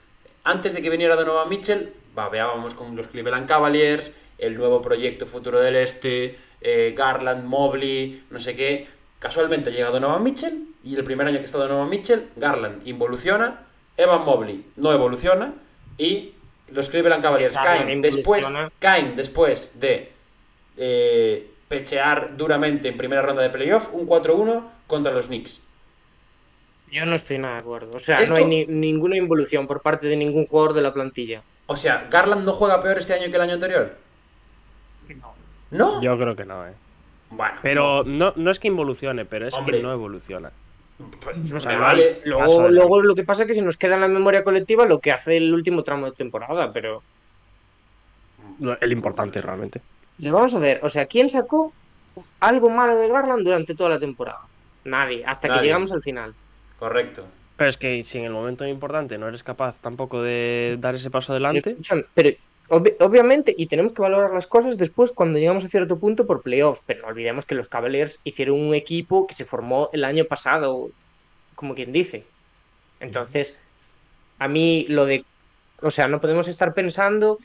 [0.45, 5.61] Antes de que viniera Donovan Mitchell, babeábamos con los Cleveland Cavaliers, el nuevo proyecto futuro
[5.61, 8.87] del Este, eh, Garland, Mobley, no sé qué.
[9.19, 13.67] Casualmente llega Donovan Mitchell y el primer año que está Donovan Mitchell, Garland involuciona
[13.97, 15.55] Evan Mobley no evoluciona
[15.99, 16.33] y
[16.71, 18.47] los Cleveland Cavaliers caen después,
[18.79, 20.13] caen después de
[20.77, 25.61] eh, pechear duramente en primera ronda de playoff un 4-1 contra los Knicks.
[26.91, 27.97] Yo no estoy nada de acuerdo.
[27.97, 30.93] O sea, Esto- no hay ni- ninguna involución por parte de ningún jugador de la
[30.95, 31.43] plantilla.
[31.67, 33.97] O sea, ¿Garland no juega peor este año que el año anterior?
[35.71, 36.01] ¿No?
[36.01, 36.73] Yo creo que no, ¿eh?
[37.31, 39.79] Bueno, Pero no, no es que involucione, pero es Hombre.
[39.79, 40.53] que no evoluciona.
[41.21, 42.21] Pues, No me vale.
[42.25, 45.01] Luego, luego lo que pasa es que se nos queda en la memoria colectiva lo
[45.01, 47.03] que hace el último tramo de temporada, pero
[48.81, 49.81] El importante realmente.
[50.19, 51.73] le vamos a ver, o sea, ¿quién sacó
[52.41, 54.41] algo malo de Garland durante toda la temporada?
[54.85, 56.35] Nadie, hasta que llegamos al final.
[56.79, 57.27] Correcto.
[57.57, 61.11] Pero es que si en el momento importante no eres capaz tampoco de dar ese
[61.11, 62.31] paso adelante, Escuchan, pero
[62.69, 66.43] obvi- obviamente, y tenemos que valorar las cosas después cuando llegamos a cierto punto por
[66.43, 70.25] playoffs, pero no olvidemos que los Cavaliers hicieron un equipo que se formó el año
[70.25, 70.91] pasado,
[71.55, 72.25] como quien dice.
[73.01, 73.59] Entonces,
[74.39, 75.25] a mí lo de,
[75.83, 77.39] o sea, no podemos estar pensando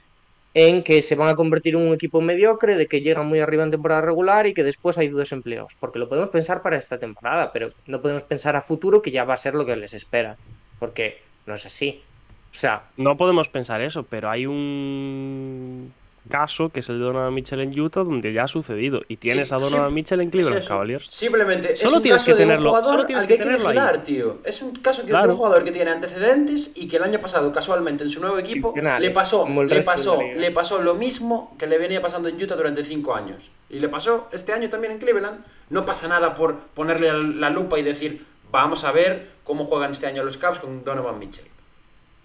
[0.54, 3.64] en que se van a convertir en un equipo mediocre, de que llegan muy arriba
[3.64, 6.78] en temporada regular y que después hay dudas en playoffs, porque lo podemos pensar para
[6.78, 9.76] esta temporada, pero no podemos pensar a futuro que ya va a ser lo que
[9.78, 10.40] les espera,
[10.78, 12.11] porque no es así.
[12.52, 15.94] O sea, no podemos pensar eso, pero hay un
[16.30, 19.50] caso que es el de Donovan Mitchell en Utah donde ya ha sucedido y tienes
[19.50, 20.68] Sí, a Donovan Mitchell en Cleveland.
[20.68, 21.08] Cavaliers.
[21.10, 23.34] Simplemente Solo es un tienes caso que de un tenerlo- jugador solo tienes al que
[23.34, 24.00] hay que ahí.
[24.04, 24.38] tío.
[24.44, 27.52] Es un caso que de un jugador que tiene antecedentes y que el año pasado
[27.52, 31.78] casualmente en su nuevo equipo le pasó, le pasó, le pasó lo mismo que le
[31.80, 33.50] venía pasando en Utah durante cinco años.
[33.70, 35.44] Y le pasó este año también en Cleveland.
[35.70, 40.06] No pasa nada por ponerle la lupa y decir, vamos a ver cómo juegan este
[40.06, 41.46] año los Cavs con Donovan Mitchell.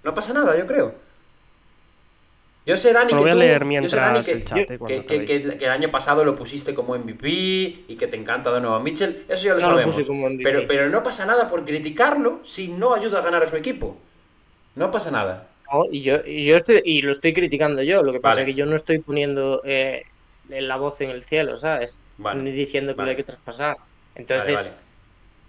[0.06, 0.94] No pasa nada, yo creo.
[2.64, 4.96] Yo sé, Dani, que tú- leer yo sé, Dani, que, el chat, que- que- que-
[4.98, 5.54] acabéis.
[5.56, 7.28] que el año pasado lo pusiste como MVP
[7.88, 9.24] y que te encanta Donovan Mitchell.
[9.28, 9.94] Eso ya lo No lo sabemos.
[9.96, 10.42] puse como MVP.
[10.44, 13.96] pero, pero no pasa nada por criticarlo si no ayuda a ganar a su equipo.
[14.76, 15.48] No pasa nada.
[15.72, 18.42] No, y yo, y yo estoy, y lo estoy criticando yo, lo que pasa Vale.
[18.42, 20.04] es que yo no estoy poniendo eh,
[20.48, 21.98] la voz en el cielo, ¿sabes?
[22.18, 23.06] Vale, Ni diciendo que vale.
[23.06, 23.76] lo hay que traspasar.
[23.76, 24.70] Vale, Entonces, vale.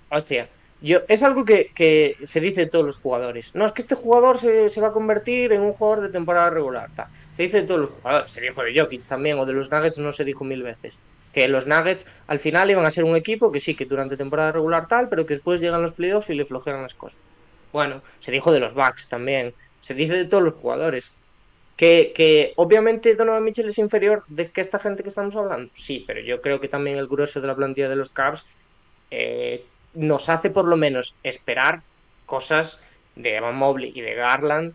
[0.10, 0.50] hostia,
[0.82, 3.52] yo, es algo que, se dice de todos los jugadores.
[3.56, 6.90] No, es que este jugador se, va a convertir en un jugador de temporada regular.
[6.96, 7.08] tal.
[7.34, 8.32] Se dice de todos los jugadores.
[8.32, 10.98] Se dijo de Jokic también, o de los Nuggets no se dijo mil veces.
[11.34, 14.52] Que los Nuggets al final iban a ser un equipo que sí, que durante temporada
[14.52, 17.18] regular tal, pero que después llegan los playoffs y le flojean las cosas.
[17.74, 19.54] Bueno, se dijo de los Bucks también.
[19.82, 21.12] Se dice de todos los jugadores.
[21.76, 25.72] Que, que obviamente Donovan Mitchell es inferior de que esta gente que estamos hablando.
[25.76, 28.46] Sí, pero yo creo que también el grueso de la plantilla de los Cavs
[29.12, 29.64] eh,
[29.94, 31.82] nos hace por lo menos esperar
[32.26, 32.80] cosas
[33.16, 34.74] de Evan Mobley y de Garland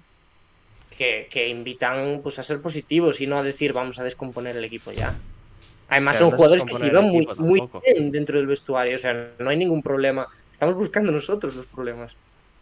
[0.97, 4.65] que, que invitan pues, a ser positivos y no a decir vamos a descomponer el
[4.65, 5.15] equipo ya.
[5.89, 8.99] Además Pero son no jugadores que se iban muy, muy bien dentro del vestuario, o
[8.99, 10.27] sea, no hay ningún problema.
[10.51, 12.17] Estamos buscando nosotros los problemas.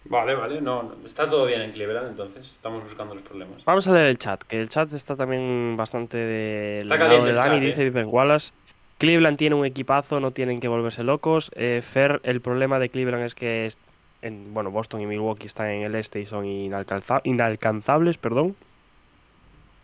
[0.04, 0.60] Vale, vale.
[0.60, 2.46] No, no, está todo bien en Cleveland, entonces.
[2.46, 3.64] Estamos buscando los problemas.
[3.64, 7.26] Vamos a leer el chat, que el chat está también bastante de Está lado caliente
[7.26, 7.84] de el Dani, chat, dice eh.
[7.84, 8.52] Viven Wallace.
[9.00, 11.50] Cleveland tiene un equipazo, no tienen que volverse locos.
[11.56, 13.78] Eh, Fer, el problema de Cleveland es que es-
[14.20, 18.54] en, bueno, Boston y Milwaukee están en el este y son inalcanza- inalcanzables, perdón.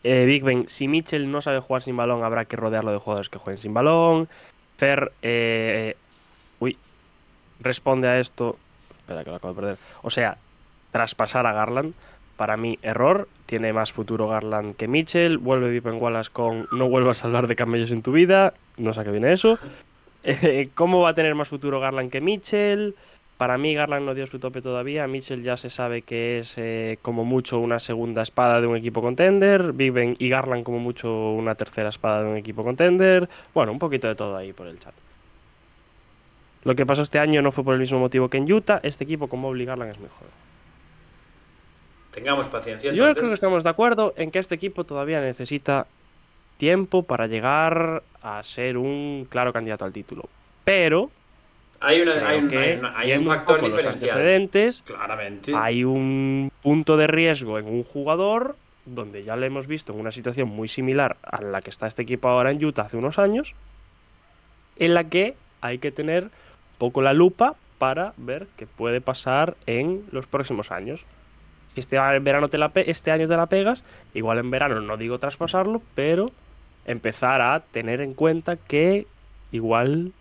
[0.05, 3.31] Eh, Big Ben, si Mitchell no sabe jugar sin balón, habrá que rodearlo de jugadores
[3.31, 4.29] que jueguen sin balón.
[4.77, 5.97] Fer, eh,
[6.61, 6.77] uy,
[7.61, 8.59] responde a esto.
[8.99, 9.79] Espera, que lo acabo de perder.
[10.03, 10.37] O sea,
[10.93, 11.95] traspasar a Garland,
[12.37, 13.29] para mí, error.
[13.47, 15.39] Tiene más futuro Garland que Mitchell.
[15.39, 18.55] Vuelve Vipen Wallace con no vuelvas a hablar de camellos en tu vida.
[18.77, 19.59] No sé a qué viene eso.
[20.29, 22.97] Eh, ¿Cómo va a tener más futuro Garland que Mitchell?
[23.37, 25.07] Para mí, Garland no dio su tope todavía.
[25.07, 29.03] Mitchell ya se sabe que es eh, como mucho una segunda espada de un equipo
[29.03, 29.73] contender.
[29.73, 33.29] Big Ben y Garland como mucho una tercera espada de un equipo contender.
[33.55, 34.95] Bueno, un poquito de todo ahí por el chat.
[36.65, 38.81] Lo que pasó este año no fue por el mismo motivo que en Utah.
[38.83, 40.46] Este equipo y Garland es mejor.
[42.17, 42.91] Tengamos paciencia.
[42.93, 43.29] Yo creo Entonces.
[43.29, 45.87] que estamos de acuerdo en que este equipo todavía necesita
[46.57, 50.23] tiempo para llegar a ser un claro candidato al título.
[50.65, 51.11] Pero
[51.79, 54.11] Hay, una, hay, un, hay una- hay un factor los diferencial.
[54.13, 55.53] antecedentes, Claramente.
[55.55, 58.57] hay un punto de riesgo en un jugador
[58.87, 62.01] donde ya le hemos visto en una situación muy similar a la que está este
[62.01, 63.53] equipo ahora en Utah hace unos años,
[64.79, 66.31] en la que hay que tener
[66.79, 71.05] poco la lupa para ver qué puede pasar en los próximos años.
[71.77, 73.85] Si este verano te la pe- este año te la pegas,
[74.15, 76.31] igual en verano no digo traspasarlo, pero
[76.87, 79.07] empezar a tener en cuenta que
[79.53, 80.13] igual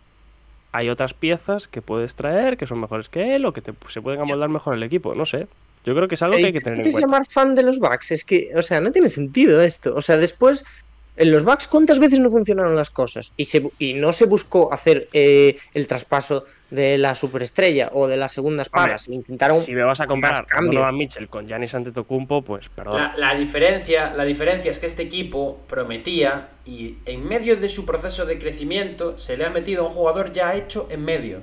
[0.73, 4.01] hay otras piezas que puedes traer que son mejores que él o que te- se
[4.01, 5.47] pueden amoldar mejor el equipo, no sé.
[5.85, 7.07] Yo creo que es algo que hay que tener en ¿Qué cuenta.
[7.07, 8.11] llamar fan de los Bucks?
[8.11, 9.95] Es que, o sea, no tiene sentido esto.
[9.95, 10.65] O sea, después
[11.17, 13.31] En los Bucks, ¿cuántas veces no funcionaron las cosas?
[13.37, 18.17] Y, se, y no se buscó hacer eh, el traspaso de la superestrella o de
[18.17, 19.07] las segundas Hombre, palas.
[19.07, 20.75] Intentaron Si me vas a comparar a cambios.
[20.75, 22.97] Donovan Mitchell con Giannis Antetokounmpo, pues perdón.
[22.97, 27.85] La, la diferencia, la diferencia es que este equipo prometía y en medio de su
[27.85, 31.41] proceso de crecimiento se le ha metido a un jugador ya hecho en medio.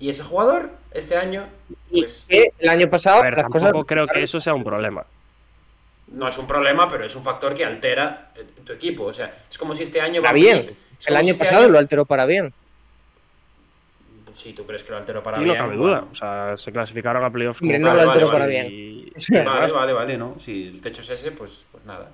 [0.00, 1.46] Y ese jugador, este año,
[1.92, 3.84] pues el año pasado A ver, las tampoco cosas.
[3.86, 5.06] creo que eso sea un problema.
[6.12, 9.04] No es un problema, pero es un factor que altera eh, tu equipo.
[9.04, 10.16] O sea, es como si este año...
[10.20, 10.66] Está Van bien.
[11.06, 12.52] El año si este pasado lo alteró para bien.
[14.34, 15.82] Si tú crees que lo alteró para Y no bien, cabe bueno.
[16.00, 16.04] duda.
[16.10, 19.12] O sea, se clasificaron a playoffs no lo para- alteró para y-
[19.44, 20.36] Vale, vale, vale, ¿no?
[20.42, 22.10] Si el techo es ese, pues, pues nada.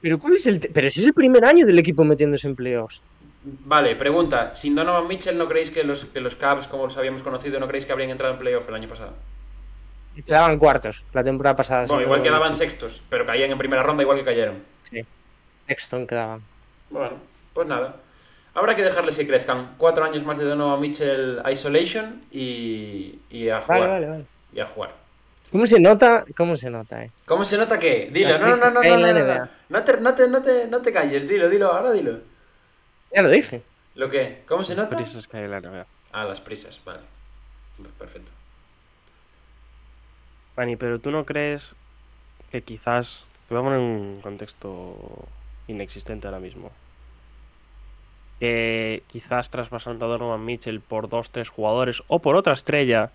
[0.00, 2.56] Pero ¿cuál es el te- Pero si es el primer año del equipo metiéndose en
[2.56, 3.02] playoffs.
[3.44, 4.54] Vale, pregunta.
[4.54, 7.68] Sin Donovan Mitchell, ¿no creéis que los, que los Cavs, como los habíamos conocido, no
[7.68, 9.12] creéis que habrían entrado en playoff el año pasado?
[10.16, 11.84] Y Quedaban cuartos la temporada pasada.
[11.86, 12.60] Bueno, sí, igual quedaban sí.
[12.60, 14.62] sextos, pero caían en primera ronda igual que cayeron.
[15.68, 16.40] Sexton quedaban.
[16.90, 17.16] Bueno,
[17.52, 17.96] pues nada.
[18.54, 19.74] Habrá que dejarles que crezcan.
[19.76, 23.80] Cuatro años más de Donovan Mitchell Isolation y, y a jugar.
[23.80, 24.24] Vale, vale, vale.
[24.52, 24.92] Y a jugar.
[25.52, 26.24] ¿Cómo se nota?
[26.36, 27.10] ¿Cómo se nota, eh?
[27.26, 28.08] ¿Cómo se nota que?
[28.10, 29.50] Dilo, Las no, no, no, no, no, no, no, NBA.
[29.68, 32.18] no te, no, te, no, te, no te calles, dilo, dilo, ahora dilo.
[33.14, 33.62] Ya lo dije.
[33.94, 34.42] ¿Lo qué?
[34.46, 34.96] ¿Cómo se Las nota?
[34.96, 35.86] prisas que hay en la NBA.
[36.12, 37.00] Ah, las prisas, vale.
[37.98, 38.30] Perfecto.
[40.56, 41.74] Dani, pero tú no crees
[42.50, 43.26] que quizás.
[43.48, 44.96] Te voy a poner un contexto
[45.68, 46.72] inexistente ahora mismo.
[48.40, 53.12] Que quizás traspasando a Donovan Mitchell por dos, tres jugadores o por otra estrella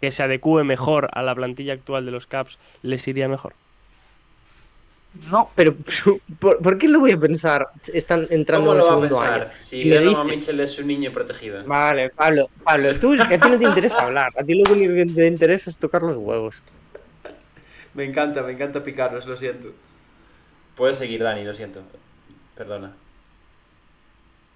[0.00, 3.54] que se adecue mejor a la plantilla actual de los Caps, les iría mejor.
[5.30, 7.68] No, pero, pero, ¿por, por qué lo voy a pensar?
[7.92, 9.44] Están entrando ¿Cómo en el va a segundo año.
[9.56, 11.64] si me dices- Mitchell es su niño protegido?
[11.64, 14.32] Vale, Pablo, Pablo, tú es que a ti no te interesa hablar.
[14.38, 16.62] A ti lo único que te interesa es tocar los huevos.
[17.94, 19.72] Me encanta, me encanta picarlos, lo siento.
[20.76, 21.82] Puedes seguir, Dani, lo siento.
[22.56, 22.94] Perdona.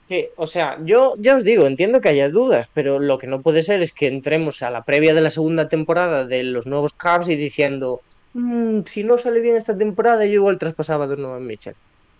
[0.09, 3.41] Que, o sea, yo ya os digo, entiendo que haya dudas, pero lo que no
[3.43, 6.93] puede ser es que entremos a la previa de la segunda temporada de los nuevos
[6.93, 8.03] Cavs y diciendo,
[8.35, 11.75] "Mm, si no sale bien esta temporada, yo igual traspasaba de nuevo a Mitchell.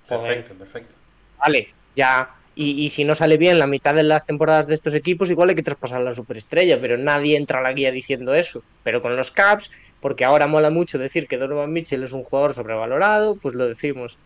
[0.09, 0.37] Joder.
[0.37, 0.95] Perfecto, perfecto.
[1.39, 2.35] Vale, ya.
[2.57, 5.51] Y, y si no sale bien la mitad de las temporadas de estos equipos, igual
[5.51, 8.63] hay que traspasar a la superestrella, pero nadie entra a la guía diciendo eso.
[8.85, 9.71] Pero con los Caps,
[10.01, 14.19] porque ahora mola mucho decir que Donovan Mitchell es un jugador sobrevalorado, pues lo decimos.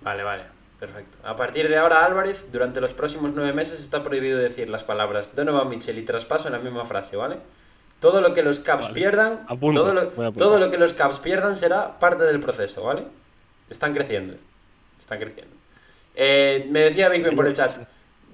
[0.00, 0.44] Vale, vale.
[0.82, 1.18] Perfecto.
[1.22, 5.32] A partir de ahora, Álvarez, durante los próximos nueve meses está prohibido decir las palabras
[5.32, 7.36] Donovan Mitchell y traspaso en la misma frase, ¿vale?
[8.02, 8.94] Todo lo que los Caps Vale.
[8.94, 13.04] pierdan, todo, lo, todo lo que los Caps pierdan será parte del proceso, ¿vale?
[13.70, 14.34] Están creciendo.
[14.98, 15.54] Están creciendo.
[16.16, 17.78] Eh, me decía Big Ben por el chat.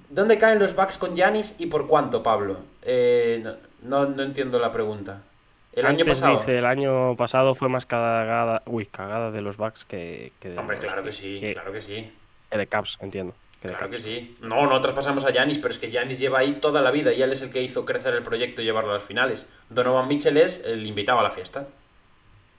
[0.08, 2.60] ¿Dónde caen los Bucks con Yanis y por cuánto, Pablo?
[2.80, 5.20] Eh, no, no, no entiendo la pregunta.
[5.74, 6.38] El año pasado.
[6.38, 10.58] dice, el año pasado fue más cagada, uy, cagada de los Bucks que, que de
[10.58, 12.10] Hombre, claro que sí, que- claro que sí.
[12.50, 13.34] que de Caps, entiendo.
[13.60, 14.36] Que Claro que sí.
[14.40, 17.22] No, no traspasamos a Yanis, pero es que Yanis lleva ahí toda la vida y
[17.22, 19.46] él es el que hizo crecer el proyecto y llevarlo a las finales.
[19.68, 21.66] Donovan Mitchell es el invitado a la fiesta.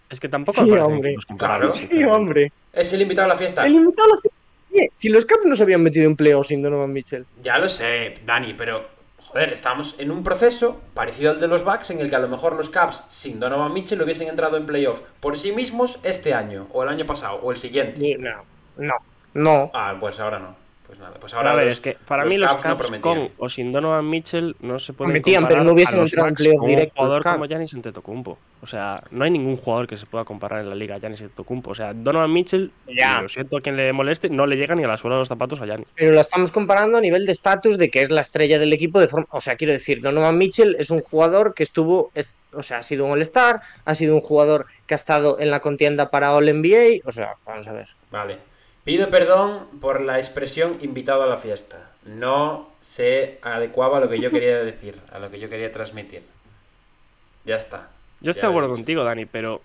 [0.10, 1.16] Es que tampoco Sí, hombre.
[1.38, 1.72] Claro.
[1.72, 2.52] Sí, hombre.
[2.74, 3.66] Es el invitado a la fiesta.
[3.66, 4.38] El invitado a la fiesta.
[4.72, 7.26] Oye, Si los Caps no se habían metido en playoffs sin Donovan Mitchell.
[7.42, 8.86] Ya lo sé, Dani, pero
[9.30, 12.28] joder, estamos en un proceso parecido al de los Bucks en el que a lo
[12.28, 16.68] mejor los Caps sin Donovan Mitchell hubiesen entrado en playoff por sí mismos este año,
[16.74, 18.18] o el año pasado, o el siguiente.
[18.18, 18.44] No,
[18.78, 18.96] no,
[19.34, 19.72] no.
[19.74, 20.56] Ah, pues ahora no.
[20.90, 23.30] Pues nada, pues Ahora, a ver, los- es que para mí los Caps no con
[23.38, 26.34] o sin Donovan Mitchell no se pueden Prometían, pero comparar no hubiesen los entrado en
[26.36, 28.38] playoff directo, un jugador los como Giannis Antetokounmpo.
[28.64, 31.22] O sea, no hay ningún jugador que se pueda comparar en la liga a Giannis
[31.22, 31.70] Antetokounmpo.
[31.70, 33.22] O sea, Donovan Mitchell, Ya.
[33.22, 35.28] lo siento a quien le moleste, no le llega ni a la suela de los
[35.28, 35.86] zapatos a Giannis.
[35.94, 38.99] Pero lo estamos comparando a nivel de estatus de que es la estrella del equipo
[38.99, 39.28] de forma.
[39.30, 42.10] O sea, quiero decir, Donovan Mitchell es un jugador que estuvo.
[42.16, 45.52] es- O sea, ha sido un All-Star, ha sido un jugador que ha estado en
[45.52, 46.99] la contienda para All-NBA.
[47.06, 47.88] O sea, vamos a ver.
[48.10, 48.40] Vale.
[48.84, 51.92] Pido perdón por la expresión invitado a la fiesta.
[52.06, 56.24] No se adecuaba a lo que yo quería decir, a lo que yo quería transmitir.
[57.46, 57.90] Ya está.
[58.22, 59.62] Yo estoy de acuerdo contigo, Dani, pero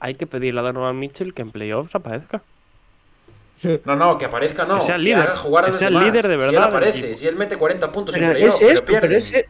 [0.00, 2.42] hay que pedirle a Donovan Mitchell que en playoffs aparezca.
[3.84, 4.74] No, no, que aparezca no.
[4.76, 6.08] Que sea el líder, haga jugar a que los sea el demás.
[6.08, 8.58] líder de Si él verdad aparece, si él mete 40 puntos Pero en playoff, es
[8.60, 9.32] pero esto, pero es.
[9.32, 9.48] e-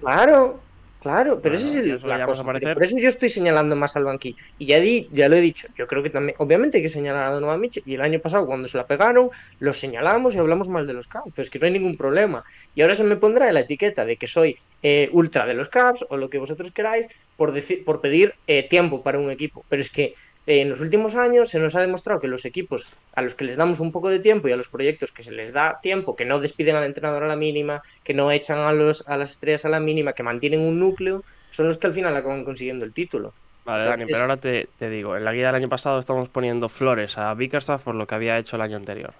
[0.00, 0.60] Claro,
[1.08, 2.44] claro, pero Bueno, ese es el, la cosa.
[2.44, 4.36] Por eso yo estoy señalando más al banquillo.
[4.58, 7.24] Y ya, di, ya lo he dicho, yo creo que también, obviamente hay que señalar
[7.24, 7.82] a Donovan Mitchell.
[7.86, 11.08] Y el año pasado, cuando se la pegaron, lo señalamos y hablamos mal de los
[11.08, 11.30] Caps.
[11.34, 12.44] Pero es que no hay ningún problema.
[12.74, 16.04] Y ahora se me pondrá la etiqueta de que soy eh, ultra de los Caps
[16.08, 17.06] o lo que vosotros queráis
[17.36, 19.64] por, decir, por pedir eh, tiempo para un equipo.
[19.68, 20.14] Pero es que
[20.48, 23.44] eh, en los últimos años se nos ha demostrado que los equipos a los que
[23.44, 26.16] les damos un poco de tiempo y a los proyectos que se les da tiempo,
[26.16, 29.30] que no despiden al entrenador a la mínima, que no echan a, los, a las
[29.30, 32.84] estrellas a la mínima, que mantienen un núcleo, son los que al final acaban consiguiendo
[32.84, 33.32] el título.
[33.64, 36.28] Vale, Dani, Entonces- pero ahora te, te digo, en la guía del año pasado estamos
[36.30, 39.12] poniendo flores a Bickerstaff por lo que había hecho el año anterior.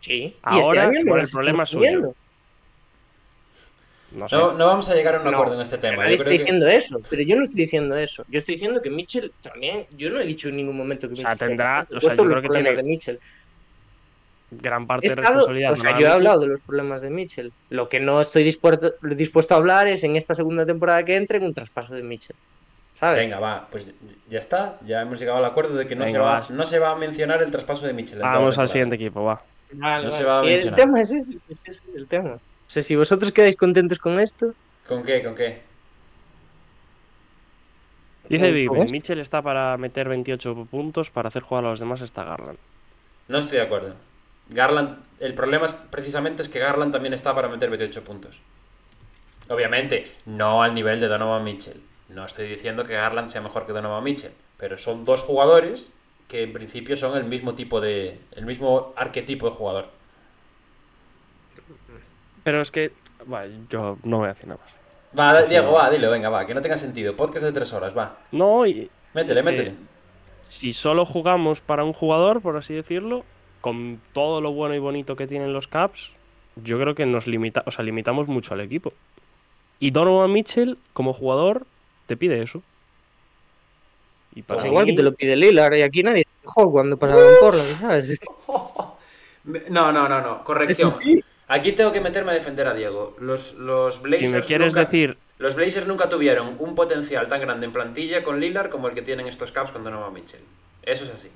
[0.00, 0.12] Sí.
[0.14, 2.14] Y Ahora, este año igual las el problema es suyo.
[4.12, 4.36] No sé.
[4.36, 5.98] No, no vamos a llegar a un No, acuerdo en este tema.
[5.98, 8.24] nadie Yo está creo que- diciendo eso, pero yo no estoy diciendo eso.
[8.28, 9.86] Yo estoy diciendo que Mitchell también.
[9.96, 11.48] Yo no he dicho en ningún momento que O sea, Mitchell.
[11.48, 13.20] tendrá- o sea, puesto yo los creo que problemas tiene- de Mitchell.
[14.52, 15.72] Gran He parte de estado- responsabilidad.
[15.72, 16.12] o sea, yo he Mitchell.
[16.12, 17.52] hablado de los problemas de Mitchell.
[17.70, 21.38] Lo que no estoy dispuesto, dispuesto a hablar es en esta segunda temporada que entre
[21.38, 22.34] en un traspaso de Mitchell.
[22.94, 23.20] ¿Sabes?
[23.20, 23.94] Venga, va, pues
[24.28, 24.76] ya está.
[24.84, 26.96] Ya hemos llegado al acuerdo de que no, Venga, se, va, no se va a
[26.96, 28.18] mencionar el traspaso de Mitchell.
[28.18, 29.40] Vamos al siguiente equipo, va.
[29.72, 30.16] Vale, no vale.
[30.20, 30.80] se va a Sí, el mencionar.
[30.80, 32.38] tema es ese, ese es el tema.
[32.70, 34.54] O sea, si vosotros quedáis contentos con esto,
[34.86, 35.24] ¿Con qué?
[35.24, 35.60] ¿Con qué?
[38.28, 38.92] Dice ¿Con Bigben, esto?
[38.92, 42.58] Mitchell está para meter 28 puntos, para hacer jugar a los demás está Garland.
[43.26, 43.96] No estoy de acuerdo.
[44.50, 48.40] Garland, el problema es, precisamente es que Garland también está para meter 28 puntos.
[49.48, 51.80] Obviamente, no al nivel de Donovan Mitchell.
[52.08, 55.90] No estoy diciendo que Garland sea mejor que Donovan Mitchell, pero son dos jugadores
[56.28, 58.20] que en principio son el mismo tipo de.
[58.30, 59.99] el mismo arquetipo de jugador.
[62.50, 62.90] Pero es que,
[63.26, 64.74] bueno, yo no voy a decir nada más.
[65.16, 67.14] Va, Diego, va, dilo, venga, va, que no tenga sentido.
[67.14, 68.18] Podcast de tres horas, va.
[68.32, 69.74] No, y Métele, métele.
[70.48, 73.24] si solo jugamos para un jugador, por así decirlo,
[73.60, 76.10] con todo lo bueno y bonito que tienen los Caps,
[76.56, 78.92] yo creo que nos limita, o sea, limitamos mucho al equipo.
[79.78, 81.66] Y Donovan Mitchell, como jugador,
[82.08, 82.62] te pide eso.
[84.34, 86.96] Y para pues igual mí- que te lo pide Lillard y aquí nadie dejó cuando
[86.98, 88.20] pasaba en Portland, ¿sabes?
[89.70, 90.88] No, no, no, no, corrección.
[90.88, 91.24] Eso sí.
[91.52, 93.16] Aquí tengo que meterme a defender a Diego.
[93.18, 94.26] Los, los Blazers.
[94.28, 98.22] Si me quieres nunca- decir, Los Blazers nunca tuvieron un potencial tan grande en plantilla
[98.22, 100.42] con Lillard como el que tienen estos Caps con Donovan Mitchell.
[100.82, 101.28] Eso es así.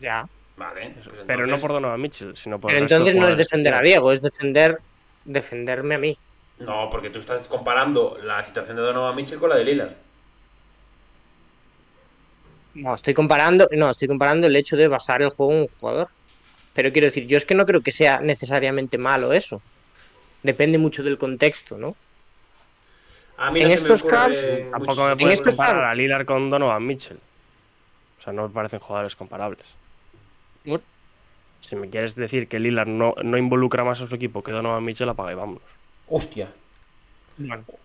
[0.00, 0.28] Ya.
[0.56, 0.94] Vale.
[1.04, 3.82] pues pero no por Donovan Mitchell, sino por Pero entonces no es defender a.
[3.82, 4.78] Diego, es defender
[5.24, 6.18] defenderme a mí.
[6.58, 9.92] No, porque tú estás comparando la situación de Donovan Mitchell con la de Lillard.
[12.74, 16.08] No, estoy comparando, no, estoy comparando el hecho de basar el juego en un jugador.
[16.76, 19.62] Pero quiero decir, yo es que no creo que sea necesariamente malo eso.
[20.42, 21.96] Depende mucho del contexto, ¿no?
[23.38, 27.18] A mí En no estos muchos Tampoco me puedes comparar a Lillard con Donovan Mitchell.
[28.18, 29.66] O sea, no me parecen jugadores comparables.
[30.66, 30.82] ¿Por?
[31.62, 34.84] Si me quieres decir que Lillard no, no involucra más a su equipo que Donovan
[34.84, 35.62] Mitchell, apaga y vámonos.
[36.08, 36.48] Hostia.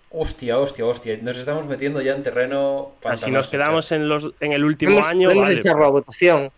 [0.10, 1.18] Hostia, hostia, hostia.
[1.22, 2.92] Nos estamos metiendo ya en terreno.
[3.16, 6.52] Si nos quedamos en, los, en el último año, podemos vale, echarlo a votación.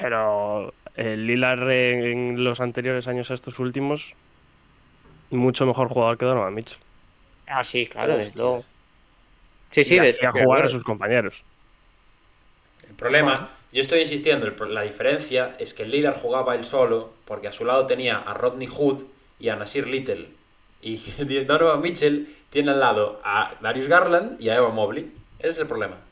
[0.00, 4.14] pero el Lillard en, los anteriores años a estos últimos,
[5.30, 6.80] mucho mejor jugador que Donovan Mitchell.
[7.46, 8.64] Ah, sí, claro, desde luego.
[9.70, 11.42] Sí, sí, y de- hacía de jugar a sus compañeros.
[12.88, 17.52] El problema, yo estoy insistiendo, la diferencia es que Lillard jugaba él solo porque a
[17.52, 19.04] su lado tenía a Rodney Hood
[19.38, 20.28] y a Nasir Little.
[20.82, 20.96] Y
[21.46, 25.12] Donovan Mitchell tiene al lado a Darius Garland y a Eva Mobley.
[25.38, 26.07] Ese es el problema.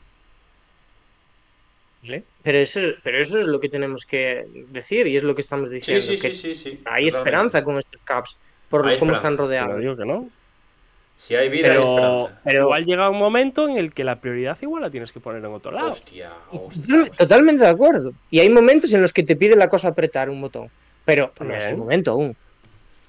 [2.07, 2.23] ¿Vale?
[2.43, 5.41] Pero eso, es, pero eso es lo que tenemos que decir y es lo que
[5.41, 6.05] estamos Sí, diciendo.
[6.05, 6.69] sí, que sí, sí, sí.
[6.69, 7.17] Hay totalmente.
[7.17, 8.37] esperanza con estos Caps
[8.69, 9.17] por Hay cómo esperanza.
[9.17, 9.81] están No rodeados.
[9.81, 10.29] digo que no.
[11.17, 12.41] Si hay vida, hay Pero, esperanza.
[12.43, 15.43] pero igual llega un momento en el que la prioridad igual la tienes que poner
[15.43, 15.89] en otro lado.
[15.89, 17.17] Hostia, hostia, Total- hostia.
[17.17, 18.11] Totalmente de acuerdo.
[18.29, 20.69] Y hay momentos en los que te pide la cosa apretar un botón.
[21.05, 22.35] Pero no es el momento aún.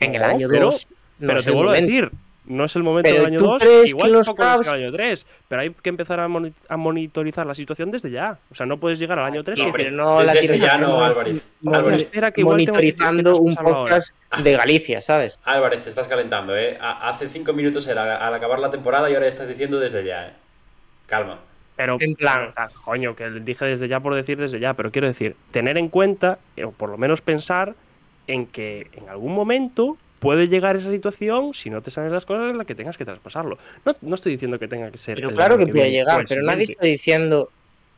[0.01, 0.89] En el No, año pero- 2.
[1.21, 2.11] pero te vuelvo a decir,
[2.49, 4.75] no es el momento Pero del año ¿tú 2, crees igual los tampoco es Cavs-
[4.75, 8.39] el año 3, pero hay que empezar a, moni- a monitorizar la situación desde ya.
[8.51, 10.59] O sea, no puedes llegar al año 3 y No, decir, pero no la Desde
[10.59, 11.49] ya no, Álvarez.
[11.61, 12.03] mon- Álvarez.
[12.03, 13.75] espera que monitorizando que un ahora.
[13.77, 15.39] podcast de Galicia, ¿sabes?
[15.45, 16.77] Álvarez, te estás calentando, ¿eh?
[16.81, 20.29] A- Hace cinco minutos era al acabar la temporada y ahora estás diciendo desde ya,
[20.29, 20.33] ¿eh?
[21.07, 21.39] Calma.
[21.77, 25.07] Pero, En plan- ah, coño, que dije desde ya por decir desde ya, pero quiero
[25.07, 27.75] decir, tener en cuenta, o por lo menos pensar,
[28.27, 32.51] en que en algún momento puede llegar esa situación si no te salen las cosas
[32.51, 33.59] en las que tengas que traspasarlo.
[33.85, 35.17] No, no estoy diciendo que tenga que ser.
[35.17, 37.51] Pero claro que puede viene llegar, pero nadie está diciendo.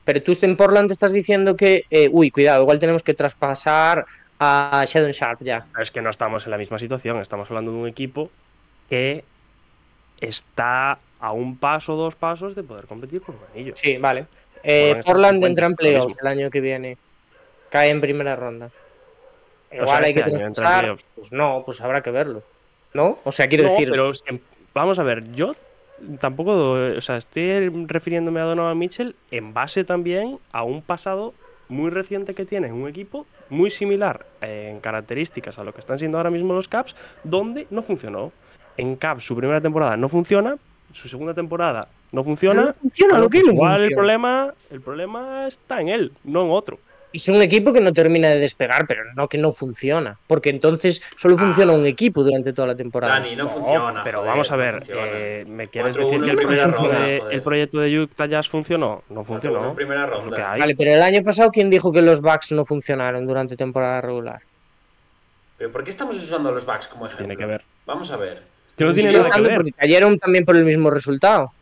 [0.05, 4.07] Pero tú en Portland te estás diciendo que, eh, uy, cuidado, igual tenemos que traspasar
[4.39, 5.67] a Shadow Sharp ya.
[5.81, 8.31] Es que no estamos en la misma situación, estamos hablando de un equipo
[8.89, 9.23] que
[10.21, 13.75] está a un paso, dos pasos de poder competir por un anillo.
[13.77, 14.27] Sí, vale.
[14.63, 16.97] Eh, Portland 50, entra en playoffs el año que viene.
[17.69, 18.71] Cae en primera ronda.
[19.73, 20.81] Igual sea, hay que este traspasar.
[20.81, 21.05] playoffs.
[21.15, 22.43] Pues no, pues habrá que verlo.
[22.93, 23.19] ¿No?
[23.25, 23.89] O sea, quiero No, decir.
[23.91, 24.41] pero es que,
[24.75, 25.55] vamos a ver, yo
[26.19, 31.35] tampoco, o sea, estoy refiriéndome a Donovan Mitchell en base también a un pasado
[31.69, 36.19] muy reciente que tiene un equipo muy similar en características a lo que están siendo
[36.19, 38.33] ahora mismo los Caps, donde no funcionó.
[38.77, 40.57] En Caps su primera temporada no funciona,
[40.93, 42.63] su segunda temporada no funciona.
[42.65, 46.43] no funciona, lo que pues no igual el problema, el problema está en él, no
[46.45, 46.79] en otro.
[47.13, 50.17] Es un equipo que no termina de despegar, pero no que no funciona.
[50.27, 53.15] Porque entonces solo funciona un equipo durante toda la temporada.
[53.15, 54.03] Dani, no, funciona.
[54.05, 57.01] Pero joder, vamos a ver, eh, ¿me quieres 4-1 decir que el, primera proyecto ronda,
[57.01, 59.03] de, el proyecto de Utah Jazz funcionó?
[59.09, 59.71] No 4-1 funcionó.
[59.71, 60.57] en primera ronda.
[60.57, 64.43] Vale, pero el año pasado, ¿quién dijo que los Bucks no funcionaron durante temporada regular?
[65.59, 67.27] Pero ¿por qué estamos usando a los Bucks como ejemplo?
[67.27, 67.65] Tiene que ver.
[67.87, 68.43] Vamos a ver.
[68.79, 69.57] Que no tiene nada que ver.
[69.57, 71.53] Porque cayeron también por el mismo resultado.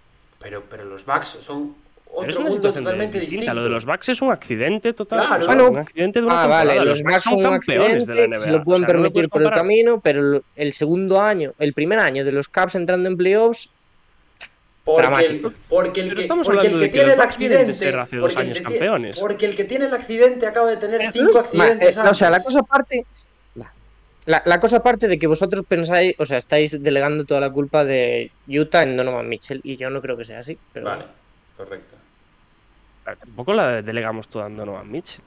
[0.40, 1.74] Pero, pero los Bucks son
[2.10, 3.40] Pero otro es una mundo situación de- totalmente distinta.
[3.42, 3.54] distinto.
[3.54, 5.20] Lo de los Bucks es un accidente total.
[5.20, 5.34] Claro.
[5.34, 5.70] o sea, Bueno.
[5.70, 6.64] un accidente de una Ah, temporada.
[6.64, 8.40] vale, los los Bucks son campeones de la NBA.
[8.40, 11.72] se lo pueden O sea, no permitir por el camino, pero el segundo año, el
[11.74, 13.70] primer año de los Cavs entrando en playoffs,
[14.84, 15.52] Porque el, Dramático.
[15.68, 17.72] porque el que, estamos porque hablando el que de que tiene el accidente.
[17.74, 19.18] ser hace dos porque el años que tiene- campeones.
[19.20, 21.96] porque el que tiene el accidente acaba de tener cinco ma- accidentes.
[21.96, 23.04] eh, o sea, la cosa aparte.
[24.24, 27.84] La, la cosa aparte de que vosotros pensáis, o sea, estáis delegando toda la culpa
[27.84, 30.58] de Utah en Donovan Mitchell, y yo no creo que sea así.
[30.72, 31.04] Pero Vale,
[31.56, 31.94] correcto.
[33.16, 35.22] Tampoco la delegamos toda a Donovan Mitchell.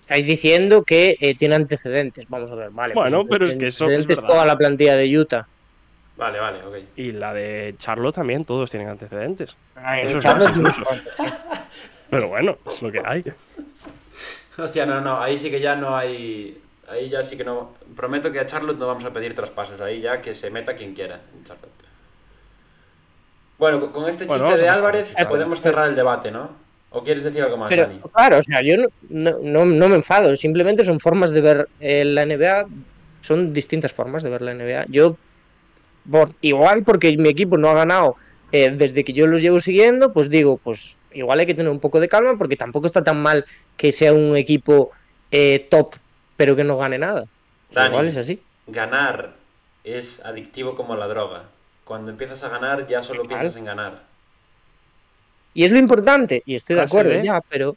[0.00, 2.26] estáis diciendo que eh, tiene antecedentes.
[2.28, 2.94] Vamos a ver, vale.
[2.94, 4.28] Bueno, pues, pero es que eso es antecedentes verdad.
[4.28, 5.46] toda la plantilla de Utah.
[6.16, 6.76] Vale, vale, ok.
[6.96, 9.56] Y la de Charlotte también, todos tienen antecedentes.
[9.76, 10.52] Ay, Eso es Charlotte.
[12.10, 13.22] Pero bueno, es lo que hay.
[14.58, 16.60] Hostia, no, no, ahí sí que ya no hay.
[16.88, 17.74] Ahí ya sí que no.
[17.94, 19.80] Prometo que a Charlotte no vamos a pedir traspasos.
[19.80, 21.68] Ahí ya que se meta quien quiera en Charlotte.
[23.58, 24.68] Bueno, con- este chiste de.
[24.68, 26.50] Álvarez podemos cerrar el debate, ¿no?
[26.90, 28.00] ¿O quieres decir algo más, Pero Dani?
[28.14, 28.76] claro, o sea, yo
[29.10, 32.66] no, no, no- me enfado, simplemente son formas de ver eh, la NBA,
[33.20, 34.86] son distintas formas de ver la NBA.
[34.88, 35.16] Yo,
[36.10, 38.14] por, igual porque mi equipo no ha ganado
[38.52, 41.80] eh, desde que yo los llevo siguiendo, pues digo, pues igual hay que tener un
[41.80, 43.44] poco de calma porque tampoco está tan mal
[43.76, 44.90] que sea un equipo
[45.30, 45.96] eh, top,
[46.38, 47.24] pero que no gane nada.
[47.70, 47.88] Sea, Dani.
[47.94, 48.40] igual es así.
[48.66, 49.34] Ganar
[49.84, 51.42] es adictivo como la droga.
[51.88, 53.40] Cuando empiezas a ganar ya solo Claro.
[53.40, 54.02] piensas en ganar.
[55.54, 57.76] Y es lo importante, y estoy de Clase acuerdo ya, pero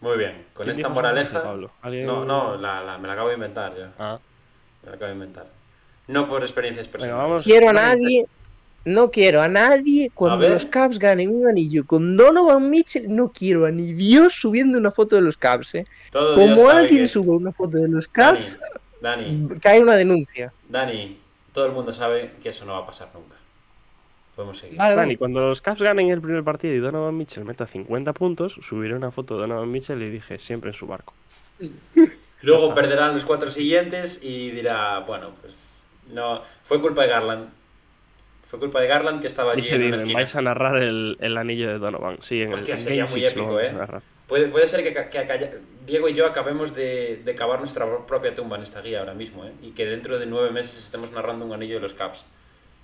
[0.00, 1.42] Muy bien, con ¿Quién esta moraleja...
[2.04, 3.92] No, no, la, la- me la acabo de inventar ya.
[3.98, 4.18] Ah,
[4.82, 5.46] Me la acabo de inventar.
[6.06, 7.22] No por experiencias personales.
[7.22, 7.42] vamos.
[7.42, 8.26] quiero a nadie,
[8.84, 13.64] no quiero a nadie cuando los Cavs ganen un anillo con Donovan Mitchell, no quiero
[13.66, 15.86] a ni Dios subiendo una foto de los Cavs, ¿eh?
[16.12, 18.40] Todo Como alguien que- suba una foto de los Dani,
[19.00, 20.52] Dani, cae una denuncia.
[20.68, 21.18] Dani,
[21.52, 23.36] todo el mundo sabe que eso no va a pasar nunca.
[24.36, 24.78] Podemos seguir.
[24.78, 28.58] Vale, Dani, cuando los Cavs ganen el primer partido y Donovan Mitchell meta 50 puntos,
[28.62, 31.12] subiré una foto de Donovan Mitchell y dije siempre en su barco.
[32.42, 37.48] Luego perderán los cuatro siguientes y dirá, bueno, pues no, fue culpa de Garland.
[38.46, 41.36] Fue culpa de Garland que estaba allí Dice en una vais a narrar el, el
[41.36, 42.18] anillo de Donovan.
[42.22, 43.74] Sí, en Hostia, el en sería Game muy épico, ¿eh?
[44.28, 48.62] Puede, puede ser que, Diego y yo acabemos de, de cavar nuestra propia tumba en
[48.62, 49.52] esta guía ahora mismo, ¿eh?
[49.62, 52.26] Y que dentro de nueve meses estemos narrando un anillo de los Caps.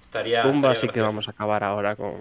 [0.01, 0.43] Estaría.
[0.43, 2.15] Tumba estaría sí que vamos a acabar ahora con...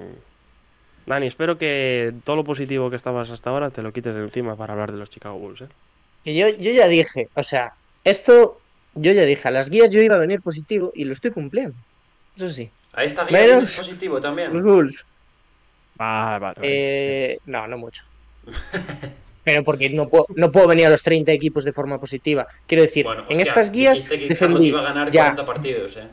[1.05, 4.55] Dani, espero que todo lo positivo que estabas hasta ahora te lo quites de encima
[4.57, 5.67] para hablar de los Chicago Bulls, ¿eh?
[6.25, 7.73] Que yo, yo ya dije, o sea,
[8.03, 8.59] esto,
[8.95, 11.75] yo ya dije, a las guías yo iba a venir positivo y lo estoy cumpliendo.
[12.35, 12.69] Eso sí.
[12.93, 14.61] A esta guía Menos- positivo Los también.
[14.61, 15.05] Bulls.
[15.95, 16.55] Vale, vale.
[16.59, 16.59] vale.
[16.61, 18.03] Eh, no, no mucho.
[19.43, 22.47] Pero porque no puedo, no puedo venir a los 30 equipos de forma positiva.
[22.65, 24.67] Quiero decir, Bueno, en estas guías que defendí.
[24.67, 26.07] iba a ganar ya, 40 partidos, ¿eh?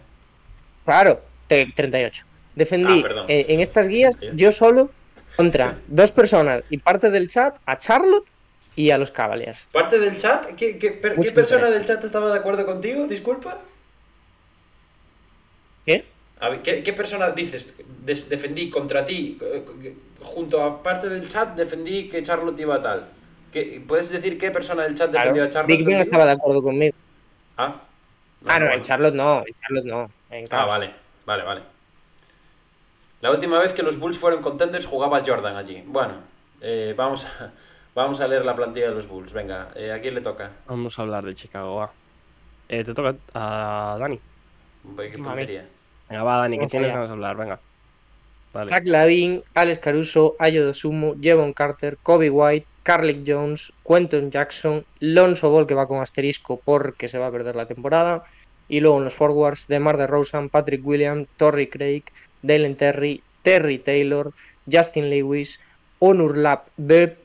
[0.85, 2.25] claro, te- 38.
[2.57, 4.37] Defendí Ah, eh, en estas guías 38.
[4.37, 4.91] yo solo
[5.37, 8.27] contra dos personas y parte del chat a Charlotte
[8.75, 9.69] y a los Cavaliers.
[9.71, 13.07] Parte del chat, ¿qué, qué, per- qué persona del chat estaba de acuerdo contigo?
[13.07, 13.61] Disculpa.
[15.87, 16.03] ¿Sí?
[16.63, 17.75] ¿Qué, qué persona dices?
[18.03, 23.09] Defendí contra ti, eh, junto a parte del chat, defendí que Charlotte iba a tal.
[23.53, 25.31] ¿Qué- ¿Puedes decir qué persona del chat Claro.
[25.33, 25.69] defendió a Charlotte?
[25.77, 26.01] Ben contigo?
[26.03, 26.97] estaba de acuerdo conmigo.
[27.57, 27.75] Ah,
[28.47, 28.83] Ah, no, en bueno.
[28.83, 30.11] Charlotte no, en Charlotte no.
[30.31, 30.95] En Ah, vale,
[31.27, 31.63] vale, vale.
[33.21, 35.83] La última vez que los Bulls fueron contenders jugaba Jordan allí.
[35.87, 36.15] Bueno,
[36.63, 37.53] eh, vamos, a,
[37.95, 39.33] vamos a leer la plantilla de los Bulls.
[39.35, 40.53] Venga, eh, ¿a quién le toca?
[40.67, 41.93] Vamos a hablar de Chicago, va.
[42.69, 44.19] Eh, te toca a Dani.
[44.97, 45.47] Qué Mami.
[46.11, 47.07] Venga, va, Dani, Vamos tienes allá.
[47.07, 47.61] de hablar, venga.
[48.53, 55.51] Zach Lavin, Alex Caruso, Ayo Dosumu, Jevon Carter, Kobe White, Carlick Jones, Quentin Jackson, Lonzo
[55.51, 58.25] Ball que va con asterisco porque se va a perder la temporada.
[58.69, 62.03] Y luego en los forwards, DeMar DeRozan, Patrick Williams, Torrey Craig,
[62.43, 64.33] Dalen Terry, Terry Taylor,
[64.71, 65.61] Justin Lewis,
[66.01, 67.17] Onur Lap, Be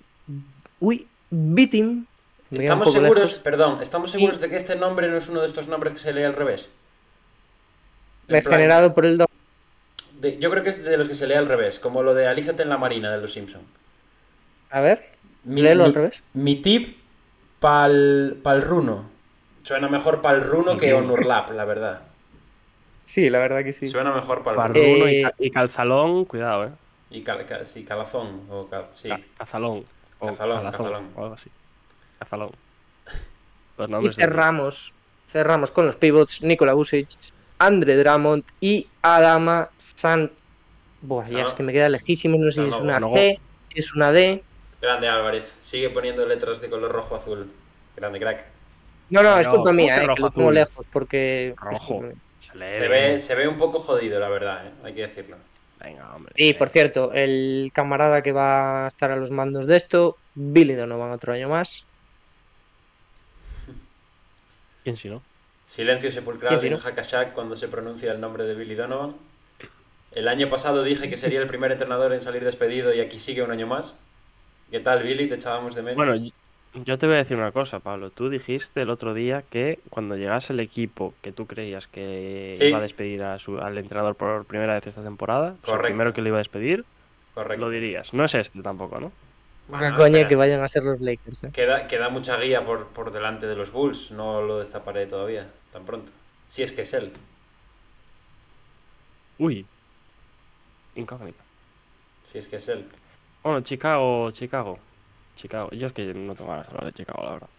[0.80, 2.08] Uy, Beating.
[2.52, 3.42] Estamos seguros, lejos.
[3.42, 6.14] perdón, estamos seguros de que este nombre no es uno de estos nombres que se
[6.14, 6.70] lee al revés.
[8.28, 9.28] Regenerado por el do-
[10.20, 12.28] de- yo creo que es de los que se lee al revés, como lo de
[12.28, 13.62] Alízate en la Marina de los Simpson.
[14.72, 15.10] A ver,
[15.44, 16.24] Mi, léelo mi- al revés.
[16.34, 16.98] Mi tip
[17.60, 19.10] pal, pal runo.
[19.64, 22.02] Suena mejor pal runo que Onurlap, la verdad.
[23.06, 23.90] Sí, la verdad que sí.
[23.90, 24.68] Suena mejor pal runo.
[24.68, 26.70] Barruno y, Eh, y calzalón, cuidado, eh.
[27.12, 28.48] Y cal, ca- sí, calazón.
[28.50, 29.10] O cal- sí.
[29.10, 29.86] Ca- Cazalón.
[30.20, 31.10] O Cazalón, Calazón, Cazalón.
[31.16, 31.50] o algo así.
[32.20, 32.52] Cazalón.
[33.78, 34.94] Los Y cerramos,
[35.28, 37.10] cerramos con los pivots Nikola Vucic,
[37.60, 40.32] Andre Drummond y Adama Sant.
[41.02, 43.00] Buah, ya es que me queda lejísimo, no sé si es una.
[43.00, 44.44] G, si es una D.
[44.82, 45.58] Grande Álvarez.
[45.62, 47.52] Sigue poniendo letras de color rojo azul.
[47.96, 48.46] Grande crack.
[49.10, 50.54] No, no, es No, culpa mía, eh, que lo pongo azul.
[50.54, 51.54] lejos porque...
[51.58, 52.04] Rojo.
[52.42, 54.72] Se ve, se ve un poco jodido, la verdad, ¿eh?
[54.84, 55.38] hay que decirlo.
[55.80, 56.34] Venga, hombre.
[56.38, 60.74] Y por cierto, el camarada que va a estar a los mandos de esto, Billy
[60.74, 61.86] Donovan otro año más.
[64.84, 65.22] ¿Quién si no?
[65.68, 66.88] Silencio sepulcral ¿Quién si en?
[66.94, 69.16] Hakashak cuando se pronuncia el nombre de Billy Donovan.
[70.12, 73.44] El año pasado dije que sería el primer entrenador en salir despedido y aquí sigue
[73.44, 73.96] un año más.
[74.72, 75.28] ¿Qué tal, Billy?
[75.28, 75.98] Te echábamos de menos.
[75.98, 76.32] Bueno,
[76.74, 78.10] yo te voy a decir una cosa, Pablo.
[78.12, 82.66] Tú dijiste el otro día que cuando llegase el equipo que tú creías que Sí.
[82.66, 85.82] iba a despedir a su- al entrenador por primera vez esta temporada, o sea, el
[85.82, 86.86] primero que lo iba a despedir,
[87.34, 87.66] Correcto.
[87.66, 88.14] lo dirías.
[88.14, 89.12] No es este tampoco, ¿no?
[89.68, 90.28] Bueno, Una coña espera.
[90.28, 91.44] que vayan a ser los Lakers.
[91.46, 91.50] eh.
[91.52, 94.12] Queda, queda mucha guía por, por delante de los Bulls.
[94.12, 96.12] No lo destaparé todavía, tan pronto.
[96.48, 97.12] Si es que es él.
[99.40, 99.66] Uy.
[100.96, 101.44] Incógnita.
[102.24, 102.88] Si es que es él.
[103.44, 104.80] Bueno, Chicago, Chicago.
[105.36, 105.70] Chicago.
[105.72, 107.50] Yo es que no tengo ganas de hablar de Chicago, la verdad.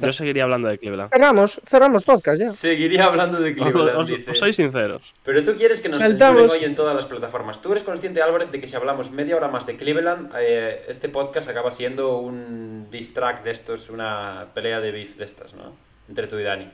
[0.00, 1.10] Yo seguiría hablando de Cleveland.
[1.12, 2.50] Cerramos, cerramos podcast ya.
[2.50, 4.30] Seguiría hablando de Cleveland, os- dice.
[4.30, 5.02] os soy sinceros.
[5.24, 6.42] Pero tú quieres que nos Saltamos.
[6.42, 7.60] censuren hoy en todas las plataformas.
[7.62, 11.08] Tú eres consciente, Álvarez, de que si hablamos media hora más de Cleveland, eh, este
[11.08, 15.74] podcast acaba siendo un diss track de estos, una pelea de beef de estas, ¿no?
[16.08, 16.68] Entre tú y Dani.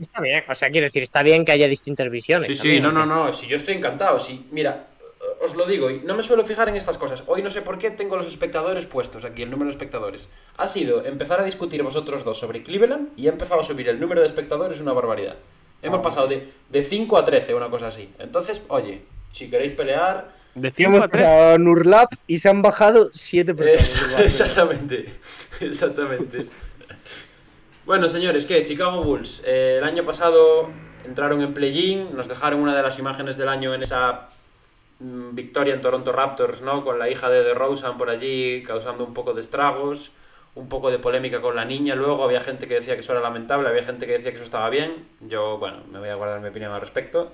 [0.00, 2.48] Está bien, o sea, quiero decir, está bien que haya distintas visiones.
[2.48, 3.32] Sí, sí, no, no, no.
[3.32, 4.20] Si yo estoy encantado.
[4.20, 4.88] Si, mira,
[5.42, 7.22] os lo digo, y no me suelo fijar en estas cosas.
[7.26, 10.28] Hoy no sé por qué tengo los espectadores puestos aquí, el número de espectadores.
[10.56, 14.00] Ha sido empezar a discutir vosotros dos sobre Cleveland y he empezado a subir el
[14.00, 15.36] número de espectadores una barbaridad.
[15.82, 18.10] Hemos pasado de, de 5 a 13, una cosa así.
[18.18, 21.22] Entonces, oye, si queréis pelear, De Que 5 hemos a 3.
[21.22, 23.94] pasado a Nurlap y se han bajado siete personas.
[23.94, 24.22] Es- igual.
[24.24, 25.14] exactamente,
[25.60, 26.46] exactamente.
[27.84, 28.62] Bueno, señores, ¿qué?
[28.64, 29.42] Chicago Bulls.
[29.44, 30.70] eh, el año pasado
[31.04, 34.28] entraron en play-in, nos dejaron una de las imágenes del año en esa
[34.98, 36.84] victoria en Toronto Raptors, ¿no?
[36.84, 40.10] Con la hija de DeRozan por allí, causando un poco de estragos,
[40.54, 41.94] un poco de polémica con la niña.
[41.94, 44.44] Luego había gente que decía que eso era lamentable, había gente que decía que eso
[44.44, 45.06] estaba bien.
[45.20, 47.32] Yo, bueno, me voy a guardar mi opinión al respecto.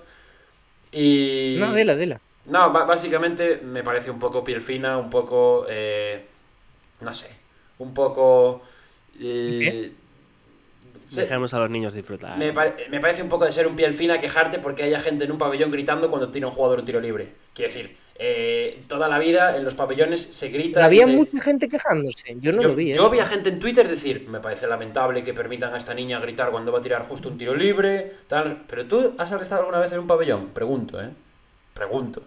[0.91, 1.57] Y...
[1.59, 2.21] No, dila, dila.
[2.47, 5.67] No, básicamente me parece un poco piel fina, un poco.
[5.69, 6.27] eh,
[7.01, 7.31] no sé.
[7.79, 8.63] Un poco.
[9.21, 9.93] eh,
[11.21, 12.39] Dejemos a los niños disfrutar.
[12.39, 15.25] me, pare- me parece un poco de ser un piel fina quejarte porque haya gente
[15.25, 17.29] en un pabellón gritando cuando tira un jugador un tiro libre.
[17.55, 20.85] Quiero decir, eh, toda la vida en los pabellones se grita.
[20.85, 22.37] Había se- mucha gente quejándose.
[22.41, 22.89] Yo no yo, lo vi.
[22.95, 23.11] yo eso.
[23.11, 26.51] vi a gente en Twitter decir, me parece lamentable que permitan a esta niña gritar
[26.51, 28.63] cuando va a tirar justo un tiro libre, tal.
[28.69, 31.11] Pero tú has estado alguna vez en un pabellón, pregunto, ¿eh?
[31.75, 32.23] Pregunto.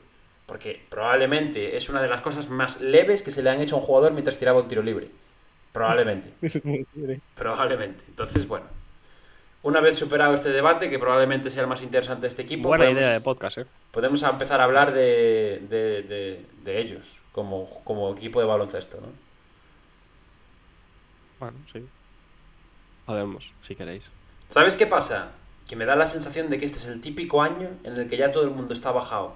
[0.46, 3.80] Porque probablemente es una de las cosas más leves que se le han hecho a
[3.80, 5.08] un jugador mientras tiraba un tiro libre.
[5.76, 6.34] Probablemente.
[7.36, 8.04] Probablemente.
[8.08, 8.66] Entonces, bueno.
[9.64, 12.84] Una vez superado este debate, que probablemente sea el más interesante de este equipo, Buena
[12.86, 13.66] podemos, idea de podcast, ¿eh?
[13.92, 19.08] podemos empezar a hablar de, de, de- de ellos como, como equipo de baloncesto, ¿no?
[21.40, 21.84] Bueno, sí.
[23.08, 24.04] Podemos, si queréis.
[24.52, 25.32] ¿Sabes qué pasa?
[25.68, 28.18] Que me da la sensación de que este es el típico año en el que
[28.18, 29.36] ya todo el mundo está bajado.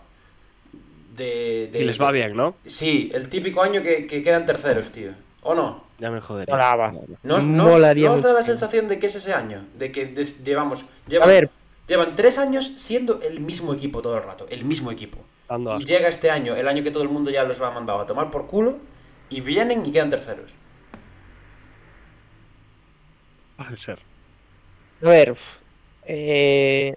[1.16, 2.56] De, de- Y les va bien, ¿no?
[2.68, 5.12] Sí, el típico año que, que quedan terceros, tío.
[5.50, 5.84] ¿O no?
[5.98, 6.54] Ya me jodería.
[6.54, 6.92] Molaba.
[6.92, 7.18] No, no.
[7.24, 9.66] ¿No, os- no os- Molaría no os da la sensación de que es ese año?
[9.80, 10.84] De que de- llevamos...
[10.84, 11.50] A Llevan, ver,
[11.88, 14.46] llevan tres años siendo el mismo equipo todo el rato.
[14.52, 15.18] El mismo equipo.
[15.80, 18.06] Y llega este año, el año que todo el mundo ya los va mandado a
[18.06, 18.78] tomar por culo,
[19.32, 20.54] y vienen y quedan terceros.
[23.58, 24.00] Puede ser.
[25.02, 25.34] a ver.
[26.06, 26.94] eh,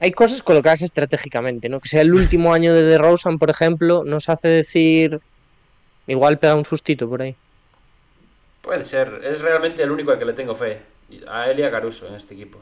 [0.00, 1.80] hay cosas colocadas estratégicamente, ¿no?
[1.80, 5.20] Que sea el último año de DeRozan, por ejemplo, nos hace decir.
[6.08, 7.36] Igual pega un sustito por ahí.
[8.62, 9.20] Puede ser.
[9.22, 10.80] Es realmente el único al que le tengo fe.
[11.28, 12.58] A él y a Caruso en este equipo.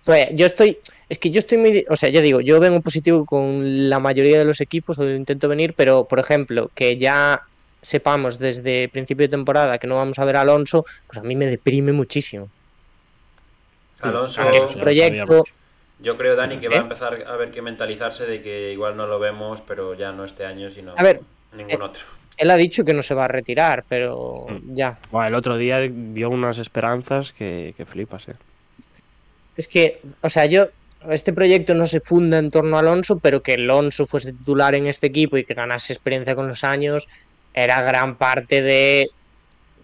[0.00, 0.78] O sea, yo estoy.
[1.08, 1.84] Es que yo estoy muy.
[1.88, 5.48] O sea, ya digo, yo vengo positivo con la mayoría de los equipos, o intento
[5.48, 7.42] venir, pero por ejemplo, que ya
[7.82, 11.36] sepamos desde principio de temporada que no vamos a ver a Alonso, pues a mí
[11.36, 12.48] me deprime muchísimo.
[14.00, 15.44] Alonso, este proyecto-.
[16.02, 16.82] Yo creo, Dani, que va a ¿Eh?
[16.82, 20.44] empezar a ver que mentalizarse de que igual no lo vemos, pero ya no este
[20.46, 21.20] año, sino A ver,
[21.54, 22.02] ningún eh, otro.
[22.36, 24.74] Él ha dicho que no se va a retirar, pero Mm.
[24.74, 24.98] ya.
[25.10, 28.34] Bueno, el otro día dio unas esperanzas que, que flipas, ¿eh?
[29.56, 30.68] Es que, o sea, yo.
[31.08, 34.86] Este proyecto no se funda en torno a Alonso, pero que Alonso fuese titular en
[34.86, 37.08] este equipo y que ganase experiencia con los años
[37.54, 39.08] era gran parte de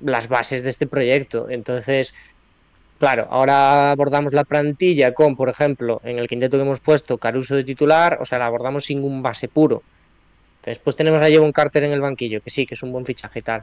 [0.02, 1.48] las bases de este proyecto.
[1.48, 2.14] Entonces,
[2.98, 7.55] claro, ahora abordamos la plantilla con, por ejemplo, en el quinteto que hemos puesto, Caruso
[7.56, 9.82] de titular, o sea, la abordamos sin un base puro.
[10.64, 13.39] Después tenemos a Jevon Carter en el banquillo, que sí, que es un buen fichaje
[13.39, 13.62] y tal.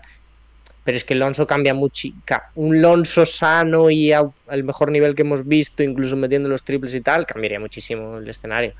[0.86, 2.10] Pero es que Lonso cambia mucho.
[2.56, 6.94] Un Lonso sano y a- al mejor nivel que hemos visto, incluso metiendo los triples
[6.96, 8.74] y tal, cambiaría muchísimo el escenario.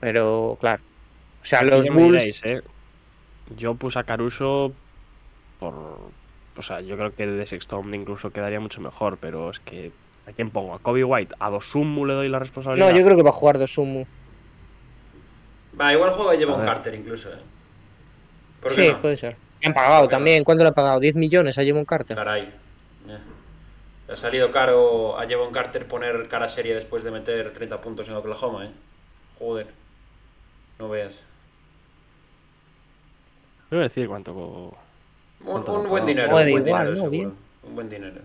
[0.00, 0.82] Pero, claro.
[1.42, 2.22] O sea, los Bulls.
[2.22, 2.60] diréis, ¿eh?
[3.56, 4.72] Yo puse a Caruso
[5.60, 5.74] por.
[6.58, 9.92] O sea, yo creo que de sexto hombre incluso quedaría mucho mejor, pero es que.
[10.26, 10.74] ¿A quién pongo?
[10.74, 11.36] ¿A Kobe White?
[11.38, 12.90] ¿A Dosumu le doy la responsabilidad?
[12.90, 14.04] No, yo creo que va a jugar Dosumu.
[15.80, 16.64] Va, igual juega A Jevon.
[16.64, 17.38] Carter incluso, ¿eh?
[18.60, 19.00] ¿Por qué Sí, no?
[19.02, 19.36] puede ser.
[19.60, 20.18] Le han pagado ¿Por qué no?
[20.18, 20.42] también.
[20.44, 20.98] ¿Cuánto le han pagado?
[21.00, 22.16] ¿10 millones a Jevon Carter?
[22.16, 22.42] Caray.
[22.42, 23.18] Eh.
[24.08, 28.08] Le ha salido caro a Jevon Carter poner cara seria después de meter 30 puntos
[28.08, 28.70] en Oklahoma, ¿eh?
[29.38, 29.68] Joder.
[30.80, 31.22] No veas.
[33.70, 34.76] Voy a decir cuánto.
[35.40, 37.10] Un, ¿Cuánto un buen dinero, Joder, un buen igual, dinero, ¿no?
[37.10, 37.32] Bien.
[37.62, 38.20] Un buen dinero.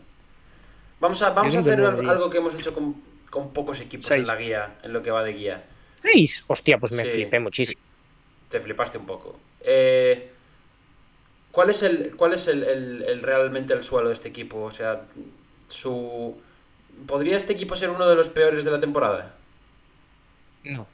[0.99, 2.95] Vamos a, vamos a hacer algo, que hemos hecho con,
[3.29, 5.63] con pocos equipos en la guía, en lo que va de guía.
[6.01, 6.43] ¿Seis?
[6.47, 7.09] Hostia, pues me Sí.
[7.11, 7.81] flipé muchísimo.
[8.49, 9.39] Te flipaste un poco.
[9.61, 10.29] Eh,
[11.51, 14.61] ¿Cuál es el cuál es el, el- el realmente el suelo de este equipo?
[14.63, 15.01] O sea,
[15.67, 16.39] su
[17.07, 19.35] ¿podría este equipo ser uno de los peores de la temporada?
[20.63, 20.87] No.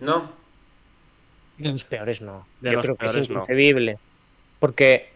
[0.00, 0.32] ¿No?
[1.58, 2.46] De los peores no.
[2.60, 3.22] De Yo los creo que es no.
[3.22, 3.98] inconcebible.
[4.58, 5.10] Porque,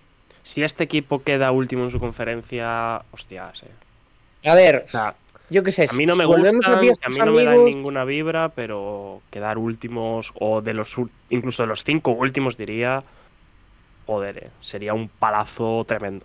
[0.49, 4.49] Si este equipo queda último en su conferencia, hostias, eh.
[4.49, 5.15] a ver, O sea,
[5.51, 7.19] yo qué sé, a mí no si me volvemos a gustan, que a viejos mí
[7.19, 10.97] no me dan amigos, ninguna vibra, pero quedar últimos o de los
[11.29, 13.01] incluso de los cinco últimos diría,
[14.07, 16.25] joder, eh, sería un palazo tremendo.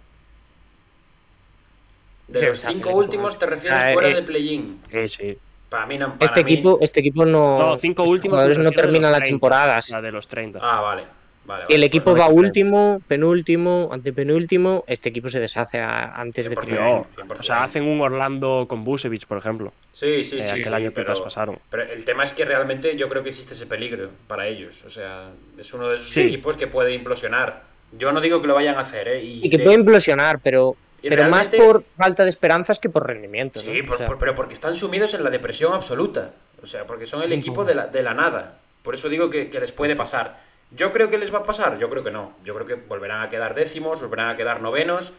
[2.29, 4.79] De Sí, los cinco últimos te refieres Ah, fuera eh, de play-in.
[4.89, 5.37] Sí, sí.
[5.67, 6.13] Para mí no.
[6.13, 7.59] para este mí- equipo, este equipo no.
[7.59, 8.57] No, cinco estos últimos.
[8.57, 9.81] no terminan la 30, temporada.
[9.81, 10.59] sea, de los 30.
[10.61, 11.03] Ah, vale.
[11.45, 15.39] Vale, Si el vale, equipo pues va no que último, penúltimo, antepenúltimo, este equipo se
[15.39, 16.65] deshace a- antes de 100%.
[16.65, 16.89] final.
[16.89, 17.39] No, 100%.
[17.39, 19.73] o sea, hacen un Orlando con Busevich, por ejemplo.
[19.91, 20.49] Sí, sí, eh, sí.
[20.49, 21.59] aquel sí, año que pero, traspasaron.
[21.69, 24.83] pero el tema es que realmente yo creo que existe ese peligro para ellos.
[24.85, 26.21] O sea, es uno de esos Sí.
[26.21, 27.63] equipos que puede implosionar.
[27.91, 29.21] Yo no digo que lo vayan a hacer, ¿eh?
[29.23, 33.05] Y, Y que de- puede implosionar, pero, pero más por falta de esperanzas que por
[33.05, 33.59] rendimiento.
[33.63, 33.71] ¿no?
[33.71, 36.31] Sí, O por- sea, por- pero porque están sumidos en la depresión absoluta.
[36.63, 37.67] O sea, porque son el Sí, equipo pues.
[37.67, 38.57] de la, de la nada.
[38.81, 40.41] Por eso digo que, que les puede pasar.
[40.75, 41.77] ¿Yo creo que les va a pasar?
[41.77, 42.33] Yo creo que no.
[42.43, 45.13] Yo creo que volverán a quedar décimos, volverán a quedar novenos.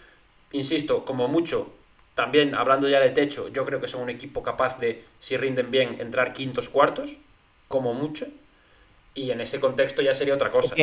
[0.53, 1.73] Insisto, como mucho,
[2.15, 5.71] también hablando ya de techo, yo creo que son un equipo capaz de, si rinden
[5.71, 7.17] bien, entrar quintos, cuartos,
[7.69, 8.27] como mucho.
[9.15, 10.75] Y en ese contexto ya sería otra cosa.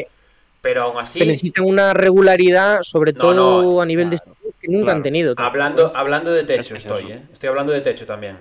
[0.62, 4.38] Pero aún así, pero necesitan una regularidad, sobre No, todo no, a nivel de claro,
[4.62, 4.98] que nunca claro.
[4.98, 5.34] han tenido.
[5.38, 7.12] hablando, hablando de techo Es estoy.
[7.12, 7.22] ¿eh?
[7.34, 8.38] Estoy hablando de techo también.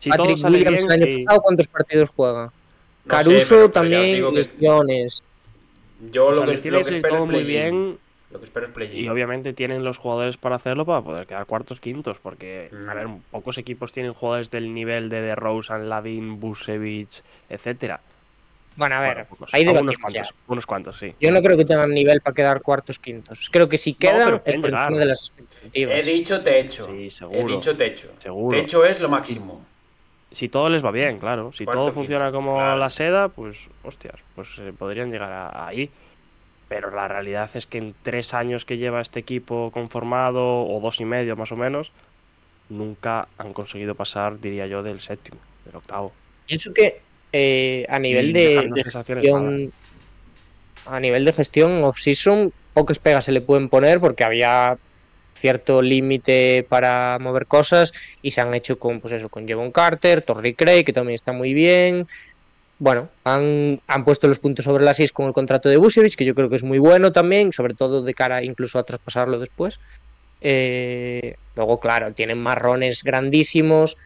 [0.00, 1.24] Si todo Patrick sale Williams bien, el año sí.
[1.24, 2.44] pasado, ¿cuántos partidos juega?
[2.46, 5.22] No sé, Caruso pero- pero también, que lesiones.
[6.00, 7.98] Yo O lo que, tiene lo espero es todo muy bien
[8.30, 9.04] Lo que espero es play-in.
[9.04, 12.88] y obviamente tienen los jugadores para hacerlo para poder quedar cuartos, quintos, porque, Mm.
[12.88, 18.00] a ver, pocos equipos tienen jugadores del nivel de DeRozan, Lavin, Busevich, etcétera.
[18.76, 20.02] Bueno, a ver, Bueno, ahí Ah, unos ya.
[20.02, 21.12] cuantos, unos cuantos, sí.
[21.18, 23.48] Yo no creo que tengan nivel para quedar cuartos, quintos.
[23.50, 25.94] Creo que si quedan es por de las expectativas.
[25.98, 26.86] He dicho techo.
[26.86, 27.54] Sí, He seguro.
[27.56, 28.12] dicho techo.
[28.18, 28.56] Seguro.
[28.56, 29.64] Techo es lo máximo.
[30.30, 31.52] Si todo les va bien, claro.
[31.52, 32.76] Si todo funciona quinto, como claro.
[32.76, 35.90] la seda, pues, hostias, pues eh, podrían llegar a- ahí.
[36.68, 41.00] Pero la realidad es que en tres años que lleva este equipo conformado, o dos
[41.00, 41.92] y medio más o menos,
[42.68, 46.12] nunca han conseguido pasar, diría yo, del séptimo, del octavo.
[46.46, 47.00] Pienso que
[47.32, 49.72] eh, a nivel Y de, gestión,
[50.86, 54.76] a nivel de gestión off-season, pocas pegas se le pueden poner porque había
[55.38, 57.92] cierto límite para mover cosas
[58.22, 61.32] y se han hecho con, pues eso, con Jevon Carter, Torrey Craig, que también está
[61.32, 62.06] muy bien.
[62.78, 66.24] Bueno, han, han puesto los puntos sobre las is con el contrato de Busevich, que
[66.24, 69.80] yo creo que es muy bueno también, sobre todo de cara incluso a traspasarlo después.
[70.40, 73.96] Eh, luego, claro, tienen marrones grandísimos,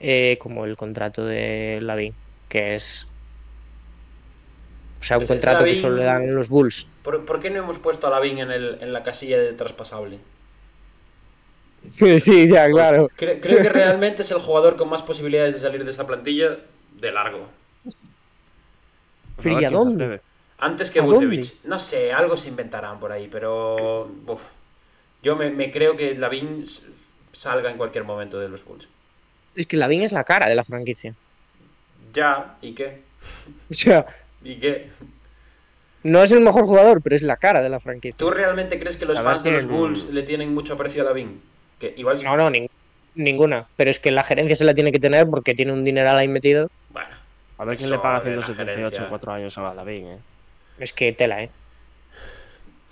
[0.00, 2.14] eh, como el contrato de Lavin,
[2.48, 3.08] que es.
[5.00, 6.86] O sea, un contrato que Lavin- solo le dan los Bulls.
[7.02, 10.18] ¿Por, por qué no hemos puesto a Lavin en, el, en la casilla de traspasable?
[12.18, 13.08] sí, ya, claro.
[13.16, 16.58] Cre- creo que realmente es el jugador con más posibilidades de salir de esta plantilla
[17.00, 17.46] de largo.
[17.84, 17.96] Pues
[19.44, 20.20] Pero ¿y a dónde?
[20.58, 21.54] Antes que ¿A Vucevic.
[21.64, 24.10] No sé, algo se inventarán por ahí, pero.
[24.26, 24.40] uf.
[25.22, 26.82] Yo me, me creo que Lavin s-
[27.32, 28.88] salga en cualquier momento de los Bulls.
[29.54, 31.14] Es que Lavin es la cara de la franquicia.
[32.12, 33.02] Ya, ¿y qué?
[33.70, 34.06] O sea,
[34.46, 34.90] ¿Y qué?
[36.02, 38.16] no es el mejor jugador, pero es la cara de la franquicia.
[38.16, 41.06] ¿Tú realmente crees que los La fans de los Bulls le tienen mucho aprecio a
[41.06, 41.40] Lavin?
[41.80, 42.22] Que igual.
[42.22, 42.70] No, no, ning-
[43.16, 43.66] ninguna.
[43.76, 46.28] Pero es que la gerencia se la tiene que tener porque tiene un dineral ahí
[46.28, 46.68] metido.
[46.90, 47.08] Bueno,
[47.58, 49.02] A ver quién le paga de la 178 gerencia.
[49.02, 50.18] en cuatro años a Lavín, eh.
[50.78, 51.50] Es que tela, ¿eh?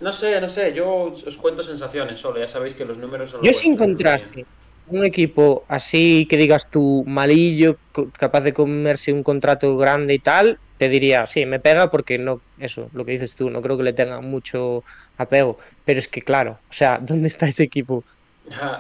[0.00, 0.72] no sé, no sé.
[0.74, 0.88] Yo
[1.26, 2.40] os cuento sensaciones solo.
[2.40, 3.40] Ya sabéis que los números son.
[3.40, 4.44] Yo vuestro, sin contraste.
[4.88, 7.76] Un equipo así que digas tú malillo,
[8.18, 12.42] capaz de comerse un contrato grande y tal, te diría, sí, me pega porque no,
[12.56, 14.82] eso, lo que dices tú, no creo que le tenga mucho
[15.16, 15.58] apego.
[15.84, 18.04] Pero es que, claro, o sea, ¿dónde está ese equipo?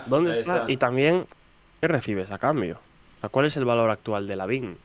[0.04, 0.64] ¿Dónde está?
[0.66, 1.26] Y también,
[1.80, 2.78] ¿qué recibes a cambio?
[2.78, 4.82] O sea, ¿cuál es el valor actual de Lavin?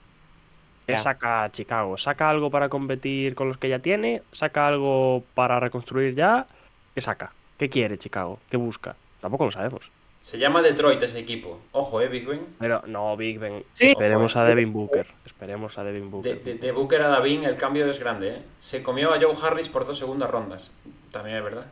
[0.88, 0.98] ¿Qué Ya.
[0.98, 1.98] saca Chicago?
[1.98, 4.26] ¿Saca algo para competir con los que ya tiene?
[4.32, 6.48] ¿Saca algo para reconstruir ya?
[6.96, 7.38] ¿Qué saca?
[7.58, 8.46] ¿Qué quiere Chicago?
[8.50, 9.00] ¿Qué busca?
[9.20, 9.94] Tampoco lo sabemos.
[10.22, 11.60] Se llama Detroit ese equipo.
[11.72, 12.46] Ojo, eh, Big Ben.
[12.60, 13.64] Pero no, Big Ben.
[13.74, 13.88] Sí.
[13.88, 14.50] Esperemos Ojo, a eh.
[14.50, 15.08] Devin Booker.
[15.26, 16.44] Esperemos a Devin De, Booker.
[16.44, 18.42] de, de Booker a Davin el cambio es grande, ¿eh?
[18.60, 20.72] Se comió a Joe Harris por dos segundas rondas.
[21.12, 21.66] También es verdad.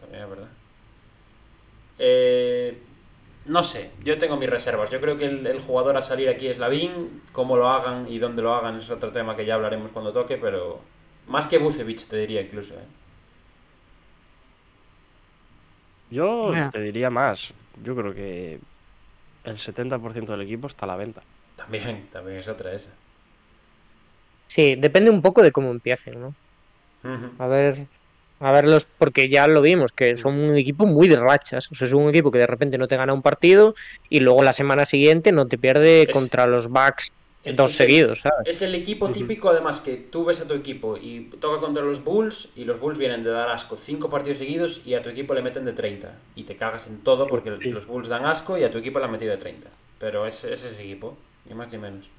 [0.00, 0.48] También es verdad.
[1.98, 2.78] Eh,
[3.46, 4.88] no sé, yo tengo mis reservas.
[4.90, 7.22] Yo creo que el, el jugador a salir aquí es Lavin.
[7.32, 10.38] Cómo lo hagan y dónde lo hagan es otro tema que ya hablaremos cuando toque,
[10.38, 10.80] pero
[11.26, 12.74] más que Bucevic te diría incluso.
[12.74, 12.86] ¿eh?
[16.10, 17.52] Yo te diría más.
[17.82, 18.60] Yo creo que
[19.44, 21.22] el 70% del equipo está a la venta.
[21.56, 22.90] También, también es otra esa.
[24.48, 26.34] Sí, depende un poco de cómo empiecen, ¿no?
[27.04, 27.30] Ujú.
[27.38, 27.88] A ver,
[28.40, 31.68] a verlos, porque ya lo vimos, que son un equipo muy de rachas.
[31.70, 33.74] O sea, es un equipo que de repente no te gana un partido
[34.08, 37.10] y luego la semana siguiente no te pierde Es- contra los Bucks
[37.42, 38.46] es dos seguidos, ¿sabes?
[38.46, 42.04] Es el equipo típico, además, que tú ves a tu equipo y toca contra los
[42.04, 45.32] Bulls y los Bulls vienen de dar asco cinco partidos seguidos y a tu equipo
[45.32, 46.18] le meten de 30.
[46.34, 47.70] Y te cagas en todo porque sí.
[47.70, 49.68] los Bulls dan asco y a tu equipo le han metido de 30.
[49.98, 52.10] Pero es, es ese equipo, ni más ni menos.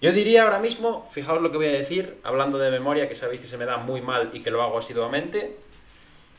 [0.00, 3.40] Yo diría ahora mismo, fijaos lo que voy a decir, hablando de memoria, que sabéis
[3.40, 5.56] que se me da muy mal y que lo hago asiduamente.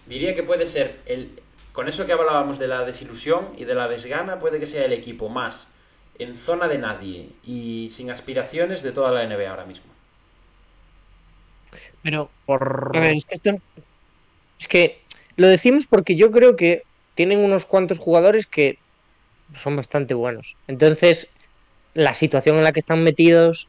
[0.05, 1.41] Diría que puede ser el.
[1.73, 4.93] Con eso que hablábamos de la desilusión y de la desgana, puede que sea el
[4.93, 5.73] equipo más
[6.19, 9.91] en zona de nadie y sin aspiraciones de toda la NBA ahora mismo.
[12.03, 12.91] Pero, Por...
[12.95, 13.51] a ver, es que esto.
[14.59, 15.01] Es que
[15.35, 16.83] lo decimos porque yo creo que
[17.15, 18.75] tienen unos cuantos jugadores que
[19.53, 20.55] son bastante buenos.
[20.67, 21.29] Entonces,
[21.93, 23.67] la situación en la que están metidos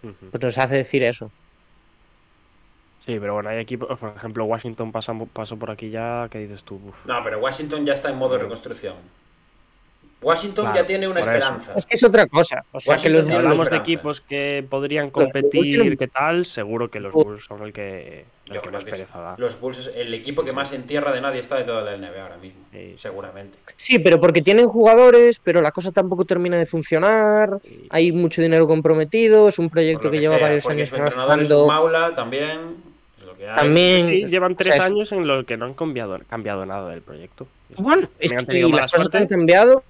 [0.00, 1.30] pues nos hace decir eso.
[3.06, 6.62] Sí, pero bueno, hay equipos, por ejemplo, Washington pasa- pasó por aquí ya, ¿qué dices
[6.62, 6.76] tú?
[6.76, 7.06] Uf.
[7.06, 8.94] No, pero Washington ya está en modo de reconstrucción.
[10.22, 11.30] Washington Claro, ya tiene una eso.
[11.30, 11.72] esperanza.
[11.76, 12.64] Es que es otra cosa.
[12.72, 16.44] O sea, que los Si hablamos de equipos que podrían competir, ¿qué tal?
[16.46, 19.34] Seguro que los Bulls- son el que, el que más que pereza da.
[19.38, 21.96] Los Bulls es el equipo que más en tierra de nadie está de toda la
[21.96, 22.60] NBA ahora mismo.
[22.72, 22.94] Sí.
[22.96, 23.58] Seguramente.
[23.76, 27.58] Sí, pero porque tienen jugadores, pero la cosa tampoco termina de funcionar.
[27.90, 29.48] Hay mucho dinero comprometido.
[29.48, 31.66] Es un proyecto que, que lleva sea, varios años su entrenador es un gastando.
[31.66, 32.92] Maula también.
[33.56, 34.06] También.
[34.08, 37.02] Sí, llevan o tres sea, años en los que no han cambiado, cambiado nada del
[37.02, 37.46] proyecto.
[37.76, 39.82] Bueno, es que las cosas que han cambiado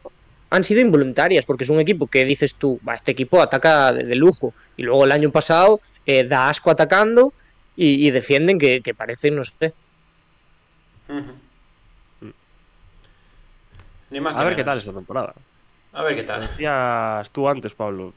[0.53, 4.05] han sido involuntarias, porque es un equipo que dices tú, va, este equipo ataca de,
[4.05, 4.53] de lujo.
[4.77, 7.33] Y luego el año pasado eh, da asco atacando
[7.75, 9.73] y, y defienden que, que parece, no sé.
[14.11, 15.35] Ni más A ver qué tal esta temporada.
[15.95, 16.43] A ver qué tal.
[16.43, 18.13] Decías tú antes, Pablo.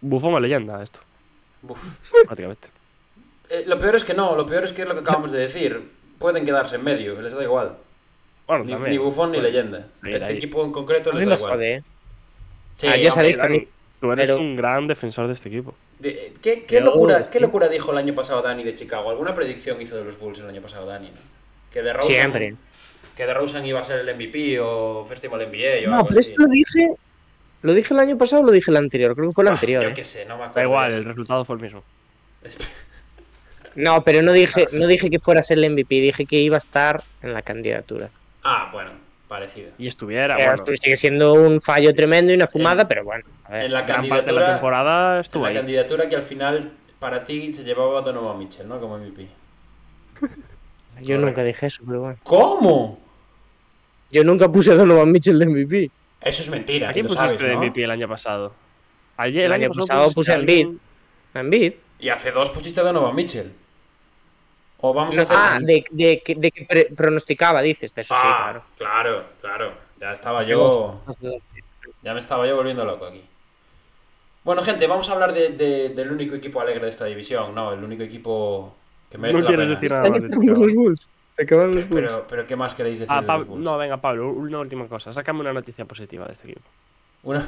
[0.00, 0.98] Bufón leyenda esto,
[2.26, 2.68] prácticamente.
[3.50, 5.38] Eh, lo peor es que no, lo peor es que es lo que acabamos de
[5.38, 5.92] decir.
[6.18, 7.76] Pueden quedarse en medio, les da igual.
[8.58, 9.86] Bueno, Ni, ni bufón ni Bueno, leyenda.
[10.02, 10.36] Sí, este ahí.
[10.38, 11.52] equipo en concreto les da igual.
[11.52, 11.82] jode, ¿eh?
[12.74, 13.68] Sí, Ah, ya sabéis que Dani,
[14.00, 15.74] Tú eres pero- un gran defensor de este equipo.
[16.00, 19.08] de- ¿Qué, qué locura, ¿Qué locura dijo el año pasado Dani de Chicago?
[19.10, 21.10] ¿Alguna predicción hizo de los Bulls el año pasado Dani?
[21.10, 21.20] no?
[21.70, 22.54] Que de Rosen, Siempre.
[23.16, 26.18] Que de Rosen iba a ser el MVP o Festival NBA o No, algo pero
[26.20, 26.30] así.
[26.30, 26.94] esto lo dije.
[27.62, 29.14] ¿Lo dije el año pasado o lo dije el anterior?
[29.14, 29.84] Creo que fue el Ah, anterior.
[29.84, 29.94] Yo ¿eh?
[29.94, 30.54] qué sé, no me acuerdo.
[30.56, 31.84] Da igual, el resultado fue el mismo.
[33.76, 36.56] No, pero no dije, no dije que fuera a ser el MVP, dije que iba
[36.56, 38.08] a estar en la candidatura.
[38.42, 38.90] Ah, bueno,
[39.28, 39.70] parecido.
[39.78, 43.24] Y estuviera, bueno, esto sigue siendo un fallo tremendo y una fumada, En- pero bueno.
[43.44, 43.64] a ver.
[43.66, 45.54] En la gran parte de la temporada en estuvo la ahí.
[45.56, 48.80] candidatura que al final para ti se llevaba Donovan Mitchell, ¿no?
[48.80, 49.28] Como MVP.
[51.02, 52.18] Yo nunca dije eso, pero bueno.
[52.22, 52.98] ¿Cómo?
[54.10, 55.90] Yo nunca puse a Donovan Mitchell de MVP.
[56.20, 56.90] Eso es mentira.
[56.90, 57.60] ¿A quién pusiste sabes, de ¿no?
[57.62, 58.52] MVP el año pasado?
[59.16, 60.68] Ayer, El año pasado puse a Embiid.
[61.34, 61.74] A Embiid.
[62.00, 63.52] Y hace dos pusiste a Donovan Mitchell.
[64.82, 65.36] O vamos a hacer.
[65.38, 67.94] ah, de, de, que- de que pre- pronosticaba, dices.
[67.94, 68.64] De eso sí, Ah, claro.
[68.78, 69.72] claro, claro.
[70.00, 71.00] Ya estaba yo.
[72.02, 73.22] Ya me estaba yo volviendo loco aquí.
[74.42, 77.72] Bueno, gente, vamos a hablar de- de- del único equipo alegre de esta división, ¿no?
[77.74, 78.74] El único equipo
[79.10, 79.80] que merece No la quieres pena.
[79.80, 81.10] decir nada más los Bulls.
[81.36, 82.12] Se acaban los Bulls.
[82.12, 83.64] Pero, pero ¿qué más queréis decir Ah, de los Bulls?
[83.64, 85.12] no, venga, Pablo, una última cosa.
[85.12, 86.66] Sácame una noticia positiva de este equipo.
[87.22, 87.46] Una,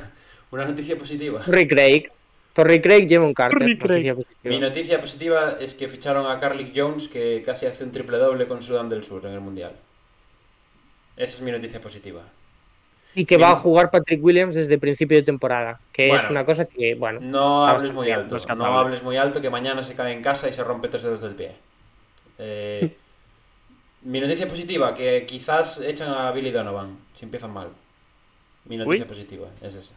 [0.50, 1.40] una noticia positiva.
[1.40, 2.10] Torrey Craig.
[2.52, 3.78] Torrey Craig lleva un Carter.
[3.78, 4.16] Noticia.
[4.42, 8.46] Mi noticia positiva es que ficharon a Carlick Jones, que casi hace un triple doble
[8.46, 9.72] con Sudán del Sur en el Mundial.
[11.16, 12.22] Esa es mi noticia positiva.
[13.14, 15.78] Y que va a jugar Patrick Williams desde principio de temporada.
[15.92, 17.20] Que es una cosa que, bueno.
[17.20, 18.38] No hables muy alto.
[18.54, 21.20] No hables muy alto que mañana se cae en casa y se rompe tres dedos
[21.20, 21.52] del pie.
[22.38, 22.96] Eh,
[24.02, 27.68] mi noticia positiva, que quizás echan a Billy Donovan si empiezan mal.
[28.64, 29.08] Mi noticia Uy.
[29.08, 29.94] positiva es esa.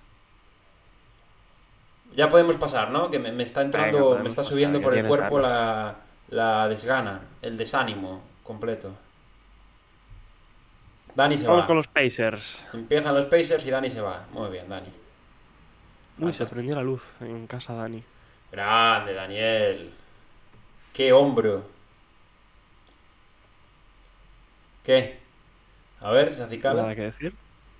[2.15, 3.09] Ya podemos pasar, ¿no?
[3.09, 5.95] Que me, me está entrando, me está pasar, subiendo por el cuerpo la,
[6.29, 8.93] la desgana, el desánimo completo.
[11.13, 11.67] Dani se Vamos va.
[11.67, 12.65] con los Pacers.
[12.73, 14.25] Empiezan los Pacers y Dani se va.
[14.31, 14.87] Muy bien, Dani.
[16.19, 18.03] Uy, se prendió la luz en casa Dani.
[18.51, 19.93] Grande, Daniel.
[20.93, 21.63] Qué hombro.
[24.83, 25.19] ¿Qué?
[26.01, 26.83] A ver, se acicala.
[26.83, 27.33] Nada que decir.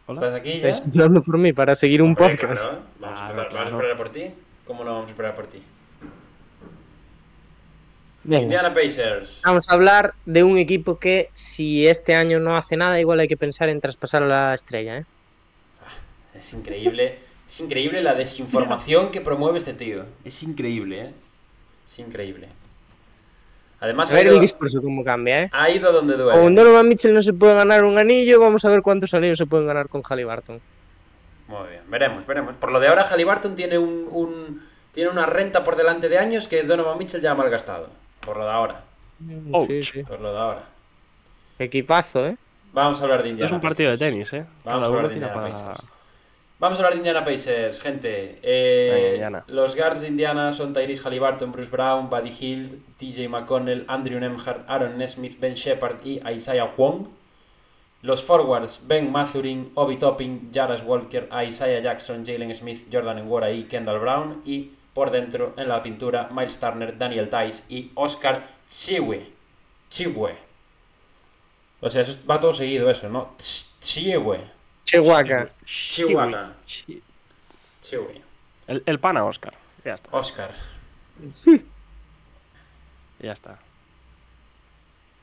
[0.08, 0.22] Hola.
[0.28, 0.68] ¿Estás aquí ya?
[0.70, 2.64] Estáis hablando por mí para seguir un Hombre, podcast.
[2.66, 3.50] claro, Vamos, a Ah, empezar.
[3.50, 3.66] claro.
[3.66, 4.32] ¿Vamos a esperar por ti?
[4.66, 5.62] ¿Cómo no vamos a esperar por ti?
[8.24, 8.44] Venga.
[8.44, 9.42] Indiana Pacers.
[9.46, 13.28] Vamos a hablar de un equipo que si este año no hace nada, igual hay
[13.28, 15.06] que pensar en traspasar a la estrella, ¿eh?
[16.34, 17.20] Es increíble.
[17.48, 20.06] Es increíble la desinformación que promueve este tío.
[20.24, 21.14] Es increíble, ¿eh?
[21.88, 22.48] Es increíble.
[23.86, 25.50] Además, A ha ver ido, el discurso cómo cambia, ¿eh?
[25.54, 26.56] ha ido donde Con duele.
[26.56, 29.68] Donovan Mitchell no se puede ganar un anillo, vamos a ver cuántos anillos se pueden
[29.68, 30.60] ganar con Halliburton.
[31.48, 32.56] Muy bien, veremos, veremos.
[32.56, 36.48] Por lo de ahora, Halliburton tiene un, un- tiene una renta por delante de años
[36.48, 37.90] que Donovan Mitchell ya ha malgastado.
[38.22, 38.82] Por lo de ahora.
[39.52, 39.68] Ouch.
[39.68, 40.04] Sí, sí.
[40.04, 40.64] Por lo de ahora.
[41.60, 42.38] Equipazo, ¿eh?
[42.74, 44.46] Vamos a hablar de Indiana es un partido de tenis, ¿eh?
[44.64, 45.76] Vamos Cada a hablar de Indiana para...
[46.58, 48.40] Vamos a hablar de Indiana Pacers, gente.
[48.42, 49.44] Eh, Indiana.
[49.48, 54.70] Los guards de Indiana son Tyrese Halliburton, Bruce Brown, Buddy Hield, TJ McConnell, Andrew Nemhart,
[54.70, 57.10] Aaron Nesmith, Ben Shepard y Isaiah Wong.
[58.04, 63.66] Los forwards, Ben Mathurin, Obi Topping, Jaras Walker, Isaiah Jackson, Jalen Smith, Jordan Nwora y
[63.66, 64.42] Kendall Brown.
[64.46, 69.28] Y por dentro, en la pintura, Miles Turner, Daniel Tice y Oscar Chiwe.
[69.90, 70.38] Chiwe.
[71.82, 73.36] O sea, eso va todo seguido eso, ¿no?
[73.82, 74.55] Chiwe.
[75.66, 76.54] Chihuahua.
[77.82, 78.22] Chihuahua.
[78.68, 79.54] El, el pana Oscar.
[79.84, 80.10] Ya está.
[80.12, 80.52] Oscar.
[83.20, 83.60] Ya está.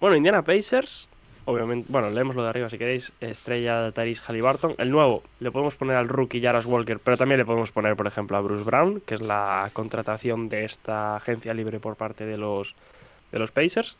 [0.00, 1.08] Bueno, Indiana Pacers.
[1.44, 3.12] Obviamente, bueno, leemos lo de arriba si queréis.
[3.20, 4.76] Estrella de Tyrese Halliburton.
[4.78, 8.06] El nuevo, le podemos poner al rookie Jaras Walker, pero también le podemos poner, por
[8.06, 12.36] ejemplo, a Bruce Brown, que es la contratación de esta agencia libre por parte de
[12.36, 12.76] los,
[13.32, 13.96] de los Pacers.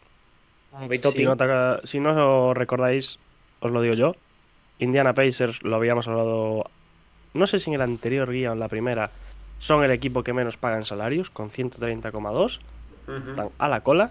[1.13, 1.37] Si no,
[1.85, 3.19] si no os recordáis,
[3.61, 4.15] os lo digo yo.
[4.79, 6.65] Indiana Pacers, lo habíamos hablado,
[7.35, 9.11] no sé si en el anterior guía o en la primera,
[9.59, 12.61] son el equipo que menos pagan salarios, con 130,2
[13.07, 13.31] Ujú.
[13.31, 14.11] están a la cola.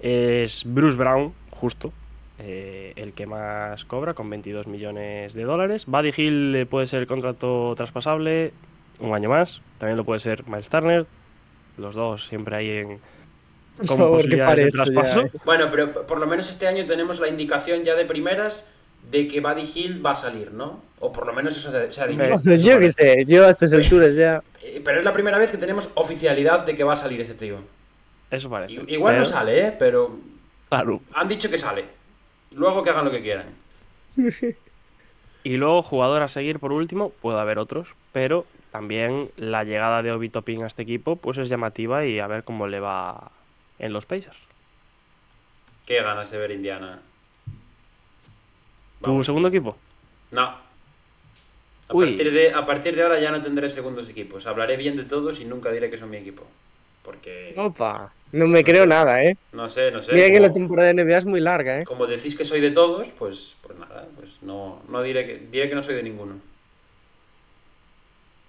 [0.00, 1.92] Es Bruce Brown, justo,
[2.38, 5.86] eh, el que más cobra, con 22 millones de dólares.
[5.86, 8.52] Buddy Hill puede ser contrato traspasable,
[9.00, 9.62] un año más.
[9.78, 11.06] También lo puede ser Miles Turner.
[11.78, 13.00] Los dos siempre hay en.
[13.78, 15.20] Por Como favor, que posibilidades pare de esto ya, traspaso.
[15.26, 15.40] ¿eh?
[15.44, 18.72] Bueno, pero por lo menos este año tenemos la indicación ya de primeras
[19.10, 20.82] de que Buddy Hill va a salir, ¿no?
[20.98, 22.22] O por lo menos eso se, se ha dicho.
[22.22, 24.42] Bueno, yo qué sé, yo a estas alturas ya.
[24.62, 27.34] Eh, Pero es la primera vez que tenemos oficialidad de que va a salir este
[27.34, 27.58] tío.
[28.30, 28.82] Eso parece.
[28.88, 29.76] Igual no sale, ¿eh?
[29.78, 30.18] Pero
[30.68, 31.00] claro.
[31.14, 31.84] han dicho que sale.
[32.52, 33.46] Luego que hagan lo que quieran.
[35.46, 40.10] Y luego, jugador a seguir por último, puede haber otros, pero también la llegada de
[40.10, 43.30] Obi Toppin a este equipo pues es llamativa y a ver cómo le va
[43.78, 44.36] en los Pacers.
[45.86, 47.00] Qué ganas de ver Indiana.
[49.00, 49.26] ¿Tu Vamos.
[49.26, 49.76] segundo equipo?
[50.32, 50.66] No.
[51.88, 52.06] A Uy.
[52.06, 54.46] partir, de, a partir de ahora ya no tendré segundos equipos.
[54.46, 56.42] Hablaré bien de todos y nunca diré que son mi equipo.
[57.04, 57.54] Porque.
[57.56, 59.36] Opa, no me creo nada, ¿eh?
[59.52, 60.12] No sé, no sé.
[60.14, 61.84] Mira que la temporada de NBA es muy larga, ¿eh?
[61.84, 65.68] Como decís que soy de todos, pues, pues nada, pues no, no diré que diré
[65.68, 66.34] que no soy de ninguno.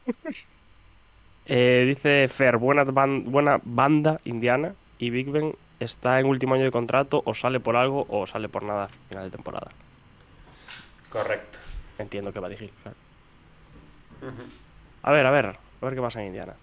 [1.49, 6.65] Eh, dice Fer, buena, ban- buena banda indiana y Big Ben está en último año
[6.65, 9.71] de contrato o sale por algo o sale por nada a final de temporada.
[11.11, 11.59] Correcto.
[11.97, 12.97] Entiendo que va a dirigir, claro.
[15.03, 16.53] A ver, a ver, a ver qué pasa en Indiana.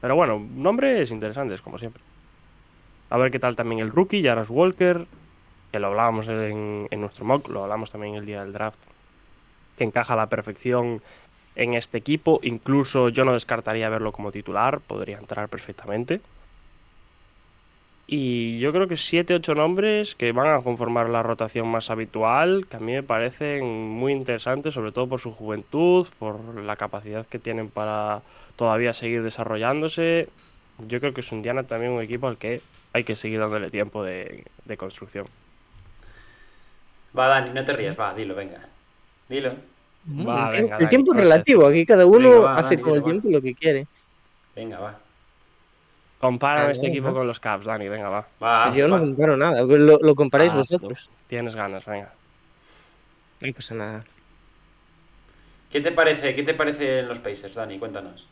[0.00, 2.02] Pero bueno, nombres interesantes, como siempre.
[3.10, 5.06] A ver qué tal también el rookie, Jaras Walker,
[5.72, 8.78] que lo hablábamos en, en nuestro mock, lo hablamos también el día del draft,
[9.76, 11.02] que encaja a la perfección
[11.56, 12.40] en este equipo.
[12.42, 16.20] Incluso yo no descartaría verlo como titular, podría entrar perfectamente.
[18.12, 22.76] Y yo creo que 7-8 nombres que van a conformar la rotación más habitual, que
[22.76, 27.38] a mí me parecen muy interesantes, sobre todo por su juventud, por la capacidad que
[27.38, 28.22] tienen para
[28.56, 30.28] todavía seguir desarrollándose.
[30.88, 32.60] Yo creo que es Indiana también un equipo al que
[32.92, 35.26] hay que seguir dándole tiempo de, de construcción.
[37.16, 38.58] Va, Dani, no te rías, va, dilo, venga.
[39.28, 39.52] Dilo.
[40.26, 42.74] Va, el, tiempo- venga, el Dani, tiempo es relativo, aquí cada uno Venga, va, hace
[42.74, 43.04] Dani, con el va.
[43.04, 43.86] tiempo lo que quiere.
[44.56, 44.98] Venga, va.
[46.20, 46.98] Compara Ah, este venga.
[46.98, 48.26] equipo con los Caps, Dani, venga, va.
[48.42, 51.08] Va, Si yo no comparo nada, lo, lo comparáis Ah, vosotros.
[51.28, 52.12] Tienes ganas, venga.
[53.40, 54.04] No pasa nada.
[55.70, 57.78] ¿Qué te parece, qué te parece en los Pacers, Dani?
[57.78, 58.26] Cuéntanos.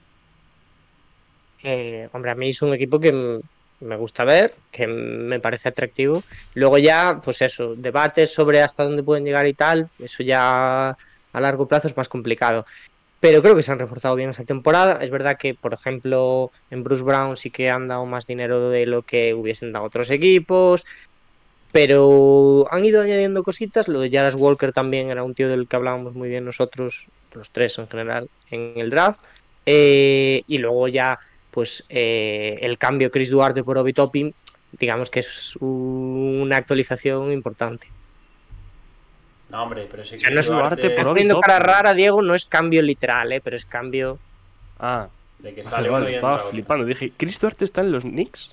[1.62, 3.40] Eh, hombre, a mí es un equipo que
[3.80, 6.22] me gusta ver, que me parece atractivo.
[6.54, 11.40] Luego ya, pues eso, debates sobre hasta dónde pueden llegar y tal, eso ya a
[11.40, 12.66] largo plazo es más complicado.
[13.20, 14.98] Pero creo que se han reforzado bien esta temporada.
[15.02, 18.86] Es verdad que, por ejemplo, en Bruce Brown sí que han dado más dinero de
[18.86, 20.86] lo que hubiesen dado otros equipos,
[21.72, 23.88] pero han ido añadiendo cositas.
[23.88, 27.50] Lo de Jaras Walker también era un tío del que hablábamos muy bien nosotros, los
[27.50, 29.20] tres en general, en el draft.
[29.66, 31.18] Eh, y luego ya,
[31.50, 34.32] pues, eh, el cambio Chris Duarte por Obi Topping,
[34.78, 37.88] digamos que es una actualización importante.
[39.50, 41.94] No, hombre, pero si O sea, no es Duarte, Duarte por Obi Poniendo cara rara,
[41.94, 43.40] Diego, no es cambio literal, ¿eh?
[43.42, 44.18] pero es cambio.
[44.78, 45.08] Ah,
[45.38, 46.84] de que sale vale, uno y estaba flipando.
[46.84, 48.52] Dije, ¿Chris Duarte está en los Knicks?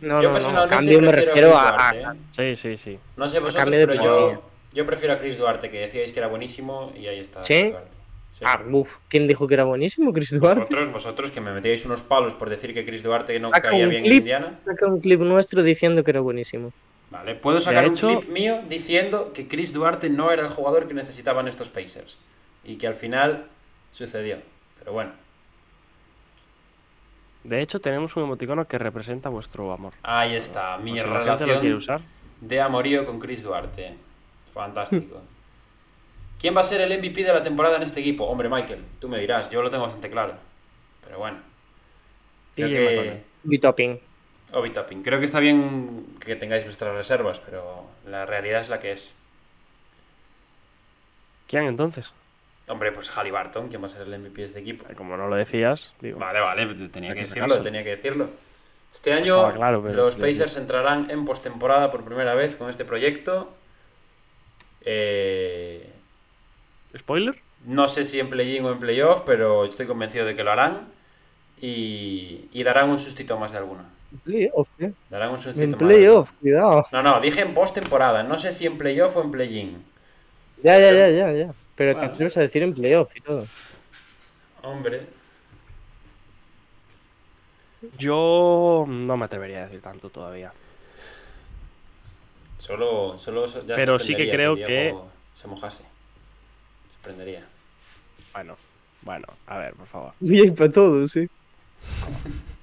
[0.00, 0.32] No, Yo no, no.
[0.34, 2.16] personalmente Cambio me refiero a, Duarte, a- ¿eh?
[2.30, 2.98] Sí, sí, sí.
[3.16, 4.42] No sé vosotros, cambio de pero yo,
[4.72, 7.42] yo prefiero a Chris Duarte, que decíais que era buenísimo y ahí está.
[7.42, 7.54] ¿Sí?
[7.54, 7.96] Chris Duarte.
[8.32, 8.44] Sí.
[8.46, 10.60] Ah, uf, ¿quién dijo que era buenísimo, Chris Duarte?
[10.60, 13.90] Vosotros, vosotros que me metíais unos palos por decir que Chris Duarte no caía un
[13.90, 14.18] bien en clip.
[14.20, 14.58] Indiana.
[14.64, 16.72] Saca un clip nuestro diciendo que era buenísimo.
[17.14, 20.88] Vale, puedo sacar hecho- un clip mío diciendo que Chris Duarte no era el jugador
[20.88, 22.18] que necesitaban estos Pacers.
[22.64, 23.46] Y que al final
[23.92, 24.38] sucedió.
[24.80, 25.12] Pero bueno,
[27.44, 29.92] De hecho, tenemos un emoticono que representa vuestro amor.
[30.02, 32.00] ahí está, mi lo relación usar.
[32.40, 33.94] de amorío con Chris Duarte.
[34.52, 35.20] Fantástico.
[36.40, 38.24] ¿Quién va a ser el MVP de la temporada en este equipo?
[38.24, 40.34] Hombre, Michael, tú me dirás, yo lo tengo bastante claro.
[41.04, 41.38] Pero bueno.
[42.56, 43.22] Creo que...
[43.44, 44.00] McConnell.
[44.50, 45.02] Toppin.
[45.02, 49.14] Creo que está bien que tengáis vuestras reservas, pero la realidad es la que es.
[51.48, 52.12] ¿Quién entonces?
[52.66, 54.86] Hombre, pues Halliburton, ¿quién va a ser el MVP de este equipo?
[54.88, 56.18] Eh, Como no lo decías, digo.
[56.18, 58.30] Vale, vale, tenía que decirlo, tenía que decirlo.
[58.92, 62.84] Este año Estaba claro, pero- los Pacers entrarán en postemporada por primera vez con este
[62.84, 63.52] proyecto.
[64.82, 65.90] Eh,
[66.96, 67.40] ¿Spoiler?
[67.66, 70.88] no sé si en play-in o en playoff, pero estoy convencido de que lo harán.
[71.60, 73.84] Y, y darán un sustito más de alguno.
[74.22, 74.92] Playoff, ¿eh?
[75.10, 76.86] Darán un sustito En playoff, cuidado.
[76.92, 78.22] No, no, dije en postemporada.
[78.22, 79.84] No sé si en playoff o en play-in.
[80.62, 81.54] Ya, ya, ya, ya, ya.
[81.74, 83.44] Pero te atreves a decir en playoff y todo.
[84.62, 85.06] Hombre,
[87.98, 90.52] Yo no me atrevería a decir tanto todavía.
[92.58, 95.82] solo, solo so- ya Pero sí que creo Diego se mojase.
[96.94, 97.44] Sorprendería.
[98.32, 98.56] Bueno,
[99.02, 100.12] bueno, a ver, por favor.
[100.20, 101.28] Bien para todos, sí.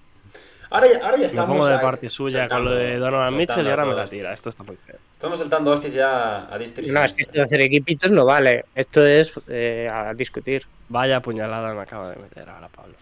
[0.71, 1.49] Ahora ya, ahora ya Me estamos.
[1.57, 4.15] pongo de a- parte suya con lo de Donovan Mitchell y ahora me la esto.
[4.15, 4.31] tira.
[4.33, 4.95] Esto está muy feo.
[5.13, 6.91] Estamos saltando hostias ya a distrito.
[6.93, 8.65] No, es que esto de hacer equipitos no vale.
[8.73, 10.65] Esto es eh, a discutir.
[10.89, 12.95] Vaya puñalada me acaba de meter ahora Pablo.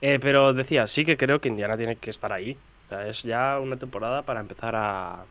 [0.00, 2.56] Eh, pero decía, sí que creo que Indiana tiene que estar ahí.
[2.86, 5.24] O sea, es ya una temporada para empezar a,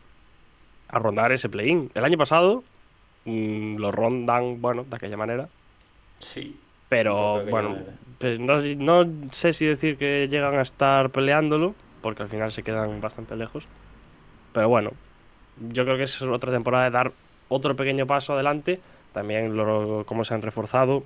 [0.88, 1.90] a rondar ese play-in.
[1.94, 2.62] El año pasado
[3.24, 5.48] mm, lo rondan, bueno, de aquella manera.
[6.20, 6.58] Sí.
[6.88, 7.76] Pero bueno,
[8.18, 12.62] pues no, no sé si decir que llegan a estar peleándolo, porque al final se
[12.62, 13.64] quedan bastante lejos.
[14.52, 14.92] Pero bueno,
[15.70, 17.12] yo creo que es otra temporada de dar
[17.48, 18.80] otro pequeño paso adelante.
[19.12, 21.04] También lo, cómo se han reforzado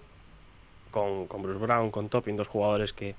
[0.91, 3.15] con, con Bruce Brown, con Topping, dos jugadores que,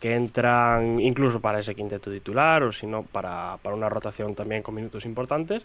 [0.00, 4.62] que entran incluso para ese quinteto titular o si no para, para una rotación también
[4.62, 5.64] con minutos importantes.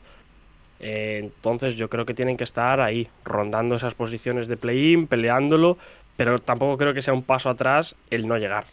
[0.80, 5.78] Eh, entonces yo creo que tienen que estar ahí, rondando esas posiciones de play-in, peleándolo,
[6.18, 8.66] pero tampoco creo que sea un paso atrás el no llegar.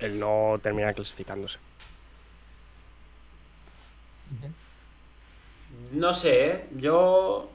[0.00, 1.58] El no terminar clasificándose.
[5.92, 6.68] No sé, ¿eh?
[6.76, 7.50] Yo.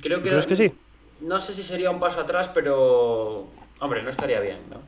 [0.00, 0.30] Creo que.
[0.30, 0.72] ¿Crees que sí?
[1.20, 3.48] No sé si sería un paso atrás, pero.
[3.80, 4.80] Hombre, no estaría bien, ¿no?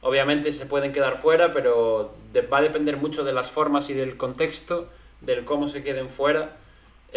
[0.00, 2.14] Obviamente se pueden quedar fuera, pero
[2.52, 4.88] va a depender mucho de las formas y del contexto,
[5.20, 6.56] del cómo se queden fuera,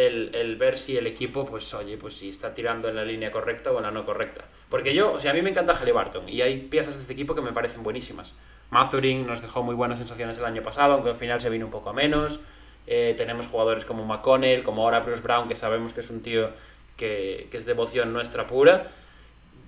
[0.07, 3.71] el, ver si el equipo, pues oye, pues si está tirando en la línea correcta
[3.71, 4.45] o en la no correcta.
[4.69, 7.35] Porque yo, o sea, a mí me encanta Halliburton y hay piezas de este equipo
[7.35, 8.35] que me parecen buenísimas.
[8.71, 11.71] Mathurin nos dejó muy buenas sensaciones el año pasado, aunque al final se vino un
[11.71, 12.39] poco a menos.
[12.87, 16.49] Eh, tenemos jugadores como McConnell, como ahora Bruce Brown, que sabemos que es un tío
[16.95, 18.87] que, que es devoción nuestra pura.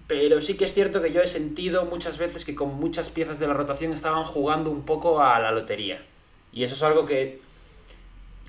[0.07, 3.39] Pero sí que es cierto que yo he sentido muchas veces que con muchas piezas
[3.39, 6.01] de la rotación estaban jugando un poco a la lotería.
[6.53, 7.39] Y eso es algo que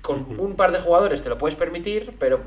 [0.03, 2.41] con un par de jugadores te lo puedes permitir, pero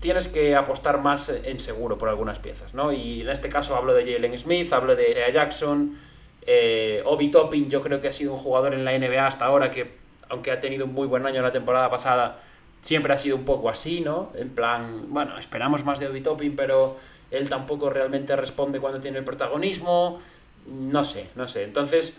[0.00, 2.92] tienes que apostar más en seguro por algunas piezas, ¿no?
[2.92, 5.98] Y en este caso hablo de Jalen Smith, hablo de Isaiah Jackson,
[6.46, 9.72] eh, Obi Toppin, yo creo que ha sido un jugador en la NBA hasta ahora
[9.72, 9.90] que,
[10.28, 12.40] aunque ha tenido un muy buen año la temporada pasada,
[12.80, 14.30] siempre ha sido un poco así, ¿no?
[14.36, 16.96] En plan, bueno, esperamos más de Obi Toppin, pero
[17.32, 20.20] él tampoco realmente responde cuando tiene el protagonismo.
[20.68, 21.64] No sé, no sé.
[21.64, 22.14] Entonces,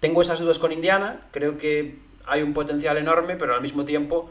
[0.00, 1.20] tengo esas dudas con Indiana.
[1.30, 4.30] Creo que hay un potencial enorme, pero al mismo tiempo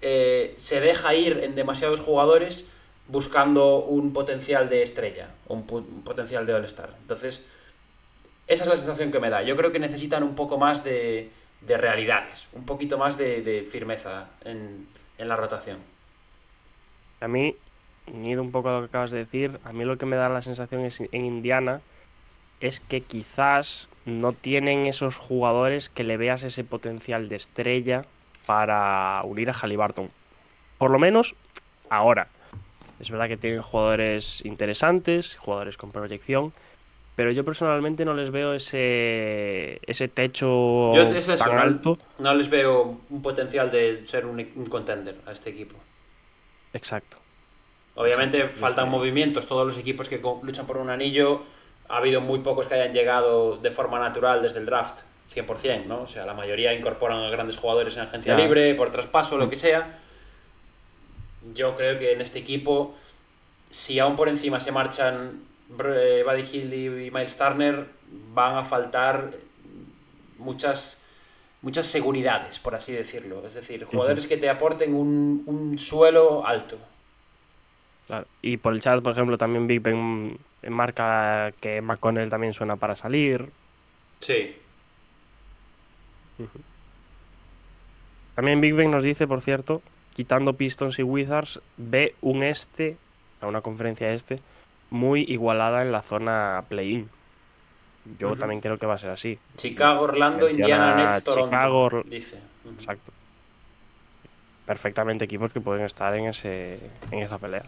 [0.00, 2.66] eh, se deja ir en demasiados jugadores
[3.08, 6.94] buscando un potencial de estrella, un, un potencial de All-Star.
[7.00, 7.44] Entonces,
[8.46, 9.42] esa es la sensación que me da.
[9.42, 13.62] Yo creo que necesitan un poco más de, de realidades, un poquito más de, de
[13.62, 14.86] firmeza en,
[15.18, 15.78] en la rotación.
[17.20, 17.56] A mí
[18.06, 20.28] unido un poco a lo que acabas de decir, a mí lo que me da
[20.28, 21.80] la sensación es en Indiana
[22.62, 28.04] es que quizás no tienen esos jugadores que le veas ese potencial de estrella
[28.46, 30.10] para unir a Halliburton.
[30.78, 31.34] Por lo menos
[31.90, 32.28] ahora.
[33.00, 36.52] Es verdad que tienen jugadores interesantes, jugadores con proyección,
[37.16, 41.98] pero yo personalmente no les veo ese, ese techo Yo es eso, tan alto.
[42.20, 45.74] No les veo un potencial de ser un, un contender a este equipo.
[46.72, 47.18] Exacto.
[47.96, 51.42] Obviamente faltan movimientos, todos los equipos que luchan por un anillo,
[51.88, 55.00] ha habido muy pocos que hayan llegado de forma natural desde el draft,
[55.34, 56.02] 100%, ¿no?
[56.02, 59.56] O sea, la mayoría incorporan a grandes jugadores en agencia libre, por traspaso, lo que
[59.56, 59.98] sea.
[61.54, 62.94] Yo creo que en este equipo,
[63.70, 65.42] si aún por encima se marchan
[65.84, 67.86] eh, Buddy Hill y Miles Turner,
[68.34, 69.32] van a faltar
[70.38, 71.02] muchas
[71.62, 73.46] muchas seguridades, por así decirlo.
[73.46, 76.76] Es decir, jugadores que te aporten un, un suelo alto.
[78.12, 78.26] Claro.
[78.42, 80.36] Y por el chat, por ejemplo, también Big Ben
[80.68, 83.48] marca que McConnell también suena para salir.
[84.20, 84.54] Sí.
[88.34, 89.80] También Big Ben nos dice, por cierto,
[90.12, 92.98] quitando Pistons y Wizards, ve un este,
[93.40, 94.36] a una conferencia este,
[94.90, 97.08] muy igualada en la zona play-in.
[98.18, 99.38] Yo también creo que va a ser así.
[99.56, 101.46] Chicago, Orlando, Menciona Indiana, Nets, Toronto.
[101.46, 102.38] Chicago, dice.
[102.76, 103.10] Exacto.
[104.66, 106.78] Perfectamente equipos que pueden estar en ese
[107.10, 107.62] en esa pelea.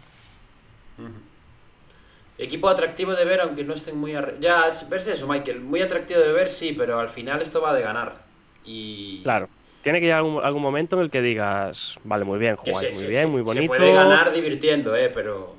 [2.37, 4.35] Equipo atractivo de ver, aunque no estén muy arre...
[4.41, 5.61] Ya, ves eso, Michael.
[5.61, 8.23] Muy atractivo de ver, sí, pero al final esto va de ganar.
[8.65, 9.21] Y.
[9.23, 9.47] Claro.
[9.81, 13.07] Tiene que llegar algún, algún momento en el que digas, vale, muy bien, jugáis muy
[13.09, 13.73] bien, muy bonito.
[13.73, 15.55] Se puede ganar divirtiendo, eh, pero.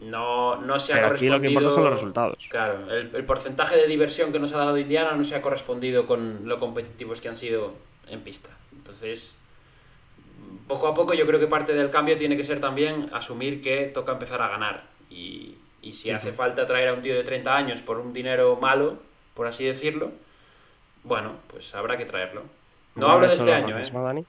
[0.00, 1.34] No, no se ha Pero aquí correspondido.
[1.36, 2.36] lo que importa son los resultados.
[2.50, 6.04] Claro, el, el porcentaje de diversión que nos ha dado Indiana no se ha correspondido
[6.04, 7.74] con lo competitivos que han sido
[8.08, 8.50] en pista.
[8.72, 9.34] Entonces,
[10.66, 13.86] poco a poco yo creo que parte del cambio tiene que ser también asumir que
[13.86, 14.84] toca empezar a ganar.
[15.10, 18.56] Y, y si hace falta traer a un tío de 30 años por un dinero
[18.60, 18.98] malo,
[19.34, 20.12] por así decirlo,
[21.02, 22.42] bueno, pues habrá que traerlo.
[22.94, 24.24] No hablo de este año, ¿eh?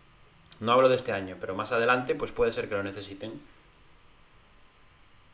[0.60, 3.34] No hablo de este año, pero más adelante pues puede ser que lo necesiten.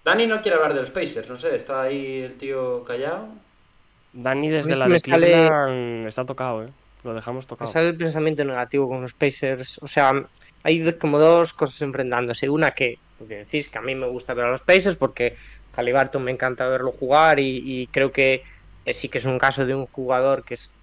[0.04, 3.28] Dani no quiere hablar de los Pacers, no sé, está ahí el tío callado.
[4.14, 6.70] Dani desde es la de Cleveland está tocado, ¿eh?
[7.04, 7.72] Lo dejamos tocado.
[7.72, 9.78] sale el pensamiento negativo con los Pacers.
[9.82, 10.12] O sea,
[10.64, 12.50] hay como dos cosas enfrentándose.
[12.50, 15.36] Una que, lo que decís, que a mí me gusta ver a los Pacers porque
[15.74, 18.42] Halliburton me encanta verlo jugar y, y creo que
[18.86, 20.78] eh, sí que es un caso de un jugador que es,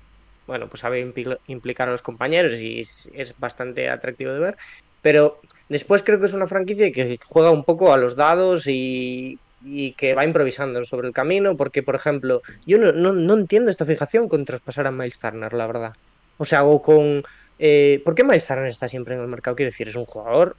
[0.47, 4.57] bueno, pues sabe impli- implicar a los compañeros y es, es bastante atractivo de ver.
[5.01, 9.41] Pero después creo que es una franquicia que juega un poco a los dados y,
[9.61, 13.71] y que va improvisando sobre el camino porque, por ejemplo, yo no, no, no entiendo
[13.71, 15.93] esta fijación con traspasar a Miles Turner, la verdad.
[16.37, 17.23] O sea, o con...
[17.59, 19.57] eh, ¿Por qué Miles Turner está siempre en el mercado?
[19.57, 20.57] Quiero decir, es un jugador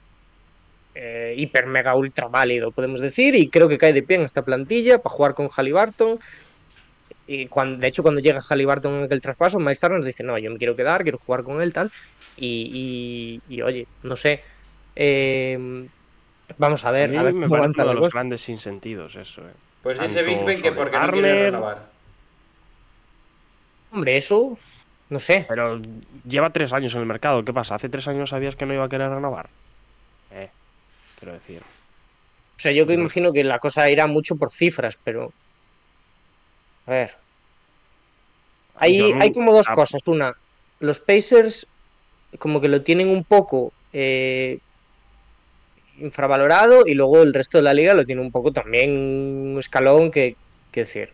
[0.94, 4.42] eh, hiper, mega, ultra válido, podemos decir, y creo que cae de pie en esta
[4.44, 6.18] plantilla para jugar con Halliburton.
[7.26, 10.50] Y cuando, de hecho, cuando llega Halliburton en aquel traspaso, Miles Turner dice, no, yo
[10.50, 11.90] me quiero quedar, quiero jugar con él, tal.
[12.34, 14.42] Y, y- y, oye, no sé.
[14.94, 15.58] eh,
[16.58, 19.14] vamos a A ver, mí a ver me cómo parece uno de los grandes sinsentidos
[19.16, 19.52] eso, ¿eh?
[19.82, 21.88] Pues dice Tanto Big Ben que porque no quiere renovar.
[23.92, 24.58] Hombre, eso,
[25.08, 25.46] no sé.
[25.48, 25.80] Pero
[26.24, 27.44] lleva tres años en el mercado.
[27.44, 27.74] ¿Qué pasa?
[27.74, 29.48] ¿Hace tres años sabías que no iba a querer renovar?
[30.30, 30.50] Eh,
[31.18, 31.60] quiero decir.
[31.60, 35.32] O sea, yo que imagino que la cosa irá mucho por cifras, pero.
[36.86, 37.16] A ver.
[38.76, 39.72] Hay, no- hay como dos ah.
[39.72, 40.02] cosas.
[40.06, 40.34] Una,
[40.78, 41.66] los Pacers
[42.38, 44.58] como que lo tienen un poco eh,
[46.00, 50.10] infravalorado y luego el resto de la liga lo tiene un poco también un escalón
[50.10, 50.36] que,
[50.72, 51.10] que decir.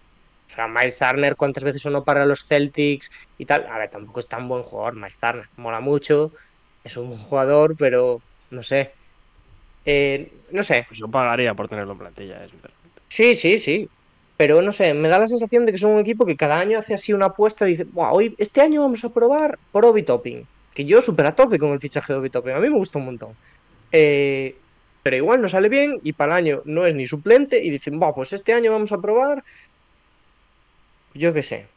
[0.46, 3.66] O sea, Miles Turner, ¿cuántas veces sonó para los Celtics y tal?
[3.66, 5.46] A ver, tampoco es tan buen jugador Miles Turner.
[5.56, 6.32] Mola mucho,
[6.84, 8.92] es un buen jugador, pero no sé.
[9.84, 13.02] Eh, no sé, Pues yo pagaría por tenerlo en plantilla, eh, sinceramente.
[13.08, 13.88] Sí, sí, sí.
[14.36, 16.78] Pero no sé, me da la sensación de que son un equipo que cada año
[16.78, 20.02] hace así una apuesta y dice, "Buah, hoy, este año vamos a probar por Obi
[20.02, 20.46] Topping.
[20.74, 22.52] Que yo súper a tope con el fichaje de Obi Topping.
[22.52, 23.38] A mí me gusta un montón.
[23.92, 24.65] Eh,
[25.06, 28.00] pero igual no sale bien y para el año no es ni suplente y dicen,
[28.00, 29.44] "Buah, pues este año vamos a probar.
[31.14, 31.68] Yo qué sé.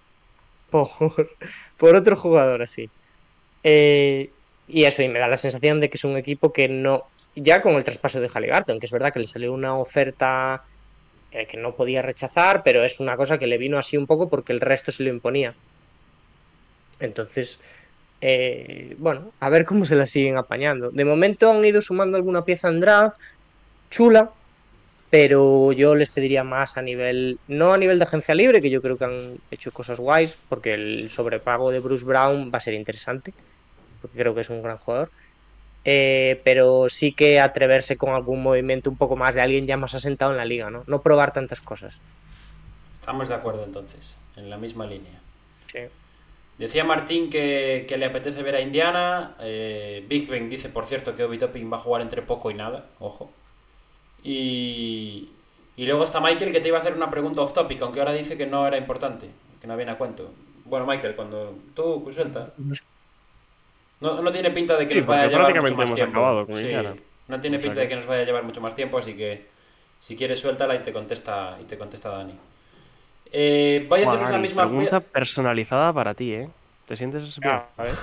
[0.71, 0.89] Por,
[1.77, 2.89] por otro jugador así.
[3.63, 4.35] Eh,
[4.67, 7.03] y eso, y me da la sensación de que es un equipo que no.
[7.35, 10.63] Ya con el traspaso de Halliburton, que es verdad que le salió una oferta
[11.31, 14.29] eh, que no podía rechazar, pero es una cosa que le vino así un poco
[14.29, 15.59] porque el resto se lo imponía.
[16.99, 17.59] Entonces,
[18.21, 20.91] eh, bueno, a ver cómo se la siguen apañando.
[20.91, 23.19] De momento han ido sumando alguna pieza en draft
[23.89, 24.31] chula,
[25.09, 28.81] pero yo les pediría más a nivel, no a nivel de agencia libre, que yo
[28.81, 32.75] creo que han hecho cosas guays, porque el sobrepago de Bruce Brown va a ser
[32.75, 33.33] interesante,
[34.01, 35.09] porque creo que es un gran jugador.
[35.85, 39.95] eh, pero sí que atreverse con algún movimiento un poco más de alguien ya más
[39.95, 40.83] asentado en la liga, ¿no?
[40.87, 41.99] No probar tantas cosas.
[42.93, 45.19] Estamos de acuerdo entonces, en la misma línea.
[45.71, 45.79] Sí.
[46.59, 49.35] Decía Martín que, que le apetece ver a Indiana.
[49.39, 52.53] eh, Big Ben dice, por cierto, que Obi Topping va a jugar entre poco y
[52.53, 52.85] nada.
[52.99, 53.31] Ojo.
[54.23, 55.29] Y,
[55.77, 58.13] y luego está Michael que te iba a hacer una pregunta off topic, aunque ahora
[58.13, 59.29] dice que no era importante,
[59.61, 60.31] que no viene a cuento.
[60.65, 62.53] Bueno, Michael, cuando tú suelta.
[64.01, 66.19] No, no tiene pinta de que Sí, nos vaya a llevar mucho más tiempo.
[66.57, 66.67] Sí,
[67.27, 68.97] no tiene O sea pinta de que- que nos vaya a llevar mucho más tiempo,
[68.97, 69.45] así que
[69.99, 72.33] si quieres suéltala y te contesta, y te contesta Dani.
[73.31, 74.67] Eh, voy a haceros la misma.
[74.67, 76.49] Pregunta personalizada para ti, ¿eh?
[76.87, 77.53] ¿Te sientes bien?
[77.53, 77.93] a ver.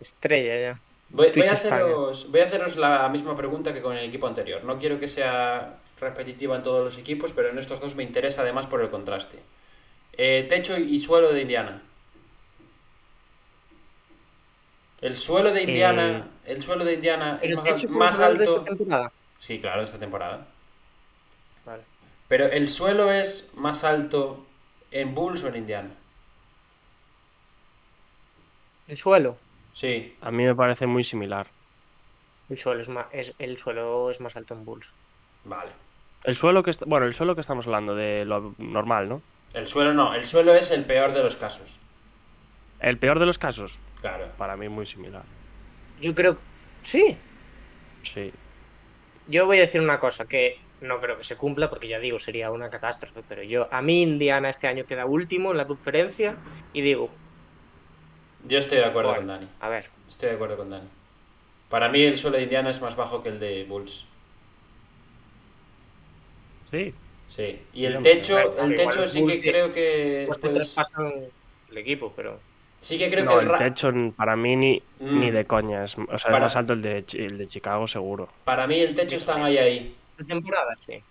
[0.00, 0.80] Estrella ya.
[1.10, 4.62] Voy, a haceros, voy a haceros la misma pregunta que con el equipo anterior.
[4.64, 8.42] No quiero que sea repetitiva en todos los equipos, pero en estos dos me interesa
[8.42, 9.38] además por el contraste.
[10.12, 11.82] Eh, techo y suelo de Indiana.
[15.00, 18.62] El suelo de Indiana, el suelo de Indiana es ¿El más, más hablando de alto.
[18.62, 19.12] esta temporada?
[19.38, 20.46] Sí, claro, esta temporada.
[22.30, 24.46] Pero el suelo es más alto
[24.90, 25.90] en Bulls o en Indiana.
[28.88, 29.36] El suelo.
[29.72, 31.46] Sí, A mí me parece muy similar.
[32.48, 34.92] El suelo es más, es, el suelo es más alto en Bulls.
[35.44, 35.72] vale.
[36.22, 39.22] El suelo que bueno, el suelo que estamos hablando de lo normal, ¿no?
[39.54, 41.78] El suelo no, el suelo es el peor de los casos.
[42.78, 44.28] El peor de los casos, Claro.
[44.38, 45.22] para mí muy similar.
[46.00, 46.36] Yo creo.
[46.82, 47.16] Sí.
[48.02, 48.32] Sí.
[49.28, 52.18] Yo voy a decir una cosa que no creo que se cumpla porque ya digo,
[52.18, 53.22] sería una catástrofe.
[53.28, 56.36] Pero yo, a mí Indiana este año queda último en la conferencia
[56.72, 57.10] y digo,
[58.46, 59.26] Yo estoy de acuerdo Bueno.
[59.26, 59.48] con Dani.
[59.60, 60.88] a ver, Estoy de acuerdo con Dani.
[61.68, 64.06] Para mí el suelo de Indiana es más bajo que el de Bulls.
[66.70, 66.94] Sí.
[67.28, 67.60] Sí.
[67.74, 70.74] Y el techo, el techo sí que creo que pues puedes-
[71.70, 72.40] el equipo, pero.
[72.80, 75.20] Sí que creo no, que el el techo para mí ni, Mm.
[75.20, 75.84] ni de coña.
[75.84, 78.28] Es, o sea, Para- es más alto el de, el de Chicago, seguro.
[78.44, 79.94] para mí el techo están ahí ahí.
[80.26, 81.04] Temporada, sí.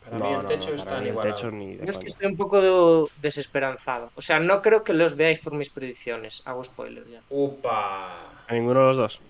[0.00, 1.34] Para no, mí el no, techo no, está para mí el igual.
[1.34, 4.12] techo ni de Yo es que estoy un poco desesperanzado.
[4.14, 6.42] O sea, no creo que los veáis por mis predicciones.
[6.46, 7.22] Hago spoiler ya.
[7.30, 8.44] Upa.
[8.46, 9.20] A ninguno de los dos.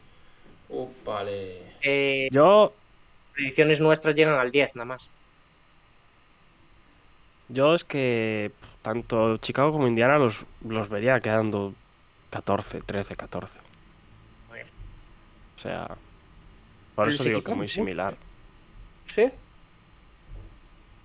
[0.68, 1.76] Upale.
[1.82, 2.72] Eh, Yo,
[3.32, 5.10] predicciones nuestras llegan al 10 nada más.
[7.48, 8.52] yo es que
[8.82, 11.74] tanto Chicago como Indiana los, los vería quedando
[12.30, 13.60] 14, 13, 14.
[15.56, 15.98] O sea,
[16.94, 17.68] por Pero eso digo que muy no.
[17.68, 18.16] similar.
[19.08, 19.30] ¿Sí?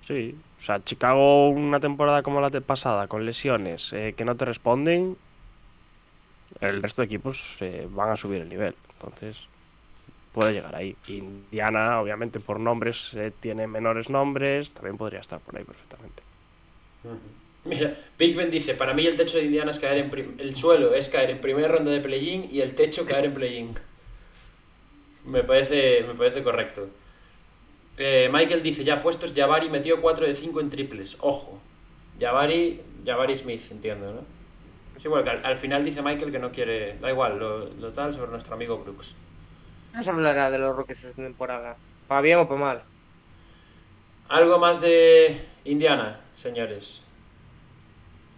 [0.07, 4.45] Sí, o sea, Chicago una temporada como la pasada, con lesiones eh, que no te
[4.45, 5.15] responden,
[6.59, 8.75] el resto de equipos eh, van a subir el nivel.
[8.93, 9.37] Entonces,
[10.33, 10.95] puede llegar ahí.
[11.07, 16.21] Indiana, obviamente, por nombres, eh, tiene menores nombres, también podría estar por ahí perfectamente.
[17.05, 17.17] Ujú.
[17.65, 20.53] Mira, Big Ben dice, para mí el techo de Indiana es caer en prim- el
[20.53, 23.73] suelo es caer en primera ronda de play-in y el techo caer en play-in.
[25.25, 26.89] Me parece, me parece correcto.
[27.97, 31.17] Eh, Michael dice, ya puestos, Jabari metió 4 de 5 en triples.
[31.19, 31.59] Ojo.
[32.19, 34.21] Jabari, Jabari Smith, entiendo, ¿no?
[34.97, 37.91] Es igual que al, al final dice Michael que no quiere, da igual, lo, lo
[37.91, 39.15] tal sobre nuestro amigo Brooks.
[39.91, 41.77] Vamos a hablar de los Rockets de esta temporada.
[42.07, 42.83] ¿Para bien o para mal?
[44.29, 47.01] Algo más de Indiana, señores.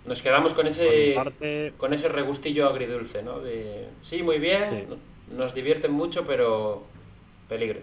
[0.06, 1.14] Nos quedamos con ese...
[1.16, 3.40] parte, con ese regustillo agridulce, ¿no?
[3.40, 4.86] De, sí, muy bien, Sí.
[4.90, 6.84] no- nos divierten mucho, pero
[7.50, 7.80] peligro.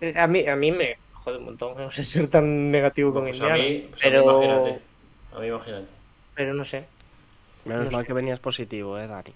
[0.00, 1.74] Eh, A mí, a mí me jode un montón.
[1.78, 3.62] No sé ser tan negativo con Pues a Indiana.
[3.64, 4.22] mí, pues a mí pero...
[4.42, 4.80] imagínate.
[5.34, 5.88] A mí imagínate.
[6.34, 6.84] pero no sé.
[7.64, 8.06] menos No mal sé.
[8.06, 9.32] que venías positivo, eh, Dani.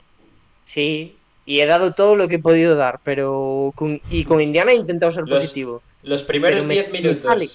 [0.66, 1.16] Sí.
[1.46, 3.00] Y he dado todo lo que he podido dar.
[3.02, 4.00] Pero con...
[4.10, 5.82] Y con Indiana he intentado ser Los- positivo.
[6.02, 7.18] Los primeros Pero me- 10 me minutos.
[7.18, 7.46] sale.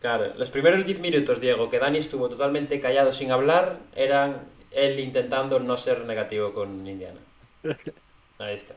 [0.00, 5.00] Claro, los primeros 10 minutos, Diego, que Dani estuvo totalmente callado sin hablar, eran él
[5.00, 7.18] intentando no ser negativo con Indiana.
[8.38, 8.74] Ahí está.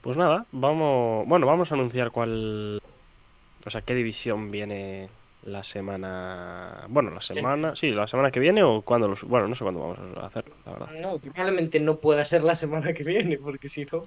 [0.00, 2.80] Pues nada, vamos, bueno, vamos a anunciar cuál,
[3.64, 5.08] o sea, qué división viene
[5.42, 9.54] la semana, bueno, la semana, sí, la semana que viene o cuándo los, bueno, no
[9.54, 10.88] sé cuándo vamos a hacerlo, la verdad.
[11.00, 14.06] No, probablemente no pueda ser la semana que viene, porque si no.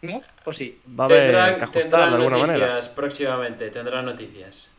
[0.00, 0.22] ¿No?
[0.44, 0.80] ¿O sí?
[0.98, 2.94] Va a haber Tendrán, que ajustar tendrán de alguna noticias manera.
[2.94, 4.70] próximamente, tendrán noticias.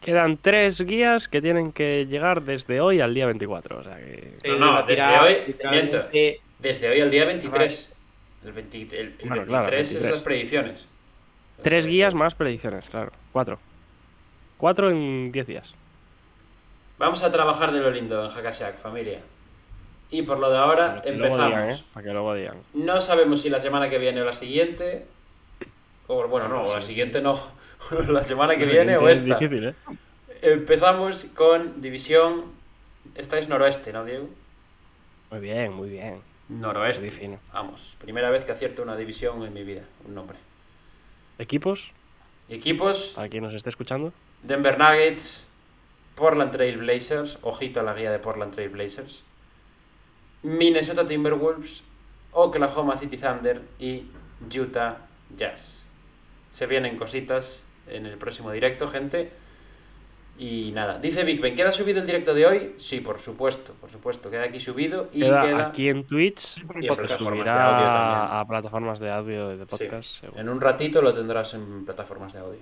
[0.00, 4.32] Quedan tres guías que tienen que llegar desde hoy al día 24, o sea que...
[4.48, 7.94] No, no, desde hoy, literalmente- Desde hoy al día 23.
[8.44, 10.12] El, 20 el- el Bueno, 23 claro, es 23.
[10.12, 10.86] las predicciones.
[11.62, 13.58] Tres guías más predicciones, claro, cuatro.
[14.58, 15.74] Cuatro en diez días.
[16.98, 19.20] Vamos a trabajar de lo lindo en Hakashak, familia.
[20.10, 21.80] Y por lo de ahora, Para que luego digan, empezamos.
[21.80, 21.84] ¿eh?
[21.94, 22.56] Para que luego digan.
[22.74, 25.06] No sabemos si la semana que viene o la siguiente.
[26.06, 27.34] O bueno, no, o la siguiente no.
[28.08, 29.38] la semana que viene o Es esta.
[29.38, 29.74] difícil, ¿eh?
[30.42, 32.44] Empezamos con división.
[33.14, 34.28] Esta es noroeste, ¿no, Diego?
[35.30, 36.20] Muy bien, muy bien.
[36.60, 37.10] Noroeste.
[37.10, 37.38] Fino.
[37.52, 40.38] Vamos, primera vez que acierto una división en mi vida, un nombre.
[41.38, 41.92] Equipos,
[42.48, 44.12] Equipos, para quien nos esté escuchando.
[44.42, 45.46] Denver Nuggets,
[46.14, 49.24] Portland Trail Blazers, ojito a la guía de Portland Trail Blazers,
[50.42, 51.82] Minnesota Timberwolves,
[52.32, 54.06] Oklahoma City Thunder y
[54.54, 54.98] Utah
[55.36, 55.86] Jazz.
[56.50, 59.32] Se vienen cositas en el próximo directo, gente.
[60.38, 62.74] Y nada, dice Big Ben, ¿queda subido el directo de hoy?
[62.78, 66.56] Sí, por supuesto, por supuesto, queda aquí subido y Queda, queda, aquí en Twitch.
[66.56, 68.38] y en Se plataformas de audio subirá también.
[68.40, 69.70] a plataformas de audio y de Sí.
[69.70, 70.08] podcast.
[70.20, 70.40] seguro.
[70.40, 72.60] En un ratito lo tendrás en plataformas de audio.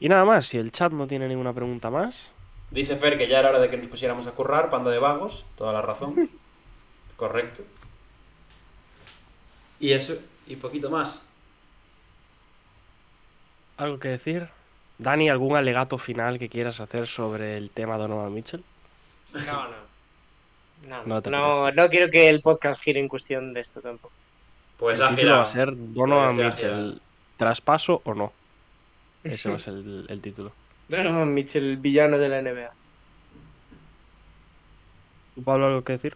[0.00, 2.30] Y nada más, si el chat no tiene ninguna pregunta más,
[2.70, 5.44] Dice Fer que ya era hora de que nos pusiéramos a currar, panda de vagos,
[5.56, 6.28] toda la razón.
[7.16, 7.62] Correcto.
[9.78, 10.14] Y eso,
[10.46, 11.22] y poquito más.
[13.76, 14.48] ¿algo que decir?
[14.98, 18.62] Dani, ¿algún alegato final que quieras hacer sobre el tema Donovan Mitchell?
[19.32, 19.84] No, no.
[20.88, 24.12] No, No te no, no quiero que el podcast gire en cuestión de esto tampoco.
[24.78, 27.00] Pues el título va a ser Donovan Pues Mitchell,
[27.38, 28.32] ¿traspaso o no?
[29.24, 30.52] Ese va a ser el, el título.
[30.88, 32.70] Donovan Mitchell, el villano de la NBA.
[35.34, 36.14] ¿Tú, Pablo, algo que decir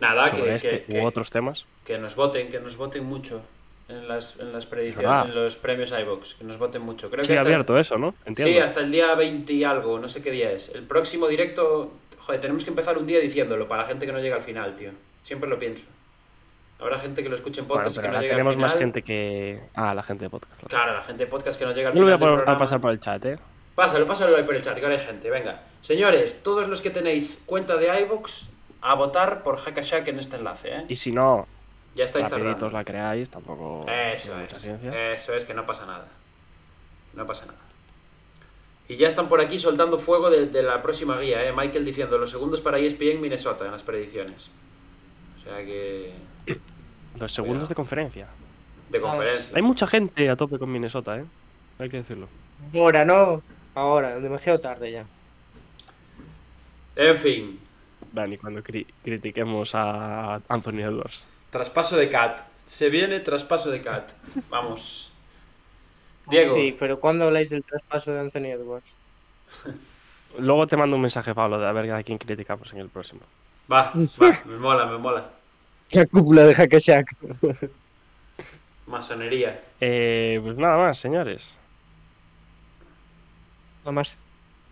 [0.00, 1.64] Nada, sobre que, este que- u otros temas?
[1.84, 3.42] que nos voten, que nos voten mucho
[3.90, 7.08] en las, en las predicciones, en los premios iVox, que nos voten mucho.
[7.10, 8.14] Creo que Sigue hasta- abierto eso, ¿no?
[8.24, 8.52] Entiendo.
[8.54, 10.68] Sí, hasta el día 20 y algo, no sé qué día es.
[10.74, 14.20] El próximo directo, joder, tenemos que empezar un día diciéndolo para la gente que no
[14.20, 14.90] llega al final, tío.
[15.22, 15.84] Siempre lo pienso.
[16.78, 18.72] Habrá gente que lo escuche en Bueno, podcast y que no llegue al tenemos más
[18.72, 18.84] final.
[18.86, 19.60] gente que...
[19.74, 20.54] Ah, la gente de podcast.
[20.54, 20.68] claro.
[20.68, 22.32] Claro, la gente de podcast que no llega al Yo lo voy final.
[22.34, 23.38] a, por- a pasar por el chat, ¿eh?
[23.74, 25.28] Pásalo, pásalo ahí por el chat, que ahora hay gente.
[25.28, 25.62] Venga.
[25.82, 28.44] Señores, todos los que tenéis cuenta de iVoox,
[28.82, 30.84] a votar por Hackashack en este enlace, ¿eh?
[30.88, 31.46] Y si no,
[31.94, 32.78] Ya estáis rapiditos tardando.
[32.78, 33.84] la creáis, tampoco...
[33.88, 34.58] Eso es.
[34.58, 35.12] ciencia.
[35.12, 36.06] Eso es, que no pasa nada.
[37.14, 37.58] No pasa nada.
[38.88, 41.52] Y ya están por aquí soltando fuego de, de la próxima guía, ¿eh?
[41.52, 44.50] Michael diciendo los segundos para ESPN Minnesota en las predicciones.
[45.38, 46.12] O sea que.
[47.18, 48.26] Los segundos de conferencia.
[48.88, 49.56] De conferencia.
[49.56, 51.24] Hay mucha gente a tope con Minnesota, ¿eh?
[51.78, 52.28] Hay que decirlo.
[52.74, 53.42] Ahora no,
[53.74, 55.04] ahora, demasiado tarde ya.
[56.96, 57.60] En fin.
[58.12, 61.26] Dani, cuando cri- critiquemos a Anthony Edwards.
[61.50, 62.40] Traspaso de Cat.
[62.64, 64.12] Se viene traspaso de Cat.
[64.48, 65.10] Vamos.
[66.28, 66.54] Diego.
[66.54, 68.94] Sí, pero ¿cuándo habláis del traspaso de Anthony Edwards?
[70.38, 73.20] Luego te mando un mensaje, Pablo, de a ver a quién criticamos en el próximo.
[73.70, 74.40] Va, va.
[74.46, 75.28] Me mola, me mola.
[75.90, 77.16] La cúpula de Hackashack.
[78.86, 79.60] Masonería.
[79.80, 81.50] Eh, pues nada más, señores.
[83.80, 84.16] Nada más.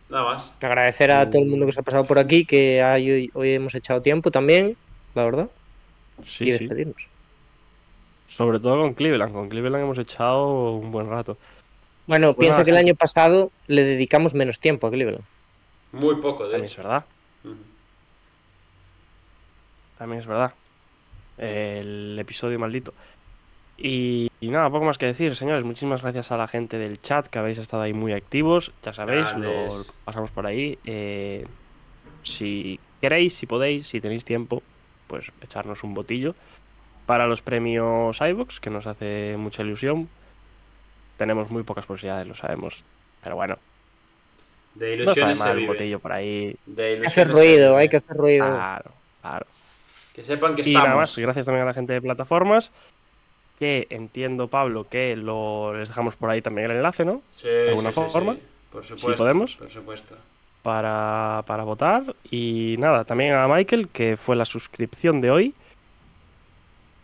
[0.09, 0.57] Nada más.
[0.63, 3.53] Agradecer a todo el mundo que se ha pasado por aquí, que hay- hoy, hoy
[3.53, 4.77] hemos echado tiempo también,
[5.15, 5.51] la verdad,
[6.25, 6.59] Sí, y sí.
[6.59, 7.09] despedirnos.
[8.29, 9.33] Sobre todo con Cleveland.
[9.33, 11.37] Con Cleveland hemos echado un buen rato.
[12.07, 12.91] Bueno, piensa que el gente.
[12.91, 15.25] año pasado le dedicamos menos tiempo a Cleveland.
[15.93, 17.05] Muy poco, de También es verdad.
[19.99, 20.55] También es verdad.
[21.37, 22.95] El episodio maldito.
[23.77, 25.65] Y, y nada, poco más que decir, señores.
[25.65, 28.73] Muchísimas gracias a la gente del chat que habéis estado ahí muy activos.
[28.83, 29.69] Ya sabéis, lo
[30.05, 30.79] pasamos por ahí.
[30.85, 31.47] Eh,
[32.23, 34.63] si queréis, si podéis, si tenéis tiempo,
[35.09, 36.37] pues echarnos un botillo
[37.07, 40.09] para los premios iVox, que nos hace mucha ilusión.
[41.17, 42.85] Tenemos muy pocas posibilidades, lo sabemos.
[43.25, 43.59] Pero bueno,
[44.75, 45.73] De no de ilusiones se mal un vive.
[45.73, 46.55] botillo por ahí.
[46.67, 48.47] De Hay que ilusiones hacer ruido, hay que hacer ruido.
[48.47, 49.47] Claro, claro.
[50.15, 51.01] Que sepan que Y nada estamos.
[51.01, 52.71] más, gracias también a la gente de plataformas.
[53.59, 57.23] Que entiendo, Pablo, que lo, les dejamos por ahí también el enlace, ¿no?
[57.31, 58.35] Sí, alguna sí, sí, forma?
[58.35, 58.43] sí.
[58.71, 59.17] Por supuesto.
[59.25, 59.57] podemos.
[59.57, 60.15] Por supuesto.
[60.69, 62.15] Para, para votar.
[62.31, 65.55] Y nada, también a Michael, que fue la suscripción de hoy.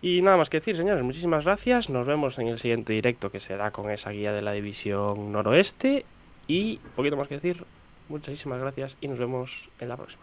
[0.02, 1.88] Y nada más que decir, señores, muchísimas gracias.
[1.88, 6.04] Nos vemos en el siguiente directo que será con esa guía de la división noroeste.
[6.46, 7.64] Y poquito más que decir,
[8.10, 10.22] muchísimas gracias y nos vemos en la próxima.